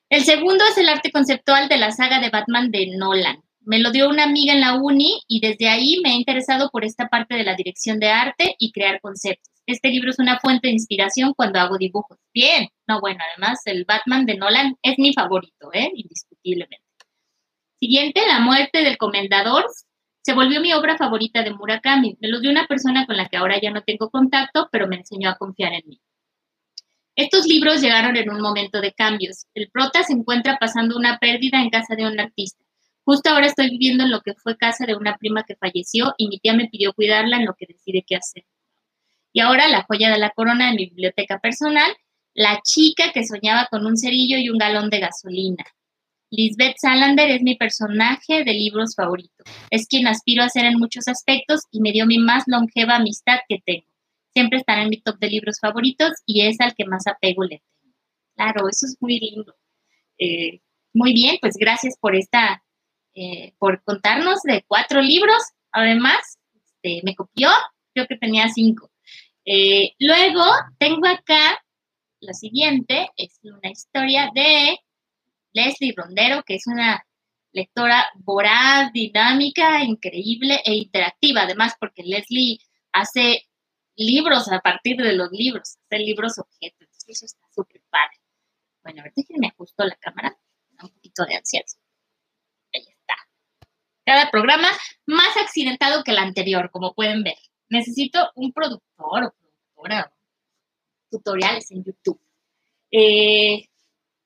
El 0.09 0.25
segundo 0.25 0.65
es 0.69 0.77
el 0.77 0.89
arte 0.89 1.13
conceptual 1.13 1.69
de 1.69 1.77
la 1.77 1.93
saga 1.93 2.19
de 2.19 2.29
Batman 2.29 2.69
de 2.69 2.97
Nolan. 2.97 3.41
Me 3.61 3.79
lo 3.79 3.91
dio 3.91 4.09
una 4.09 4.25
amiga 4.25 4.51
en 4.51 4.59
la 4.59 4.75
uni 4.75 5.21
y 5.29 5.39
desde 5.39 5.69
ahí 5.69 6.01
me 6.03 6.09
he 6.09 6.15
interesado 6.15 6.71
por 6.71 6.83
esta 6.83 7.07
parte 7.07 7.35
de 7.35 7.45
la 7.45 7.55
dirección 7.55 7.99
de 7.99 8.09
arte 8.09 8.57
y 8.59 8.73
crear 8.73 8.99
conceptos. 8.99 9.53
Este 9.65 9.87
libro 9.87 10.09
es 10.09 10.19
una 10.19 10.39
fuente 10.41 10.67
de 10.67 10.73
inspiración 10.73 11.33
cuando 11.33 11.59
hago 11.59 11.77
dibujos. 11.77 12.17
Bien, 12.33 12.67
no, 12.87 12.99
bueno, 12.99 13.19
además 13.31 13.61
el 13.65 13.85
Batman 13.85 14.25
de 14.25 14.37
Nolan 14.37 14.77
es 14.81 14.99
mi 14.99 15.13
favorito, 15.13 15.69
¿eh? 15.73 15.91
indiscutiblemente. 15.93 16.83
Siguiente, 17.79 18.25
La 18.27 18.39
muerte 18.39 18.83
del 18.83 18.97
comendador. 18.97 19.65
Se 20.21 20.33
volvió 20.33 20.61
mi 20.61 20.73
obra 20.73 20.97
favorita 20.97 21.43
de 21.43 21.51
Murakami. 21.51 22.17
Me 22.21 22.29
lo 22.29 22.39
dio 22.39 22.49
una 22.49 22.65
persona 22.65 23.05
con 23.05 23.17
la 23.17 23.27
que 23.27 23.37
ahora 23.37 23.59
ya 23.61 23.71
no 23.71 23.81
tengo 23.81 24.09
contacto, 24.09 24.69
pero 24.71 24.87
me 24.87 24.95
enseñó 24.97 25.29
a 25.29 25.37
confiar 25.37 25.73
en 25.73 25.83
mí. 25.85 26.01
Estos 27.15 27.45
libros 27.45 27.81
llegaron 27.81 28.15
en 28.15 28.29
un 28.29 28.41
momento 28.41 28.81
de 28.81 28.93
cambios. 28.93 29.45
El 29.53 29.69
prota 29.69 30.01
se 30.03 30.13
encuentra 30.13 30.57
pasando 30.57 30.97
una 30.97 31.19
pérdida 31.19 31.61
en 31.61 31.69
casa 31.69 31.95
de 31.95 32.07
un 32.07 32.19
artista. 32.19 32.63
Justo 33.05 33.29
ahora 33.29 33.47
estoy 33.47 33.69
viviendo 33.69 34.03
en 34.05 34.11
lo 34.11 34.21
que 34.21 34.33
fue 34.33 34.57
casa 34.57 34.85
de 34.85 34.95
una 34.95 35.17
prima 35.17 35.43
que 35.43 35.57
falleció 35.57 36.13
y 36.17 36.29
mi 36.29 36.39
tía 36.39 36.53
me 36.53 36.69
pidió 36.69 36.93
cuidarla 36.93 37.37
en 37.37 37.45
lo 37.45 37.53
que 37.53 37.65
decide 37.67 38.03
qué 38.07 38.15
hacer. 38.15 38.45
Y 39.33 39.41
ahora 39.41 39.67
la 39.67 39.83
joya 39.83 40.09
de 40.09 40.19
la 40.19 40.29
corona 40.29 40.67
de 40.69 40.77
mi 40.77 40.85
biblioteca 40.85 41.39
personal, 41.39 41.91
la 42.33 42.59
chica 42.63 43.11
que 43.13 43.25
soñaba 43.25 43.67
con 43.69 43.85
un 43.85 43.97
cerillo 43.97 44.37
y 44.37 44.49
un 44.49 44.57
galón 44.57 44.89
de 44.89 44.99
gasolina. 44.99 45.63
Lisbeth 46.29 46.77
Salander 46.79 47.29
es 47.29 47.43
mi 47.43 47.55
personaje 47.55 48.43
de 48.43 48.53
libros 48.53 48.95
favorito. 48.95 49.43
Es 49.69 49.87
quien 49.87 50.07
aspiro 50.07 50.41
a 50.43 50.49
ser 50.49 50.65
en 50.65 50.79
muchos 50.79 51.07
aspectos 51.07 51.61
y 51.71 51.79
me 51.79 51.91
dio 51.91 52.07
mi 52.07 52.17
más 52.17 52.45
longeva 52.47 52.95
amistad 52.95 53.39
que 53.47 53.59
tengo. 53.63 53.85
Siempre 54.33 54.57
estará 54.57 54.81
en 54.81 54.89
mi 54.89 54.99
top 54.99 55.19
de 55.19 55.29
libros 55.29 55.59
favoritos 55.61 56.11
y 56.25 56.41
es 56.47 56.59
al 56.59 56.73
que 56.73 56.85
más 56.85 57.05
apego 57.05 57.43
le 57.43 57.59
tengo. 57.59 57.95
Claro, 58.35 58.67
eso 58.67 58.87
es 58.87 58.97
muy 58.99 59.19
lindo. 59.19 59.53
Eh, 60.17 60.61
muy 60.91 61.13
bien, 61.13 61.37
pues 61.39 61.55
gracias 61.55 61.95
por 61.99 62.15
esta, 62.15 62.63
eh, 63.13 63.53
por 63.59 63.83
contarnos 63.83 64.41
de 64.41 64.63
cuatro 64.67 65.01
libros. 65.01 65.43
Además, 65.71 66.39
este, 66.55 67.01
me 67.03 67.13
copió, 67.13 67.49
creo 67.93 68.07
que 68.07 68.17
tenía 68.17 68.47
cinco. 68.49 68.91
Eh, 69.45 69.93
luego 69.99 70.43
tengo 70.79 71.05
acá 71.07 71.62
la 72.23 72.33
siguiente, 72.33 73.09
es 73.17 73.39
una 73.43 73.69
historia 73.71 74.31
de 74.33 74.77
Leslie 75.53 75.93
Rondero, 75.95 76.43
que 76.43 76.55
es 76.55 76.67
una 76.67 77.05
lectora 77.51 78.05
voraz, 78.15 78.91
dinámica, 78.93 79.83
increíble 79.83 80.61
e 80.65 80.73
interactiva, 80.75 81.43
además 81.43 81.73
porque 81.79 82.03
Leslie 82.03 82.59
hace 82.91 83.47
libros 83.95 84.51
a 84.51 84.59
partir 84.59 84.97
de 84.97 85.13
los 85.13 85.31
libros, 85.31 85.77
hace 85.85 85.99
libros 86.03 86.39
objetos, 86.39 86.87
eso 87.07 87.25
está 87.25 87.45
súper 87.53 87.81
padre. 87.89 88.19
Bueno, 88.81 89.01
a 89.01 89.03
ver, 89.03 89.13
déjenme 89.15 89.47
ajusto 89.47 89.83
la 89.85 89.95
cámara, 89.95 90.35
un 90.81 90.89
poquito 90.89 91.25
de 91.25 91.35
ansiedad. 91.35 91.65
Ahí 92.73 92.81
está. 92.81 93.15
Cada 94.05 94.31
programa 94.31 94.69
más 95.05 95.37
accidentado 95.37 96.03
que 96.03 96.11
el 96.11 96.17
anterior, 96.17 96.71
como 96.71 96.93
pueden 96.93 97.23
ver 97.23 97.37
necesito 97.73 98.31
un 98.35 98.53
productor 98.53 99.23
o 99.25 99.31
productora, 99.31 100.13
tutoriales 101.13 101.69
en 101.71 101.83
YouTube. 101.83 102.19
Eh, 102.91 103.67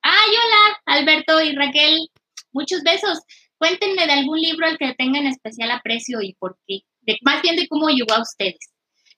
ay, 0.01 0.29
hola, 0.29 0.79
Alberto 0.85 1.41
y 1.41 1.53
Raquel, 1.53 2.09
muchos 2.51 2.81
besos. 2.83 3.19
Cuéntenme 3.57 4.05
de 4.05 4.13
algún 4.13 4.39
libro 4.39 4.65
al 4.65 4.77
que 4.77 4.93
tengan 4.93 5.25
especial 5.25 5.71
aprecio 5.71 6.21
y 6.21 6.33
por 6.35 6.57
qué. 6.65 6.81
Más 7.21 7.41
bien 7.41 7.55
de 7.55 7.67
cómo 7.67 7.89
llegó 7.89 8.13
a 8.13 8.21
ustedes. 8.21 8.59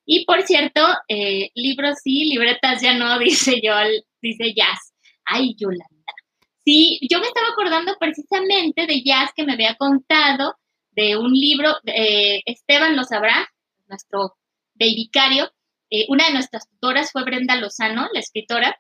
Y 0.05 0.25
por 0.25 0.41
cierto, 0.43 0.81
eh, 1.07 1.49
libros 1.53 1.99
sí, 2.03 2.25
libretas 2.25 2.81
ya 2.81 2.95
no, 2.95 3.19
dice 3.19 3.59
yo, 3.61 3.73
dice 4.21 4.53
Jazz. 4.55 4.93
Ay, 5.25 5.55
Yolanda. 5.57 5.85
Sí, 6.65 6.99
yo 7.09 7.19
me 7.19 7.27
estaba 7.27 7.49
acordando 7.49 7.95
precisamente 7.99 8.87
de 8.87 9.03
Jazz 9.03 9.31
que 9.35 9.43
me 9.43 9.53
había 9.53 9.75
contado 9.75 10.55
de 10.91 11.17
un 11.17 11.31
libro, 11.31 11.75
eh, 11.85 12.41
Esteban 12.45 12.95
lo 12.95 13.03
sabrá, 13.03 13.47
nuestro 13.87 14.35
vicario, 14.75 15.51
eh, 15.89 16.05
una 16.09 16.27
de 16.27 16.33
nuestras 16.33 16.69
tutoras 16.69 17.11
fue 17.11 17.23
Brenda 17.23 17.55
Lozano, 17.55 18.07
la 18.13 18.19
escritora, 18.19 18.77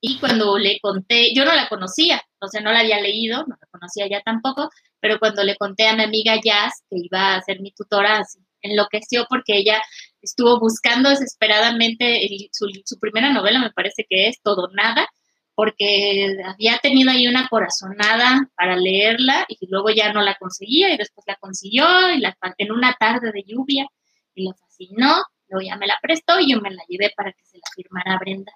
y 0.00 0.18
cuando 0.18 0.58
le 0.58 0.80
conté, 0.80 1.34
yo 1.34 1.44
no 1.44 1.54
la 1.54 1.68
conocía, 1.68 2.22
o 2.40 2.48
sea, 2.48 2.62
no 2.62 2.72
la 2.72 2.80
había 2.80 3.00
leído, 3.00 3.44
no 3.46 3.56
la 3.60 3.68
conocía 3.70 4.08
ya 4.08 4.22
tampoco, 4.22 4.70
pero 4.98 5.18
cuando 5.18 5.44
le 5.44 5.56
conté 5.56 5.86
a 5.88 5.94
mi 5.94 6.04
amiga 6.04 6.40
Jazz 6.42 6.84
que 6.88 6.96
iba 6.98 7.34
a 7.34 7.42
ser 7.42 7.60
mi 7.60 7.72
tutora, 7.72 8.18
así, 8.18 8.38
enloqueció 8.62 9.26
porque 9.28 9.58
ella 9.58 9.82
estuvo 10.22 10.58
buscando 10.58 11.10
desesperadamente 11.10 12.26
su, 12.52 12.68
su, 12.84 12.98
primera 12.98 13.32
novela, 13.32 13.60
me 13.60 13.72
parece 13.72 14.06
que 14.08 14.28
es 14.28 14.40
Todo 14.42 14.68
Nada, 14.72 15.06
porque 15.54 16.38
había 16.46 16.78
tenido 16.78 17.10
ahí 17.10 17.26
una 17.26 17.48
corazonada 17.48 18.48
para 18.56 18.76
leerla 18.76 19.44
y 19.48 19.58
luego 19.68 19.90
ya 19.90 20.12
no 20.12 20.22
la 20.22 20.36
conseguía 20.36 20.92
y 20.92 20.96
después 20.96 21.24
la 21.26 21.36
consiguió 21.36 21.84
y 22.14 22.20
la, 22.20 22.34
en 22.56 22.72
una 22.72 22.96
tarde 22.98 23.30
de 23.32 23.44
lluvia 23.46 23.86
y 24.34 24.44
le 24.44 24.54
fascinó, 24.54 25.22
luego 25.50 25.66
ya 25.66 25.76
me 25.76 25.86
la 25.86 25.98
prestó 26.00 26.40
y 26.40 26.52
yo 26.52 26.60
me 26.60 26.70
la 26.70 26.82
llevé 26.88 27.12
para 27.16 27.32
que 27.32 27.44
se 27.44 27.58
la 27.58 27.68
firmara 27.74 28.18
Brenda 28.18 28.52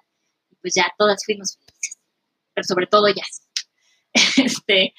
y 0.49 0.55
pues 0.55 0.73
ya 0.75 0.91
todas 0.97 1.23
fuimos 1.25 1.57
felices, 1.57 1.99
pero 2.53 2.65
sobre 2.65 2.87
todo 2.87 3.07
ya. 3.09 3.23
este, 4.43 4.93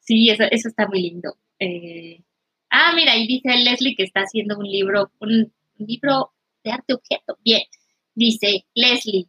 sí, 0.00 0.30
eso, 0.30 0.44
eso 0.50 0.68
está 0.68 0.86
muy 0.86 1.02
lindo. 1.02 1.36
Eh, 1.58 2.22
ah, 2.70 2.92
mira, 2.94 3.12
ahí 3.12 3.26
dice 3.26 3.56
Leslie 3.56 3.96
que 3.96 4.04
está 4.04 4.20
haciendo 4.20 4.56
un 4.56 4.64
libro, 4.64 5.12
un 5.18 5.52
libro 5.76 6.32
de 6.64 6.72
arte 6.72 6.94
objeto. 6.94 7.38
Bien, 7.42 7.62
dice 8.14 8.66
Leslie, 8.74 9.28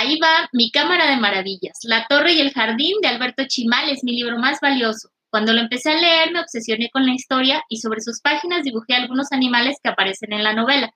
Ahí 0.00 0.16
va 0.20 0.48
Mi 0.52 0.70
Cámara 0.70 1.10
de 1.10 1.16
Maravillas. 1.16 1.78
La 1.82 2.06
Torre 2.06 2.34
y 2.34 2.40
el 2.40 2.52
Jardín 2.52 2.94
de 3.02 3.08
Alberto 3.08 3.42
Chimal 3.48 3.88
es 3.88 4.04
mi 4.04 4.12
libro 4.12 4.38
más 4.38 4.60
valioso. 4.60 5.08
Cuando 5.28 5.52
lo 5.52 5.60
empecé 5.60 5.90
a 5.90 6.00
leer 6.00 6.30
me 6.32 6.40
obsesioné 6.40 6.88
con 6.90 7.04
la 7.04 7.14
historia 7.14 7.64
y 7.68 7.78
sobre 7.78 8.00
sus 8.00 8.20
páginas 8.20 8.62
dibujé 8.62 8.94
algunos 8.94 9.32
animales 9.32 9.76
que 9.82 9.90
aparecen 9.90 10.32
en 10.32 10.44
la 10.44 10.54
novela. 10.54 10.94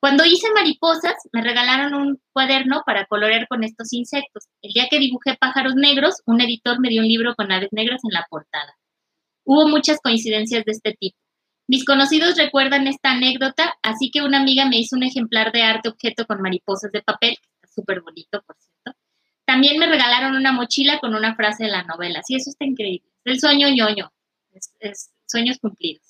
Cuando 0.00 0.24
hice 0.24 0.50
mariposas, 0.54 1.14
me 1.32 1.42
regalaron 1.42 1.94
un 1.94 2.20
cuaderno 2.32 2.82
para 2.86 3.04
colorear 3.06 3.46
con 3.48 3.64
estos 3.64 3.92
insectos. 3.92 4.44
El 4.62 4.72
día 4.72 4.88
que 4.90 4.98
dibujé 4.98 5.36
pájaros 5.38 5.74
negros, 5.74 6.16
un 6.26 6.40
editor 6.40 6.80
me 6.80 6.88
dio 6.88 7.02
un 7.02 7.08
libro 7.08 7.34
con 7.34 7.52
aves 7.52 7.68
negras 7.72 8.00
en 8.04 8.14
la 8.14 8.26
portada. 8.30 8.74
Hubo 9.44 9.68
muchas 9.68 9.98
coincidencias 10.02 10.64
de 10.64 10.72
este 10.72 10.94
tipo. 10.98 11.18
Mis 11.68 11.84
conocidos 11.84 12.36
recuerdan 12.36 12.86
esta 12.86 13.12
anécdota, 13.12 13.74
así 13.82 14.10
que 14.10 14.22
una 14.22 14.40
amiga 14.40 14.64
me 14.66 14.78
hizo 14.78 14.96
un 14.96 15.02
ejemplar 15.02 15.52
de 15.52 15.62
arte 15.62 15.88
objeto 15.88 16.26
con 16.26 16.40
mariposas 16.40 16.90
de 16.90 17.02
papel 17.02 17.36
súper 17.74 18.00
bonito, 18.00 18.42
por 18.42 18.56
cierto. 18.58 18.98
También 19.44 19.78
me 19.78 19.86
regalaron 19.86 20.34
una 20.34 20.52
mochila 20.52 20.98
con 20.98 21.14
una 21.14 21.34
frase 21.34 21.64
de 21.64 21.70
la 21.70 21.82
novela. 21.82 22.22
Sí, 22.24 22.36
eso 22.36 22.50
está 22.50 22.64
increíble. 22.64 23.08
El 23.24 23.38
sueño 23.38 23.68
ñoño. 23.68 24.12
Es, 24.80 25.12
sueños 25.26 25.58
cumplidos. 25.58 26.09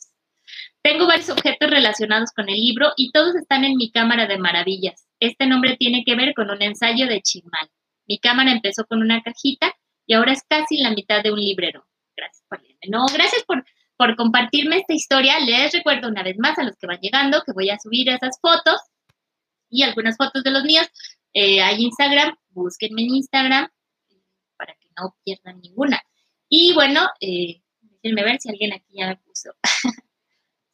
Tengo 0.83 1.07
varios 1.07 1.29
objetos 1.29 1.71
relacionados 1.71 2.31
con 2.33 2.49
el 2.49 2.57
libro 2.57 2.93
y 2.97 3.13
todos 3.13 3.35
están 3.37 3.65
en 3.65 3.77
mi 3.77 3.91
cámara 3.91 4.27
de 4.27 4.39
maravillas. 4.39 5.07
Este 5.21 5.47
nombre 5.47 5.77
tiene 5.77 6.05
que 6.05 6.17
ver 6.17 6.33
con 6.35 6.51
un 6.51 6.63
ensayo 6.63 7.07
de 7.07 7.21
Chimal. 7.21 7.69
Mi 8.07 8.19
cámara 8.19 8.51
empezó 8.51 8.87
con 8.87 9.03
una 9.03 9.23
cajita 9.23 9.75
y 10.07 10.15
ahora 10.15 10.33
es 10.33 10.43
casi 10.49 10.79
la 10.79 10.91
mitad 10.91 11.23
de 11.23 11.33
un 11.33 11.39
librero. 11.39 11.87
Gracias 12.17 12.45
por 12.49 12.61
No, 12.89 13.07
gracias 13.13 13.45
por, 13.45 13.65
por 13.97 14.17
compartirme 14.17 14.79
esta 14.79 14.95
historia. 14.95 15.39
Les 15.41 15.73
recuerdo 15.73 16.09
una 16.09 16.23
vez 16.23 16.39
más 16.39 16.59
a 16.59 16.65
los 16.65 16.77
que 16.77 16.87
van 16.87 16.99
llegando 17.01 17.43
que 17.45 17.53
voy 17.53 17.69
a 17.69 17.79
subir 17.79 18.09
esas 18.09 18.41
fotos 18.41 18.81
y 19.69 19.83
algunas 19.83 20.17
fotos 20.17 20.43
de 20.43 20.51
los 20.51 20.65
míos 20.65 20.89
eh, 21.35 21.61
Instagram, 21.79 22.35
búsquenme 22.49 23.03
en 23.03 23.17
Instagram 23.17 23.69
para 24.57 24.75
que 24.75 24.89
no 24.99 25.15
pierdan 25.25 25.61
ninguna. 25.61 26.03
Y 26.49 26.73
bueno, 26.75 27.07
eh, 27.21 27.63
déjenme 28.03 28.25
ver 28.25 28.41
si 28.41 28.49
alguien 28.49 28.73
aquí 28.73 28.95
ya 28.95 29.09
me 29.09 29.17
puso. 29.17 29.51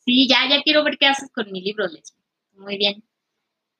sí, 0.06 0.28
ya, 0.28 0.48
ya 0.48 0.62
quiero 0.62 0.84
ver 0.84 0.96
qué 0.98 1.06
haces 1.06 1.30
con 1.32 1.50
mi 1.52 1.60
libro, 1.60 1.86
Leslie. 1.86 2.24
Muy 2.54 2.78
bien. 2.78 3.04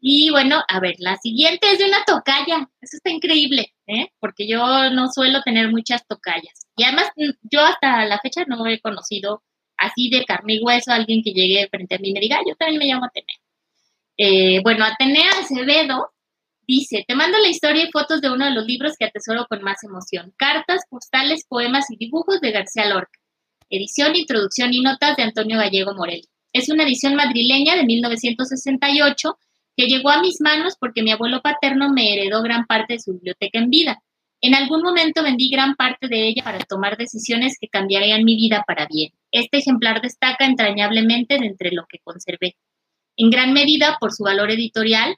Y 0.00 0.30
bueno, 0.30 0.62
a 0.68 0.80
ver, 0.80 0.96
la 0.98 1.16
siguiente 1.16 1.70
es 1.72 1.78
de 1.78 1.86
una 1.86 2.04
tocaya. 2.04 2.68
Eso 2.80 2.98
está 2.98 3.10
increíble, 3.10 3.74
¿eh? 3.86 4.08
Porque 4.20 4.46
yo 4.48 4.90
no 4.90 5.08
suelo 5.10 5.42
tener 5.42 5.70
muchas 5.70 6.06
tocayas. 6.06 6.66
Y 6.76 6.84
además, 6.84 7.10
yo 7.42 7.60
hasta 7.62 8.04
la 8.06 8.20
fecha 8.20 8.44
no 8.46 8.66
he 8.66 8.80
conocido 8.80 9.42
así 9.78 10.10
de 10.10 10.24
carne 10.24 10.54
y 10.54 10.60
hueso 10.62 10.92
a 10.92 10.96
alguien 10.96 11.22
que 11.22 11.32
llegue 11.32 11.68
frente 11.68 11.96
a 11.96 11.98
mí 11.98 12.10
y 12.10 12.12
me 12.12 12.20
diga, 12.20 12.40
yo 12.46 12.54
también 12.56 12.78
me 12.78 12.86
llamo 12.86 13.06
Atenea. 13.06 13.36
Eh, 14.18 14.60
bueno, 14.62 14.84
Atenea 14.84 15.30
Acevedo 15.40 16.12
Dice, 16.68 17.04
te 17.06 17.14
mando 17.14 17.38
la 17.38 17.48
historia 17.48 17.84
y 17.84 17.92
fotos 17.92 18.20
de 18.20 18.28
uno 18.28 18.44
de 18.44 18.50
los 18.50 18.66
libros 18.66 18.96
que 18.98 19.04
atesoro 19.04 19.46
con 19.48 19.62
más 19.62 19.84
emoción. 19.84 20.34
Cartas, 20.36 20.82
postales, 20.90 21.46
poemas 21.48 21.88
y 21.90 21.96
dibujos 21.96 22.40
de 22.40 22.50
García 22.50 22.86
Lorca. 22.86 23.20
Edición, 23.68 24.14
introducción 24.14 24.72
y 24.72 24.80
notas 24.80 25.16
de 25.16 25.24
Antonio 25.24 25.58
Gallego 25.58 25.94
Morel. 25.94 26.22
Es 26.52 26.68
una 26.68 26.84
edición 26.84 27.16
madrileña 27.16 27.74
de 27.74 27.84
1968 27.84 29.38
que 29.76 29.86
llegó 29.86 30.10
a 30.10 30.20
mis 30.20 30.40
manos 30.40 30.76
porque 30.78 31.02
mi 31.02 31.10
abuelo 31.10 31.42
paterno 31.42 31.92
me 31.92 32.12
heredó 32.12 32.42
gran 32.42 32.66
parte 32.66 32.94
de 32.94 33.00
su 33.00 33.14
biblioteca 33.14 33.58
en 33.58 33.68
vida. 33.68 34.02
En 34.40 34.54
algún 34.54 34.82
momento 34.82 35.22
vendí 35.22 35.50
gran 35.50 35.74
parte 35.74 36.06
de 36.06 36.28
ella 36.28 36.44
para 36.44 36.58
tomar 36.60 36.96
decisiones 36.96 37.56
que 37.60 37.68
cambiarían 37.68 38.22
mi 38.24 38.36
vida 38.36 38.62
para 38.66 38.86
bien. 38.86 39.12
Este 39.32 39.58
ejemplar 39.58 40.00
destaca 40.00 40.46
entrañablemente 40.46 41.38
de 41.38 41.46
entre 41.46 41.72
lo 41.72 41.86
que 41.88 41.98
conservé. 42.04 42.56
En 43.16 43.30
gran 43.30 43.52
medida 43.52 43.96
por 43.98 44.12
su 44.12 44.22
valor 44.22 44.50
editorial, 44.50 45.16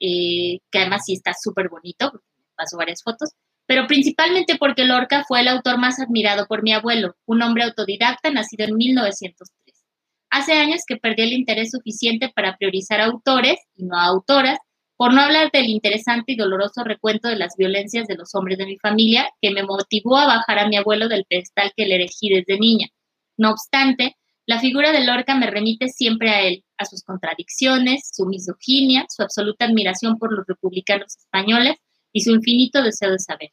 eh, 0.00 0.60
que 0.70 0.78
además 0.78 1.02
sí 1.04 1.12
está 1.12 1.32
súper 1.38 1.68
bonito, 1.68 2.12
pasó 2.56 2.78
varias 2.78 3.02
fotos, 3.02 3.30
pero 3.70 3.86
principalmente 3.86 4.56
porque 4.58 4.84
Lorca 4.84 5.22
fue 5.28 5.42
el 5.42 5.46
autor 5.46 5.78
más 5.78 6.00
admirado 6.00 6.48
por 6.48 6.64
mi 6.64 6.72
abuelo, 6.72 7.14
un 7.24 7.40
hombre 7.40 7.62
autodidacta 7.62 8.28
nacido 8.32 8.64
en 8.64 8.74
1903. 8.74 9.86
Hace 10.28 10.54
años 10.54 10.80
que 10.84 10.96
perdí 10.96 11.22
el 11.22 11.32
interés 11.32 11.70
suficiente 11.70 12.32
para 12.34 12.56
priorizar 12.56 13.00
autores 13.00 13.60
y 13.76 13.84
no 13.84 13.96
autoras, 13.96 14.58
por 14.96 15.14
no 15.14 15.20
hablar 15.20 15.52
del 15.52 15.68
interesante 15.68 16.32
y 16.32 16.36
doloroso 16.36 16.82
recuento 16.82 17.28
de 17.28 17.36
las 17.36 17.54
violencias 17.56 18.08
de 18.08 18.16
los 18.16 18.34
hombres 18.34 18.58
de 18.58 18.66
mi 18.66 18.76
familia, 18.76 19.30
que 19.40 19.52
me 19.52 19.62
motivó 19.62 20.16
a 20.16 20.26
bajar 20.26 20.58
a 20.58 20.66
mi 20.66 20.76
abuelo 20.76 21.06
del 21.06 21.24
pedestal 21.26 21.72
que 21.76 21.86
le 21.86 21.94
elegí 21.94 22.28
desde 22.28 22.58
niña. 22.58 22.88
No 23.36 23.52
obstante, 23.52 24.16
la 24.46 24.58
figura 24.58 24.90
de 24.90 25.06
Lorca 25.06 25.36
me 25.36 25.48
remite 25.48 25.90
siempre 25.90 26.30
a 26.30 26.42
él, 26.42 26.64
a 26.76 26.86
sus 26.86 27.04
contradicciones, 27.04 28.10
su 28.12 28.26
misoginia, 28.26 29.06
su 29.08 29.22
absoluta 29.22 29.64
admiración 29.64 30.18
por 30.18 30.32
los 30.32 30.44
republicanos 30.44 31.16
españoles 31.16 31.76
y 32.12 32.22
su 32.22 32.32
infinito 32.32 32.82
deseo 32.82 33.12
de 33.12 33.20
saber. 33.20 33.50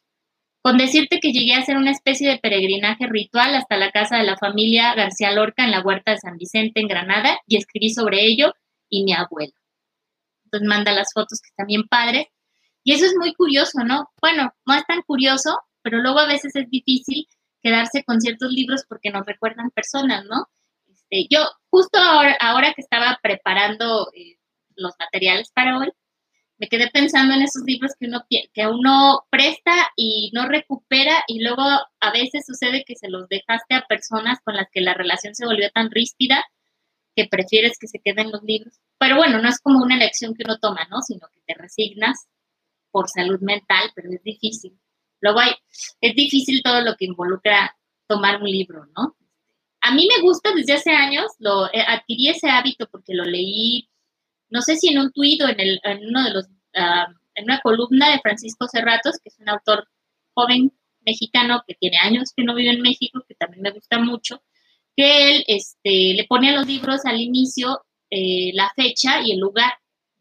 Con 0.62 0.76
decirte 0.76 1.20
que 1.20 1.32
llegué 1.32 1.54
a 1.54 1.60
hacer 1.60 1.76
una 1.76 1.90
especie 1.90 2.28
de 2.28 2.38
peregrinaje 2.38 3.06
ritual 3.06 3.54
hasta 3.54 3.76
la 3.76 3.90
casa 3.90 4.16
de 4.16 4.24
la 4.24 4.36
familia 4.36 4.94
García 4.94 5.32
Lorca 5.32 5.64
en 5.64 5.70
la 5.70 5.82
huerta 5.82 6.12
de 6.12 6.18
San 6.18 6.36
Vicente, 6.36 6.80
en 6.80 6.88
Granada, 6.88 7.38
y 7.46 7.56
escribí 7.56 7.90
sobre 7.90 8.24
ello 8.24 8.52
y 8.88 9.04
mi 9.04 9.12
abuelo. 9.12 9.52
Entonces 10.44 10.68
manda 10.68 10.92
las 10.92 11.12
fotos 11.12 11.40
que 11.40 11.64
bien 11.64 11.86
padres. 11.88 12.26
Y 12.82 12.92
eso 12.94 13.04
es 13.06 13.14
muy 13.16 13.34
curioso, 13.34 13.84
¿no? 13.84 14.10
Bueno, 14.20 14.52
no 14.66 14.74
es 14.74 14.84
tan 14.86 15.02
curioso, 15.02 15.60
pero 15.82 15.98
luego 15.98 16.18
a 16.20 16.26
veces 16.26 16.56
es 16.56 16.68
difícil 16.70 17.26
quedarse 17.62 18.02
con 18.04 18.20
ciertos 18.20 18.52
libros 18.52 18.84
porque 18.88 19.10
nos 19.10 19.26
recuerdan 19.26 19.70
personas, 19.70 20.24
¿no? 20.24 20.46
Este, 20.86 21.26
yo 21.30 21.40
justo 21.70 21.98
ahora, 21.98 22.72
que 22.74 22.82
estaba 22.82 23.18
preparando 23.22 24.08
eh, 24.14 24.38
los 24.76 24.92
materiales 24.98 25.50
para 25.52 25.78
hoy, 25.78 25.90
me 26.58 26.68
quedé 26.68 26.90
pensando 26.90 27.34
en 27.34 27.42
esos 27.42 27.62
libros 27.64 27.92
que 27.98 28.06
uno, 28.06 28.24
que 28.28 28.66
uno 28.66 29.26
presta 29.30 29.72
y 29.96 30.30
no 30.34 30.46
recupera 30.46 31.22
y 31.26 31.42
luego 31.42 31.62
a 31.62 32.12
veces 32.12 32.44
sucede 32.46 32.84
que 32.84 32.96
se 32.96 33.08
los 33.08 33.28
dejaste 33.28 33.74
a 33.74 33.86
personas 33.86 34.38
con 34.44 34.56
las 34.56 34.68
que 34.70 34.80
la 34.80 34.94
relación 34.94 35.34
se 35.34 35.46
volvió 35.46 35.70
tan 35.70 35.90
ríspida 35.90 36.44
que 37.14 37.26
prefieres 37.26 37.78
que 37.78 37.88
se 37.88 38.00
queden 38.00 38.30
los 38.30 38.42
libros. 38.42 38.74
Pero 38.98 39.16
bueno, 39.16 39.40
no 39.40 39.48
es 39.48 39.60
como 39.60 39.82
una 39.82 39.96
elección 39.96 40.34
que 40.34 40.44
uno 40.44 40.58
toma, 40.58 40.86
¿no? 40.90 41.00
Sino 41.02 41.28
que 41.32 41.40
te 41.46 41.54
resignas 41.54 42.28
por 42.90 43.08
salud 43.08 43.40
mental, 43.40 43.90
pero 43.94 44.10
es 44.12 44.22
difícil. 44.22 44.78
Luego 45.20 45.40
hay, 45.40 45.52
es 46.00 46.14
difícil 46.14 46.62
todo 46.62 46.80
lo 46.82 46.96
que 46.96 47.06
involucra 47.06 47.76
tomar 48.06 48.40
un 48.42 48.48
libro, 48.50 48.86
¿no? 48.96 49.16
a 49.80 49.94
mí 49.94 50.06
me 50.06 50.22
gusta 50.22 50.52
desde 50.54 50.74
hace 50.74 50.90
años, 50.90 51.26
lo 51.38 51.66
eh, 51.66 51.84
adquirí 51.86 52.28
ese 52.28 52.48
hábito 52.50 52.88
porque 52.90 53.14
lo 53.14 53.24
leí, 53.24 53.88
no 54.50 54.62
sé 54.62 54.76
si 54.76 54.88
en 54.88 54.98
un 54.98 55.12
tuit 55.12 55.42
o 55.42 55.48
en, 55.48 55.60
el, 55.60 55.80
en 55.82 56.06
uno 56.06 56.24
de 56.24 56.30
los, 56.30 56.46
ah, 56.74 57.06
en 57.34 57.44
una 57.44 57.60
columna 57.60 58.10
de 58.10 58.20
Francisco 58.20 58.66
Cerratos, 58.68 59.16
que 59.22 59.28
es 59.28 59.38
un 59.38 59.48
autor 59.48 59.88
joven 60.34 60.72
mexicano 61.04 61.62
que 61.66 61.74
tiene 61.74 61.98
años 61.98 62.32
que 62.36 62.44
no 62.44 62.54
vive 62.54 62.70
en 62.70 62.82
México, 62.82 63.24
que 63.26 63.34
también 63.34 63.62
me 63.62 63.70
gusta 63.70 63.98
mucho, 63.98 64.42
que 64.96 65.30
él 65.30 65.44
este, 65.46 66.14
le 66.14 66.26
pone 66.28 66.50
a 66.50 66.52
los 66.52 66.66
libros 66.66 67.04
al 67.04 67.20
inicio 67.20 67.82
eh, 68.10 68.52
la 68.54 68.70
fecha 68.74 69.20
y 69.22 69.32
el 69.32 69.38
lugar 69.38 69.72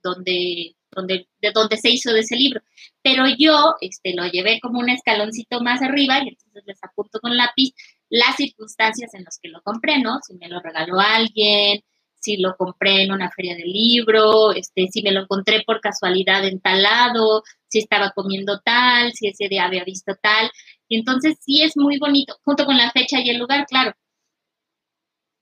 donde, 0.03 0.75
donde, 0.91 1.28
de 1.41 1.51
donde 1.51 1.78
se 1.78 1.89
hizo 1.89 2.13
de 2.13 2.19
ese 2.19 2.36
libro. 2.36 2.61
Pero 3.01 3.25
yo 3.38 3.75
este, 3.82 4.13
lo 4.13 4.28
llevé 4.28 4.59
como 4.61 4.80
un 4.80 4.89
escaloncito 4.89 5.61
más 5.61 5.82
arriba 5.82 6.19
y 6.19 6.30
entonces 6.30 6.63
les 6.65 6.84
apunto 6.84 7.19
con 7.19 7.36
lápiz 7.36 7.73
las 8.09 8.36
circunstancias 8.36 9.13
en 9.13 9.23
las 9.23 9.39
que 9.41 9.49
lo 9.49 9.61
compré, 9.61 9.99
¿no? 9.99 10.19
Si 10.25 10.36
me 10.36 10.47
lo 10.47 10.61
regaló 10.61 10.99
alguien, 10.99 11.82
si 12.28 12.38
lo 12.38 12.57
compré 12.57 13.03
en 13.03 13.13
una 13.13 13.32
feria 13.32 13.55
de 13.55 13.63
libro, 13.63 14.51
este, 14.51 14.88
si 14.91 15.01
me 15.01 15.13
lo 15.13 15.21
encontré 15.21 15.63
por 15.65 15.80
casualidad 15.80 16.45
en 16.45 16.59
tal 16.59 16.84
lado, 16.84 17.43
si 17.69 17.80
estaba 17.80 18.11
comiendo 18.11 18.59
tal, 18.59 19.13
si 19.13 19.30
ese 19.30 19.47
día 19.47 19.65
había 19.65 19.86
visto 19.86 20.13
tal. 20.21 20.51
Y 20.89 20.97
entonces 20.97 21.38
sí 21.39 21.61
es 21.63 21.78
muy 21.78 21.97
bonito, 21.99 22.36
junto 22.43 22.65
con 22.65 22.78
la 22.78 22.91
fecha 22.91 23.21
y 23.21 23.30
el 23.30 23.38
lugar, 23.39 23.65
claro. 23.65 23.93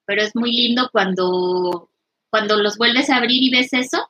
Pero 0.06 0.22
es 0.22 0.36
muy 0.36 0.52
lindo 0.52 0.90
cuando, 0.92 1.90
cuando 2.30 2.58
los 2.58 2.78
vuelves 2.78 3.10
a 3.10 3.18
abrir 3.18 3.42
y 3.42 3.50
ves 3.50 3.74
eso. 3.74 4.08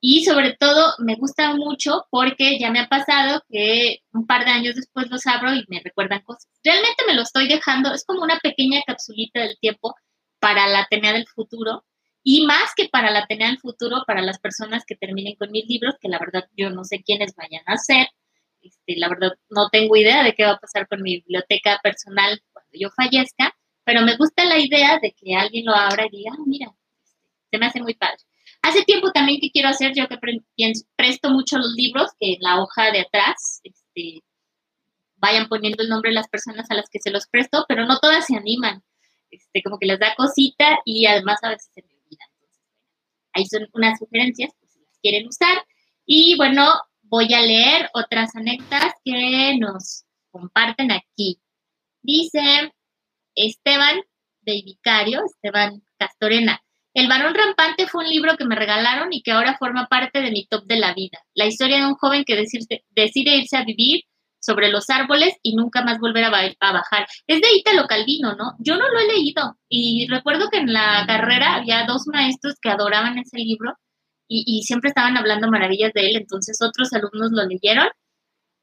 Y 0.00 0.24
sobre 0.24 0.56
todo 0.56 0.94
me 0.98 1.16
gusta 1.16 1.54
mucho 1.54 2.06
porque 2.10 2.58
ya 2.60 2.70
me 2.70 2.80
ha 2.80 2.88
pasado 2.88 3.42
que 3.48 4.02
un 4.12 4.26
par 4.26 4.44
de 4.44 4.52
años 4.52 4.76
después 4.76 5.10
los 5.10 5.26
abro 5.26 5.52
y 5.54 5.64
me 5.68 5.80
recuerdan 5.80 6.22
cosas. 6.22 6.48
Realmente 6.62 7.04
me 7.08 7.14
lo 7.14 7.22
estoy 7.22 7.48
dejando, 7.48 7.92
es 7.92 8.04
como 8.04 8.22
una 8.22 8.38
pequeña 8.38 8.82
capsulita 8.86 9.40
del 9.40 9.58
tiempo 9.60 9.94
para 10.42 10.66
la 10.66 10.80
Atenea 10.80 11.12
del 11.12 11.28
futuro 11.28 11.84
y 12.24 12.44
más 12.44 12.74
que 12.76 12.88
para 12.88 13.12
la 13.12 13.20
Atenea 13.20 13.46
del 13.46 13.60
futuro, 13.60 14.02
para 14.08 14.22
las 14.22 14.40
personas 14.40 14.84
que 14.84 14.96
terminen 14.96 15.36
con 15.36 15.52
mis 15.52 15.66
libros, 15.66 15.94
que 16.00 16.08
la 16.08 16.18
verdad 16.18 16.48
yo 16.56 16.68
no 16.70 16.82
sé 16.82 17.00
quiénes 17.04 17.36
vayan 17.36 17.62
a 17.66 17.76
ser, 17.76 18.08
este, 18.60 18.96
la 18.96 19.08
verdad 19.08 19.34
no 19.50 19.68
tengo 19.70 19.94
idea 19.94 20.24
de 20.24 20.34
qué 20.34 20.44
va 20.44 20.52
a 20.52 20.58
pasar 20.58 20.88
con 20.88 21.00
mi 21.00 21.18
biblioteca 21.18 21.78
personal 21.80 22.42
cuando 22.52 22.70
yo 22.72 22.90
fallezca, 22.90 23.54
pero 23.84 24.02
me 24.02 24.16
gusta 24.16 24.44
la 24.44 24.58
idea 24.58 24.98
de 25.00 25.12
que 25.12 25.36
alguien 25.36 25.64
lo 25.64 25.76
abra 25.76 26.06
y 26.06 26.16
diga, 26.16 26.32
ah, 26.34 26.42
mira, 26.44 26.74
este, 27.04 27.20
se 27.52 27.58
me 27.58 27.66
hace 27.66 27.80
muy 27.80 27.94
padre. 27.94 28.18
Hace 28.62 28.82
tiempo 28.82 29.12
también 29.12 29.40
que 29.40 29.50
quiero 29.52 29.68
hacer, 29.68 29.92
yo 29.94 30.08
que 30.08 30.18
presto 30.96 31.30
mucho 31.30 31.56
los 31.58 31.72
libros, 31.74 32.10
que 32.18 32.34
en 32.34 32.40
la 32.40 32.60
hoja 32.60 32.90
de 32.90 33.02
atrás 33.02 33.60
este, 33.62 34.24
vayan 35.16 35.48
poniendo 35.48 35.84
el 35.84 35.88
nombre 35.88 36.10
de 36.10 36.16
las 36.16 36.28
personas 36.28 36.68
a 36.68 36.74
las 36.74 36.88
que 36.90 36.98
se 36.98 37.12
los 37.12 37.28
presto, 37.28 37.64
pero 37.68 37.86
no 37.86 38.00
todas 38.00 38.26
se 38.26 38.36
animan 38.36 38.82
este, 39.32 39.62
como 39.62 39.78
que 39.78 39.86
les 39.86 39.98
da 39.98 40.14
cosita 40.14 40.78
y 40.84 41.06
además 41.06 41.38
a 41.42 41.48
veces 41.48 41.70
se 41.74 41.82
me 41.82 41.88
olvida. 41.94 42.24
Entonces, 42.34 42.62
ahí 43.32 43.46
son 43.46 43.68
unas 43.72 43.98
sugerencias, 43.98 44.52
pues, 44.60 44.72
si 44.72 44.80
las 44.80 44.98
quieren 45.00 45.26
usar. 45.26 45.64
Y 46.06 46.36
bueno, 46.36 46.70
voy 47.02 47.32
a 47.34 47.40
leer 47.40 47.88
otras 47.94 48.36
anécdotas 48.36 48.92
que 49.04 49.56
nos 49.58 50.04
comparten 50.30 50.92
aquí. 50.92 51.40
Dice 52.02 52.72
Esteban 53.34 54.02
de 54.42 54.62
Vicario, 54.64 55.22
Esteban 55.24 55.82
Castorena. 55.96 56.62
El 56.94 57.08
varón 57.08 57.34
rampante 57.34 57.86
fue 57.86 58.04
un 58.04 58.10
libro 58.10 58.36
que 58.36 58.44
me 58.44 58.54
regalaron 58.54 59.12
y 59.12 59.22
que 59.22 59.32
ahora 59.32 59.56
forma 59.56 59.86
parte 59.86 60.20
de 60.20 60.30
mi 60.30 60.46
top 60.46 60.64
de 60.66 60.76
la 60.76 60.92
vida. 60.92 61.18
La 61.32 61.46
historia 61.46 61.78
de 61.78 61.86
un 61.86 61.94
joven 61.94 62.24
que 62.24 62.36
decide 62.36 63.36
irse 63.36 63.56
a 63.56 63.64
vivir 63.64 64.04
sobre 64.42 64.70
los 64.70 64.90
árboles 64.90 65.34
y 65.42 65.54
nunca 65.54 65.82
más 65.82 65.98
volver 66.00 66.24
a, 66.24 66.30
bajar. 66.30 67.06
Es 67.26 67.40
de 67.40 67.54
Italo 67.54 67.86
Calvino, 67.86 68.34
¿no? 68.34 68.56
Yo 68.58 68.76
no 68.76 68.88
lo 68.88 68.98
he 68.98 69.06
leído 69.06 69.56
y 69.68 70.08
recuerdo 70.08 70.50
que 70.50 70.58
en 70.58 70.72
la 70.72 71.04
carrera 71.06 71.54
había 71.54 71.86
dos 71.86 72.06
maestros 72.06 72.56
que 72.60 72.68
adoraban 72.68 73.18
ese 73.18 73.38
libro 73.38 73.74
y, 74.28 74.62
siempre 74.62 74.88
estaban 74.88 75.16
hablando 75.18 75.50
maravillas 75.50 75.92
de 75.92 76.08
él, 76.08 76.16
entonces 76.16 76.58
otros 76.62 76.90
alumnos 76.94 77.32
lo 77.32 77.46
leyeron 77.46 77.86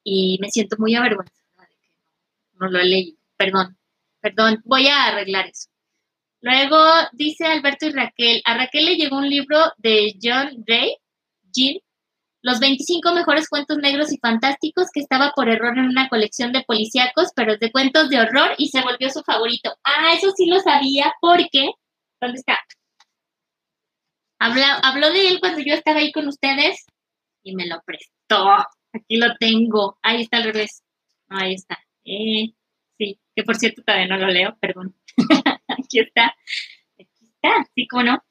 y 0.04 0.40
me 0.42 0.50
siento 0.50 0.78
muy 0.80 0.96
avergonzada 0.96 1.38
de 1.60 1.76
que 1.76 1.96
no, 2.60 2.70
lo 2.70 2.80
he 2.80 2.86
leído. 2.86 3.18
Perdón, 3.38 3.78
perdón, 4.20 4.62
voy 4.66 4.88
a 4.88 5.06
arreglar 5.06 5.48
eso. 5.48 5.70
Luego 6.42 6.78
dice 7.14 7.46
Alberto 7.46 7.86
y 7.86 7.92
Raquel, 7.92 8.42
a 8.46 8.58
Raquel 8.58 8.86
le 8.86 8.96
llegó 8.96 9.18
un 9.18 9.30
libro 9.30 9.60
de 9.78 10.16
John 10.22 10.64
Gray, 10.66 10.96
Jean, 11.54 11.78
los 12.42 12.60
25 12.60 13.14
mejores 13.14 13.50
cuentos 13.50 13.78
negros 13.78 14.12
y 14.14 14.18
fantásticos 14.18 14.88
que 14.94 15.02
estaba 15.02 15.32
por 15.36 15.50
error 15.50 15.78
en 15.78 15.86
una 15.86 16.08
colección 16.08 16.54
de 16.54 16.64
policíacos, 16.64 17.30
pero 17.36 17.58
de 17.58 17.72
cuentos 17.72 18.10
de 18.10 18.20
horror 18.20 18.56
y 18.58 18.70
se 18.70 18.82
volvió 18.82 19.10
su 19.10 19.22
favorito. 19.24 19.76
Ah, 19.84 20.14
eso 20.14 20.32
sí 20.36 20.46
lo 20.48 20.60
sabía 20.60 21.14
porque... 21.22 21.72
¿Dónde 22.22 22.40
está? 22.40 22.58
habló 24.42 25.12
de 25.12 25.28
él 25.28 25.40
cuando 25.42 25.60
yo 25.60 25.74
estaba 25.74 26.00
ahí 26.00 26.14
con 26.14 26.28
ustedes 26.28 26.86
y 27.44 27.56
me 27.56 27.68
lo 27.68 27.82
prestó. 27.84 28.50
Aquí 28.94 29.18
lo 29.18 29.36
tengo. 29.38 29.98
Ahí 30.02 30.22
está 30.22 30.38
al 30.38 30.46
revés. 30.46 30.84
Ahí 31.28 31.56
está. 31.56 31.78
Eh, 32.06 32.54
sí, 32.98 33.20
que 33.36 33.44
por 33.44 33.58
cierto 33.58 33.84
todavía 33.84 34.08
no 34.08 34.18
lo 34.18 34.28
leo, 34.28 34.58
perdón. 34.62 34.96
Aquí 35.68 36.00
está. 36.00 36.34
Aquí 36.98 37.26
está, 37.26 37.66
sí, 37.76 37.88
como 37.88 38.04
no 38.04 38.24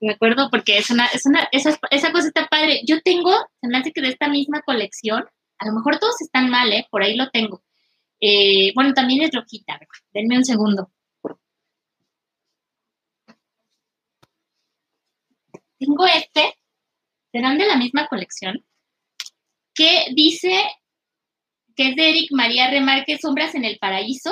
me 0.00 0.12
acuerdo 0.14 0.48
porque 0.50 0.78
es 0.78 0.90
una, 0.90 1.06
es 1.06 1.26
una, 1.26 1.48
esa, 1.52 1.78
esa 1.90 2.12
cosa 2.12 2.28
está 2.28 2.46
padre. 2.48 2.80
Yo 2.86 3.00
tengo, 3.02 3.32
se 3.60 3.68
me 3.68 3.78
hace 3.78 3.92
que 3.92 4.00
de 4.00 4.08
esta 4.08 4.28
misma 4.28 4.62
colección, 4.62 5.24
a 5.58 5.66
lo 5.66 5.72
mejor 5.74 5.98
todos 5.98 6.20
están 6.20 6.50
mal, 6.50 6.72
¿eh? 6.72 6.86
Por 6.90 7.02
ahí 7.02 7.16
lo 7.16 7.30
tengo. 7.30 7.62
Eh, 8.20 8.72
bueno, 8.74 8.92
también 8.94 9.22
es 9.22 9.30
rojita, 9.32 9.78
denme 10.12 10.36
un 10.36 10.44
segundo. 10.44 10.90
Tengo 15.78 16.06
este, 16.06 16.54
serán 17.32 17.56
de 17.56 17.66
la 17.66 17.76
misma 17.76 18.06
colección, 18.08 18.64
que 19.74 20.06
dice 20.14 20.62
que 21.74 21.88
es 21.88 21.96
de 21.96 22.10
Eric 22.10 22.32
María 22.32 22.70
Remarque, 22.70 23.18
Sombras 23.18 23.54
en 23.54 23.64
el 23.64 23.78
Paraíso. 23.78 24.30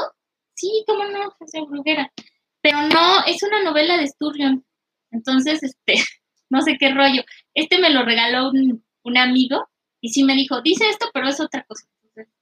Sí, 0.55 0.85
cómo 0.87 1.05
no, 1.05 1.31
José 1.39 1.61
Bruguera. 1.63 2.13
Pero 2.61 2.83
no, 2.83 3.25
es 3.27 3.43
una 3.43 3.63
novela 3.63 3.97
de 3.97 4.09
Sturgeon. 4.09 4.67
Entonces, 5.11 5.63
este, 5.63 5.95
no 6.51 6.63
sé 6.63 6.77
qué 6.79 6.93
rollo. 6.93 7.23
Este 7.55 7.79
me 7.79 7.91
lo 7.91 8.05
regaló 8.05 8.51
un, 8.51 8.85
amigo 9.17 9.67
y 10.03 10.11
sí 10.11 10.23
me 10.23 10.35
dijo, 10.35 10.61
dice 10.61 10.87
esto, 10.91 11.09
pero 11.15 11.29
es 11.29 11.41
otra 11.41 11.65
cosa. 11.65 11.87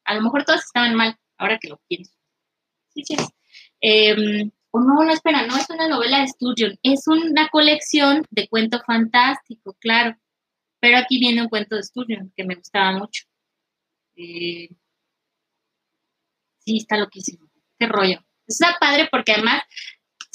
a 0.04 0.14
lo 0.14 0.22
mejor 0.22 0.44
todas 0.44 0.64
estaban 0.64 0.96
mal, 0.96 1.16
ahora 1.38 1.58
que 1.60 1.68
lo 1.68 1.80
pienso. 1.86 2.12
Sí, 2.88 3.04
sí. 3.04 3.16
Em, 3.80 4.50
o 4.72 4.80
no, 4.80 5.04
no, 5.04 5.12
espera, 5.12 5.46
no 5.46 5.56
es 5.56 5.70
una 5.70 5.88
novela 5.88 6.20
de 6.20 6.28
Sturgeon, 6.28 6.76
es 6.82 7.06
una 7.06 7.48
colección 7.48 8.24
de 8.30 8.48
cuento 8.48 8.80
fantástico, 8.84 9.76
claro. 9.80 10.16
Pero 10.80 10.98
aquí 10.98 11.18
viene 11.20 11.42
un 11.42 11.48
cuento 11.48 11.76
de 11.76 11.84
Sturgeon 11.84 12.32
que 12.36 12.44
me 12.44 12.56
gustaba 12.56 12.92
mucho. 12.98 13.24
Eh, 14.16 14.68
sí, 16.58 16.78
está 16.78 16.96
loquísimo. 16.96 17.48
Qué 17.78 17.86
rollo. 17.86 18.24
Está 18.46 18.76
padre 18.80 19.08
porque 19.10 19.32
además 19.32 19.62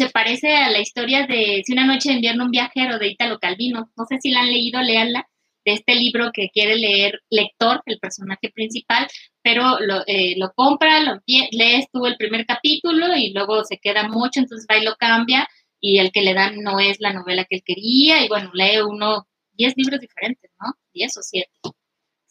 se 0.01 0.09
parece 0.09 0.55
a 0.55 0.71
la 0.71 0.79
historia 0.79 1.27
de 1.27 1.61
Si 1.63 1.73
una 1.73 1.85
noche 1.85 2.09
de 2.09 2.15
invierno 2.15 2.45
un 2.45 2.51
viajero 2.51 2.97
de 2.97 3.07
Italo 3.07 3.37
Calvino. 3.39 3.91
No 3.95 4.05
sé 4.05 4.17
si 4.19 4.31
la 4.31 4.41
han 4.41 4.51
leído, 4.51 4.81
léanla, 4.81 5.27
de 5.63 5.73
este 5.73 5.95
libro 5.95 6.31
que 6.33 6.49
quiere 6.49 6.75
leer 6.75 7.19
lector, 7.29 7.83
el 7.85 7.99
personaje 7.99 8.49
principal, 8.49 9.07
pero 9.43 9.79
lo, 9.79 10.01
eh, 10.07 10.35
compra, 10.55 11.01
lo 11.01 11.19
lees 11.27 11.85
tú 11.93 12.07
el 12.07 12.17
primer 12.17 12.47
capítulo 12.47 13.15
y 13.15 13.31
luego 13.31 13.63
se 13.63 13.77
queda 13.77 14.07
mucho, 14.07 14.39
entonces 14.39 14.65
va 14.69 14.79
y 14.79 14.85
lo 14.85 14.95
cambia 14.95 15.47
y 15.79 15.99
el 15.99 16.11
que 16.11 16.21
le 16.21 16.33
dan 16.33 16.61
no 16.61 16.79
es 16.79 16.99
la 16.99 17.13
novela 17.13 17.45
que 17.45 17.57
él 17.57 17.63
quería 17.63 18.25
y 18.25 18.27
bueno, 18.27 18.49
lee 18.53 18.81
uno, 18.81 19.27
diez 19.51 19.73
libros 19.77 19.99
diferentes, 19.99 20.49
¿no? 20.59 20.73
Diez 20.93 21.15
o 21.17 21.21
siete. 21.21 21.51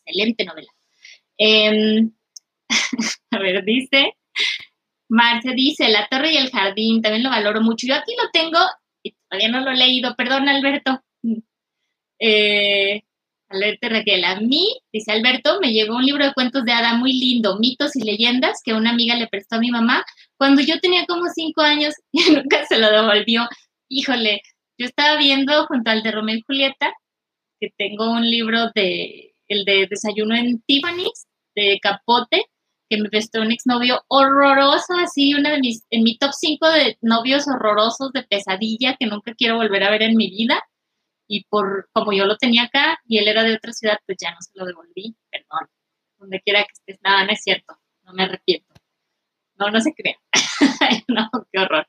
Excelente 0.05 0.45
novela. 0.45 0.68
Em, 1.39 2.12
a 3.31 3.39
ver, 3.39 3.64
dice, 3.64 4.14
Marce 5.11 5.53
dice, 5.55 5.89
La 5.89 6.07
Torre 6.09 6.33
y 6.33 6.37
el 6.37 6.51
Jardín, 6.51 7.03
también 7.03 7.25
lo 7.25 7.31
valoro 7.31 7.61
mucho. 7.61 7.87
Yo 7.87 7.95
aquí 7.97 8.15
lo 8.17 8.31
tengo 8.31 8.59
y 9.03 9.13
todavía 9.29 9.49
no 9.49 9.61
lo 9.61 9.73
he 9.73 9.77
leído. 9.77 10.15
Perdón, 10.17 10.49
Alberto. 10.49 11.03
Eh, 12.23 13.03
Alerta 13.49 13.89
Raquel, 13.89 14.25
a 14.25 14.39
mí, 14.39 14.79
dice 14.93 15.11
Alberto, 15.11 15.59
me 15.61 15.73
llegó 15.73 15.97
un 15.97 16.05
libro 16.05 16.25
de 16.25 16.35
cuentos 16.35 16.65
de 16.65 16.73
hada 16.73 16.95
muy 16.95 17.15
lindo, 17.15 17.59
mitos 17.59 17.97
y 17.97 18.05
leyendas, 18.05 18.61
que 18.63 18.75
una 18.75 18.91
amiga 18.91 19.17
le 19.17 19.27
prestó 19.27 19.57
a 19.57 19.59
mi 19.59 19.71
mamá 19.71 20.05
cuando 20.37 20.61
yo 20.63 20.79
tenía 20.81 21.05
como 21.07 21.25
cinco 21.35 21.63
años 21.63 21.95
y 22.13 22.31
nunca 22.31 22.65
se 22.67 22.79
lo 22.79 22.91
devolvió. 22.91 23.49
Híjole, 23.89 24.43
yo 24.79 24.87
estaba 24.87 25.17
viendo 25.19 25.67
junto 25.67 25.91
al 25.91 26.03
de 26.03 26.13
Romeo 26.13 26.37
y 26.37 26.43
Julieta, 26.43 26.93
que 27.59 27.71
tengo 27.77 28.13
un 28.13 28.31
libro 28.31 28.71
de, 28.75 29.35
el 29.49 29.65
de 29.65 29.87
Desayuno 29.89 30.37
en 30.37 30.63
Tiffany's, 30.63 31.27
de 31.57 31.81
Capote, 31.83 32.45
que 32.91 33.01
me 33.01 33.09
prestó 33.09 33.41
un 33.41 33.53
exnovio 33.53 34.03
horroroso, 34.09 34.95
así, 34.99 35.32
una 35.32 35.53
de 35.53 35.61
mis, 35.61 35.86
en 35.91 36.03
mi 36.03 36.18
top 36.18 36.32
5 36.32 36.68
de 36.70 36.99
novios 37.01 37.47
horrorosos 37.47 38.12
de 38.12 38.24
pesadilla 38.24 38.97
que 38.99 39.07
nunca 39.07 39.32
quiero 39.34 39.57
volver 39.57 39.84
a 39.84 39.91
ver 39.91 40.03
en 40.03 40.16
mi 40.16 40.28
vida. 40.28 40.61
Y 41.28 41.45
por 41.45 41.88
como 41.93 42.12
yo 42.12 42.26
lo 42.26 42.36
tenía 42.36 42.64
acá 42.64 42.99
y 43.07 43.18
él 43.18 43.28
era 43.28 43.45
de 43.45 43.55
otra 43.55 43.72
ciudad, 43.72 43.99
pues 44.05 44.18
ya 44.20 44.32
no 44.32 44.38
se 44.41 44.51
lo 44.55 44.66
devolví, 44.66 45.16
perdón. 45.30 45.68
Donde 46.18 46.41
quiera 46.41 46.64
que 46.64 46.72
estés, 46.72 46.99
nada, 47.03 47.24
no 47.24 47.32
es 47.32 47.43
cierto, 47.43 47.78
no 48.03 48.12
me 48.12 48.24
arrepiento. 48.24 48.74
No, 49.55 49.70
no 49.70 49.80
se 49.80 49.95
crea. 49.95 50.16
no, 51.09 51.30
qué 51.53 51.61
horror. 51.61 51.86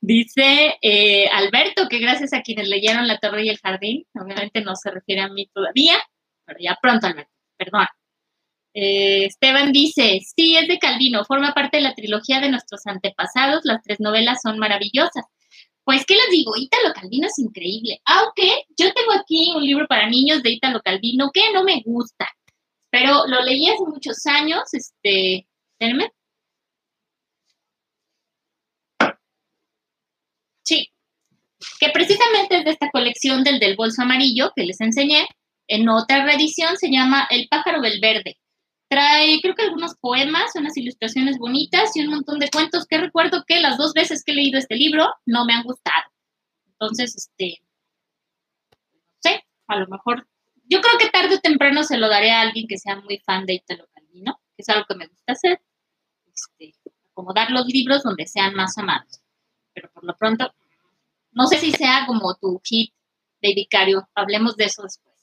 Dice 0.00 0.76
eh, 0.82 1.28
Alberto 1.28 1.88
que 1.88 1.98
gracias 1.98 2.34
a 2.34 2.42
quienes 2.42 2.68
leyeron 2.68 3.08
La 3.08 3.18
Torre 3.18 3.44
y 3.44 3.48
el 3.48 3.58
Jardín, 3.58 4.04
obviamente 4.14 4.60
no 4.60 4.76
se 4.76 4.90
refiere 4.90 5.22
a 5.22 5.28
mí 5.28 5.48
todavía, 5.54 5.96
pero 6.44 6.58
ya 6.60 6.76
pronto, 6.80 7.06
Alberto, 7.06 7.32
perdón. 7.56 7.86
Eh, 8.78 9.24
Esteban 9.24 9.72
dice, 9.72 10.20
sí, 10.36 10.54
es 10.54 10.68
de 10.68 10.78
Calvino, 10.78 11.24
forma 11.24 11.54
parte 11.54 11.78
de 11.78 11.82
la 11.82 11.94
trilogía 11.94 12.40
de 12.40 12.50
nuestros 12.50 12.86
antepasados, 12.86 13.62
las 13.64 13.82
tres 13.82 14.00
novelas 14.00 14.40
son 14.42 14.58
maravillosas. 14.58 15.24
Pues, 15.84 16.04
¿qué 16.04 16.14
les 16.14 16.30
digo? 16.30 16.52
Ítalo 16.56 16.92
Calvino 16.92 17.26
es 17.26 17.38
increíble, 17.38 18.02
aunque 18.04 18.66
yo 18.76 18.92
tengo 18.92 19.12
aquí 19.14 19.50
un 19.56 19.64
libro 19.64 19.86
para 19.88 20.10
niños 20.10 20.42
de 20.42 20.50
Ítalo 20.50 20.82
Calvino 20.82 21.30
que 21.32 21.52
no 21.54 21.64
me 21.64 21.82
gusta, 21.86 22.28
pero 22.90 23.26
lo 23.26 23.42
leí 23.42 23.66
hace 23.66 23.84
muchos 23.86 24.26
años, 24.26 24.62
este, 24.72 25.46
espérenme. 25.72 26.10
Sí, 30.64 30.88
que 31.80 31.90
precisamente 31.90 32.58
es 32.58 32.64
de 32.64 32.70
esta 32.72 32.90
colección 32.90 33.42
del 33.44 33.58
del 33.58 33.76
bolso 33.76 34.02
amarillo 34.02 34.52
que 34.54 34.64
les 34.64 34.80
enseñé. 34.82 35.26
En 35.68 35.88
otra 35.88 36.24
reedición 36.24 36.76
se 36.76 36.90
llama 36.90 37.26
El 37.30 37.48
pájaro 37.48 37.80
del 37.80 38.00
verde. 38.00 38.36
Trae, 38.88 39.40
creo 39.40 39.54
que 39.54 39.62
algunos 39.62 39.96
poemas, 39.96 40.54
unas 40.54 40.76
ilustraciones 40.76 41.38
bonitas 41.38 41.96
y 41.96 42.02
un 42.02 42.10
montón 42.10 42.38
de 42.38 42.50
cuentos 42.50 42.86
que 42.86 42.98
recuerdo 42.98 43.44
que 43.46 43.60
las 43.60 43.78
dos 43.78 43.92
veces 43.92 44.22
que 44.22 44.32
he 44.32 44.36
leído 44.36 44.58
este 44.58 44.76
libro 44.76 45.06
no 45.24 45.44
me 45.44 45.54
han 45.54 45.64
gustado. 45.64 46.10
Entonces, 46.68 47.16
este, 47.16 47.62
no 48.70 49.00
sé, 49.20 49.44
a 49.66 49.76
lo 49.76 49.88
mejor, 49.88 50.28
yo 50.64 50.80
creo 50.80 50.98
que 50.98 51.08
tarde 51.08 51.34
o 51.34 51.40
temprano 51.40 51.82
se 51.82 51.98
lo 51.98 52.08
daré 52.08 52.30
a 52.30 52.42
alguien 52.42 52.66
que 52.68 52.78
sea 52.78 52.96
muy 52.96 53.18
fan 53.18 53.44
de 53.46 53.54
Italo 53.54 53.86
Calvino, 53.92 54.40
que 54.56 54.62
es 54.62 54.68
algo 54.68 54.84
que 54.88 54.94
me 54.94 55.06
gusta 55.06 55.32
hacer. 55.32 55.60
Este, 56.32 56.74
acomodar 57.10 57.50
los 57.50 57.66
libros 57.66 58.02
donde 58.02 58.26
sean 58.26 58.54
más 58.54 58.76
amados. 58.78 59.20
Pero 59.72 59.90
por 59.92 60.04
lo 60.04 60.16
pronto, 60.16 60.54
no 61.32 61.46
sé 61.46 61.58
si 61.58 61.72
sea 61.72 62.04
como 62.06 62.34
tu 62.36 62.60
hit 62.64 62.92
de 63.42 63.66
hablemos 64.14 64.56
de 64.56 64.64
eso 64.64 64.82
después. 64.82 65.14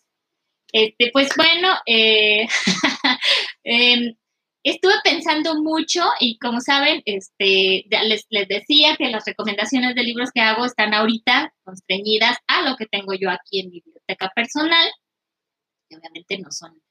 Este, 0.72 1.12
pues 1.12 1.30
bueno, 1.36 1.70
eh, 1.86 2.48
em, 3.64 4.16
estuve 4.64 4.94
pensando 5.04 5.62
mucho 5.62 6.02
y 6.20 6.38
como 6.40 6.62
saben, 6.62 7.02
este, 7.06 7.86
les, 7.90 8.26
les, 8.30 8.48
decía 8.48 8.96
que 8.98 9.10
las 9.10 9.26
recomendaciones 9.26 9.96
de 9.96 10.04
libros 10.04 10.32
que 10.34 10.42
hago 10.42 10.66
están 10.66 10.94
ahorita 10.94 11.54
constreñidas 11.64 12.38
a 12.48 12.62
lo 12.70 12.76
que 12.78 12.86
tengo 12.86 13.14
yo 13.14 13.30
aquí 13.30 13.60
en 13.62 13.70
mi 13.70 13.82
biblioteca 13.82 14.32
personal, 14.36 14.90
que 15.90 15.98
obviamente 15.98 16.38
no 16.40 16.52
son 16.52 16.82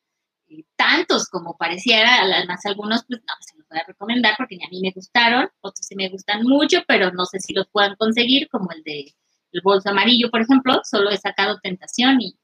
eh, 0.48 0.64
tantos 0.76 1.28
como 1.28 1.56
pareciera, 1.56 2.22
además 2.22 2.64
algunos 2.66 3.04
pues 3.08 3.20
no 3.20 3.34
se 3.40 3.56
los 3.56 3.68
voy 3.68 3.78
a 3.78 3.84
recomendar 3.86 4.34
porque 4.36 4.56
ni 4.56 4.64
a 4.64 4.68
mí 4.68 4.80
me 4.82 4.92
gustaron, 4.92 5.48
otros 5.60 5.86
sí 5.86 5.94
me 5.96 6.08
gustan 6.10 6.42
mucho, 6.42 6.82
pero 6.86 7.10
no 7.12 7.24
sé 7.26 7.40
si 7.40 7.54
los 7.54 7.66
puedan 7.70 7.96
conseguir, 7.96 8.48
como 8.48 8.70
el 8.72 8.82
de 8.82 9.14
el 9.52 9.60
bolso 9.62 9.90
amarillo, 9.90 10.30
por 10.30 10.40
ejemplo, 10.40 10.80
solo 10.82 11.10
he 11.10 11.16
sacado 11.18 11.58
Tentación 11.62 12.20
y... 12.20 12.34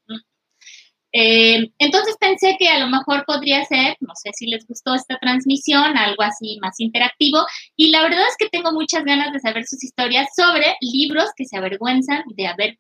Eh, 1.20 1.72
entonces 1.80 2.16
pensé 2.20 2.54
que 2.60 2.68
a 2.68 2.78
lo 2.78 2.86
mejor 2.86 3.24
podría 3.26 3.64
ser, 3.64 3.96
no 3.98 4.14
sé 4.14 4.30
si 4.34 4.46
les 4.46 4.64
gustó 4.68 4.94
esta 4.94 5.18
transmisión, 5.18 5.96
algo 5.96 6.22
así 6.22 6.58
más 6.60 6.78
interactivo. 6.78 7.40
Y 7.76 7.90
la 7.90 8.02
verdad 8.02 8.22
es 8.28 8.36
que 8.38 8.48
tengo 8.48 8.72
muchas 8.72 9.02
ganas 9.04 9.32
de 9.32 9.40
saber 9.40 9.64
sus 9.66 9.82
historias 9.82 10.28
sobre 10.36 10.76
libros 10.80 11.30
que 11.36 11.44
se 11.44 11.56
avergüenzan 11.56 12.22
de 12.36 12.46
haber 12.46 12.78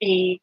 eh, 0.00 0.38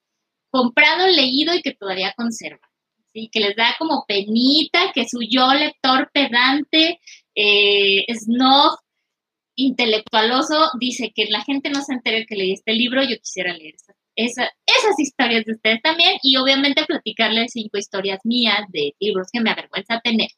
comprado, 0.50 1.08
leído 1.08 1.54
y 1.54 1.62
que 1.62 1.74
todavía 1.74 2.14
conservan. 2.16 2.70
¿sí? 3.14 3.30
Que 3.30 3.42
les 3.42 3.56
da 3.58 3.76
como 3.80 4.06
penita, 4.08 4.94
que 4.94 5.06
su 5.06 5.20
yo 5.30 5.54
lector 5.54 6.10
pedante, 6.14 7.02
eh, 7.36 8.06
snob, 8.16 8.78
intelectualoso, 9.58 10.70
dice 10.80 11.12
que 11.14 11.26
la 11.26 11.44
gente 11.44 11.70
no 11.70 11.82
se 11.82 11.96
entere 11.96 12.26
que 12.26 12.36
leí 12.36 12.54
este 12.54 12.74
libro, 12.74 13.04
yo 13.04 13.18
quisiera 13.18 13.54
leer 13.54 13.76
esta 14.16 14.50
esas 14.66 15.00
historias 15.00 15.46
de 15.46 15.54
ustedes 15.54 15.82
también 15.82 16.18
y 16.22 16.38
obviamente 16.38 16.86
platicarles 16.86 17.52
cinco 17.54 17.78
historias 17.78 18.20
mías 18.24 18.66
de 18.70 18.96
libros 19.00 19.28
que 19.32 19.42
me 19.42 19.52
avergüenza 19.52 20.00
tener. 20.02 20.30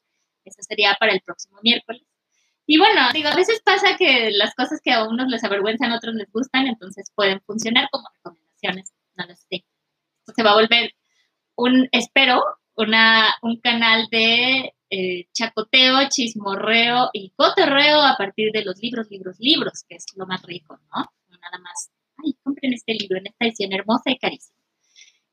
Eso 0.44 0.62
sería 0.62 0.96
para 0.98 1.12
el 1.12 1.20
próximo 1.20 1.58
miércoles. 1.62 2.02
Y 2.66 2.78
bueno, 2.78 3.00
digo, 3.12 3.28
a 3.30 3.36
veces 3.36 3.60
pasa 3.64 3.96
que 3.96 4.30
las 4.30 4.54
cosas 4.54 4.80
que 4.82 4.92
a 4.92 5.04
unos 5.08 5.28
les 5.28 5.42
avergüenzan, 5.44 5.92
a 5.92 5.96
otros 5.96 6.14
les 6.14 6.30
gustan, 6.30 6.66
entonces 6.66 7.10
pueden 7.14 7.40
funcionar 7.42 7.88
como 7.90 8.08
recomendaciones. 8.14 8.92
No 9.16 9.26
lo 9.26 9.34
sé. 9.34 9.64
Se 10.36 10.42
va 10.42 10.50
a 10.50 10.54
volver 10.54 10.92
un, 11.56 11.88
espero, 11.92 12.44
una, 12.76 13.34
un 13.42 13.58
canal 13.60 14.06
de 14.10 14.74
eh, 14.90 15.28
chacoteo, 15.32 16.08
chismorreo 16.08 17.10
y 17.12 17.30
cotorreo 17.36 18.02
a 18.02 18.16
partir 18.16 18.52
de 18.52 18.64
los 18.64 18.78
libros, 18.82 19.10
libros, 19.10 19.36
libros, 19.40 19.84
que 19.88 19.96
es 19.96 20.04
lo 20.16 20.26
más 20.26 20.42
rico, 20.42 20.78
¿no? 20.94 21.10
Nada 21.40 21.58
más 21.58 21.90
ay, 22.24 22.34
compren 22.42 22.72
este 22.72 22.94
libro 22.94 23.18
en 23.18 23.26
esta 23.26 23.46
edición 23.46 23.72
hermosa 23.72 24.10
y 24.10 24.18
carísima. 24.18 24.58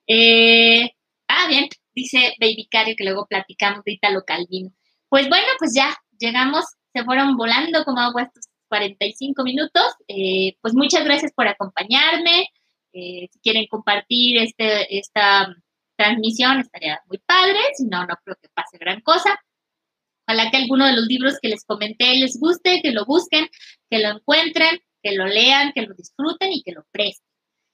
Eh, 0.08 0.92
ah, 1.28 1.48
bien, 1.50 1.68
dice 1.94 2.34
Baby 2.40 2.68
Cario 2.70 2.96
que 2.98 3.04
luego 3.04 3.28
platicamos 3.28 3.84
de 3.84 3.94
Italo 3.94 4.24
Calvino. 4.26 4.72
Pues 5.10 5.30
bueno, 5.30 5.48
pues 5.60 5.74
ya 5.76 5.96
llegamos, 6.20 6.66
se 6.94 7.04
fueron 7.04 7.38
volando 7.38 7.84
como 7.84 8.00
agua 8.00 8.24
estos 8.24 8.48
45 8.70 9.44
minutos. 9.44 9.86
Eh, 10.08 10.56
pues 10.62 10.74
muchas 10.74 11.04
gracias 11.04 11.32
por 11.34 11.48
acompañarme. 11.48 12.48
Eh, 12.94 13.28
si 13.32 13.40
quieren 13.40 13.68
compartir 13.68 14.38
este, 14.40 14.98
esta 14.98 15.54
transmisión, 15.98 16.60
estaría 16.60 17.00
muy 17.08 17.20
padre. 17.20 17.60
Si 17.76 17.86
no, 17.86 18.06
no 18.06 18.16
creo 18.24 18.38
que 18.42 18.50
pase 18.54 18.78
gran 18.78 19.02
cosa. 19.02 19.40
Ojalá 20.28 20.50
que 20.50 20.58
alguno 20.58 20.86
de 20.88 20.94
los 20.94 21.06
libros 21.06 21.38
que 21.42 21.50
les 21.50 21.66
comenté 21.66 22.16
les 22.16 22.40
guste, 22.40 22.82
que 22.82 22.92
lo 22.92 23.06
busquen, 23.06 23.48
que 23.90 24.00
lo 24.00 24.10
encuentren 24.10 24.80
que 25.06 25.16
lo 25.16 25.28
lean, 25.28 25.72
que 25.72 25.84
lo 25.84 25.93
disfruten 25.93 26.51
y 26.51 26.64
que 26.64 26.72
lo 26.72 26.84
presten. 26.91 27.24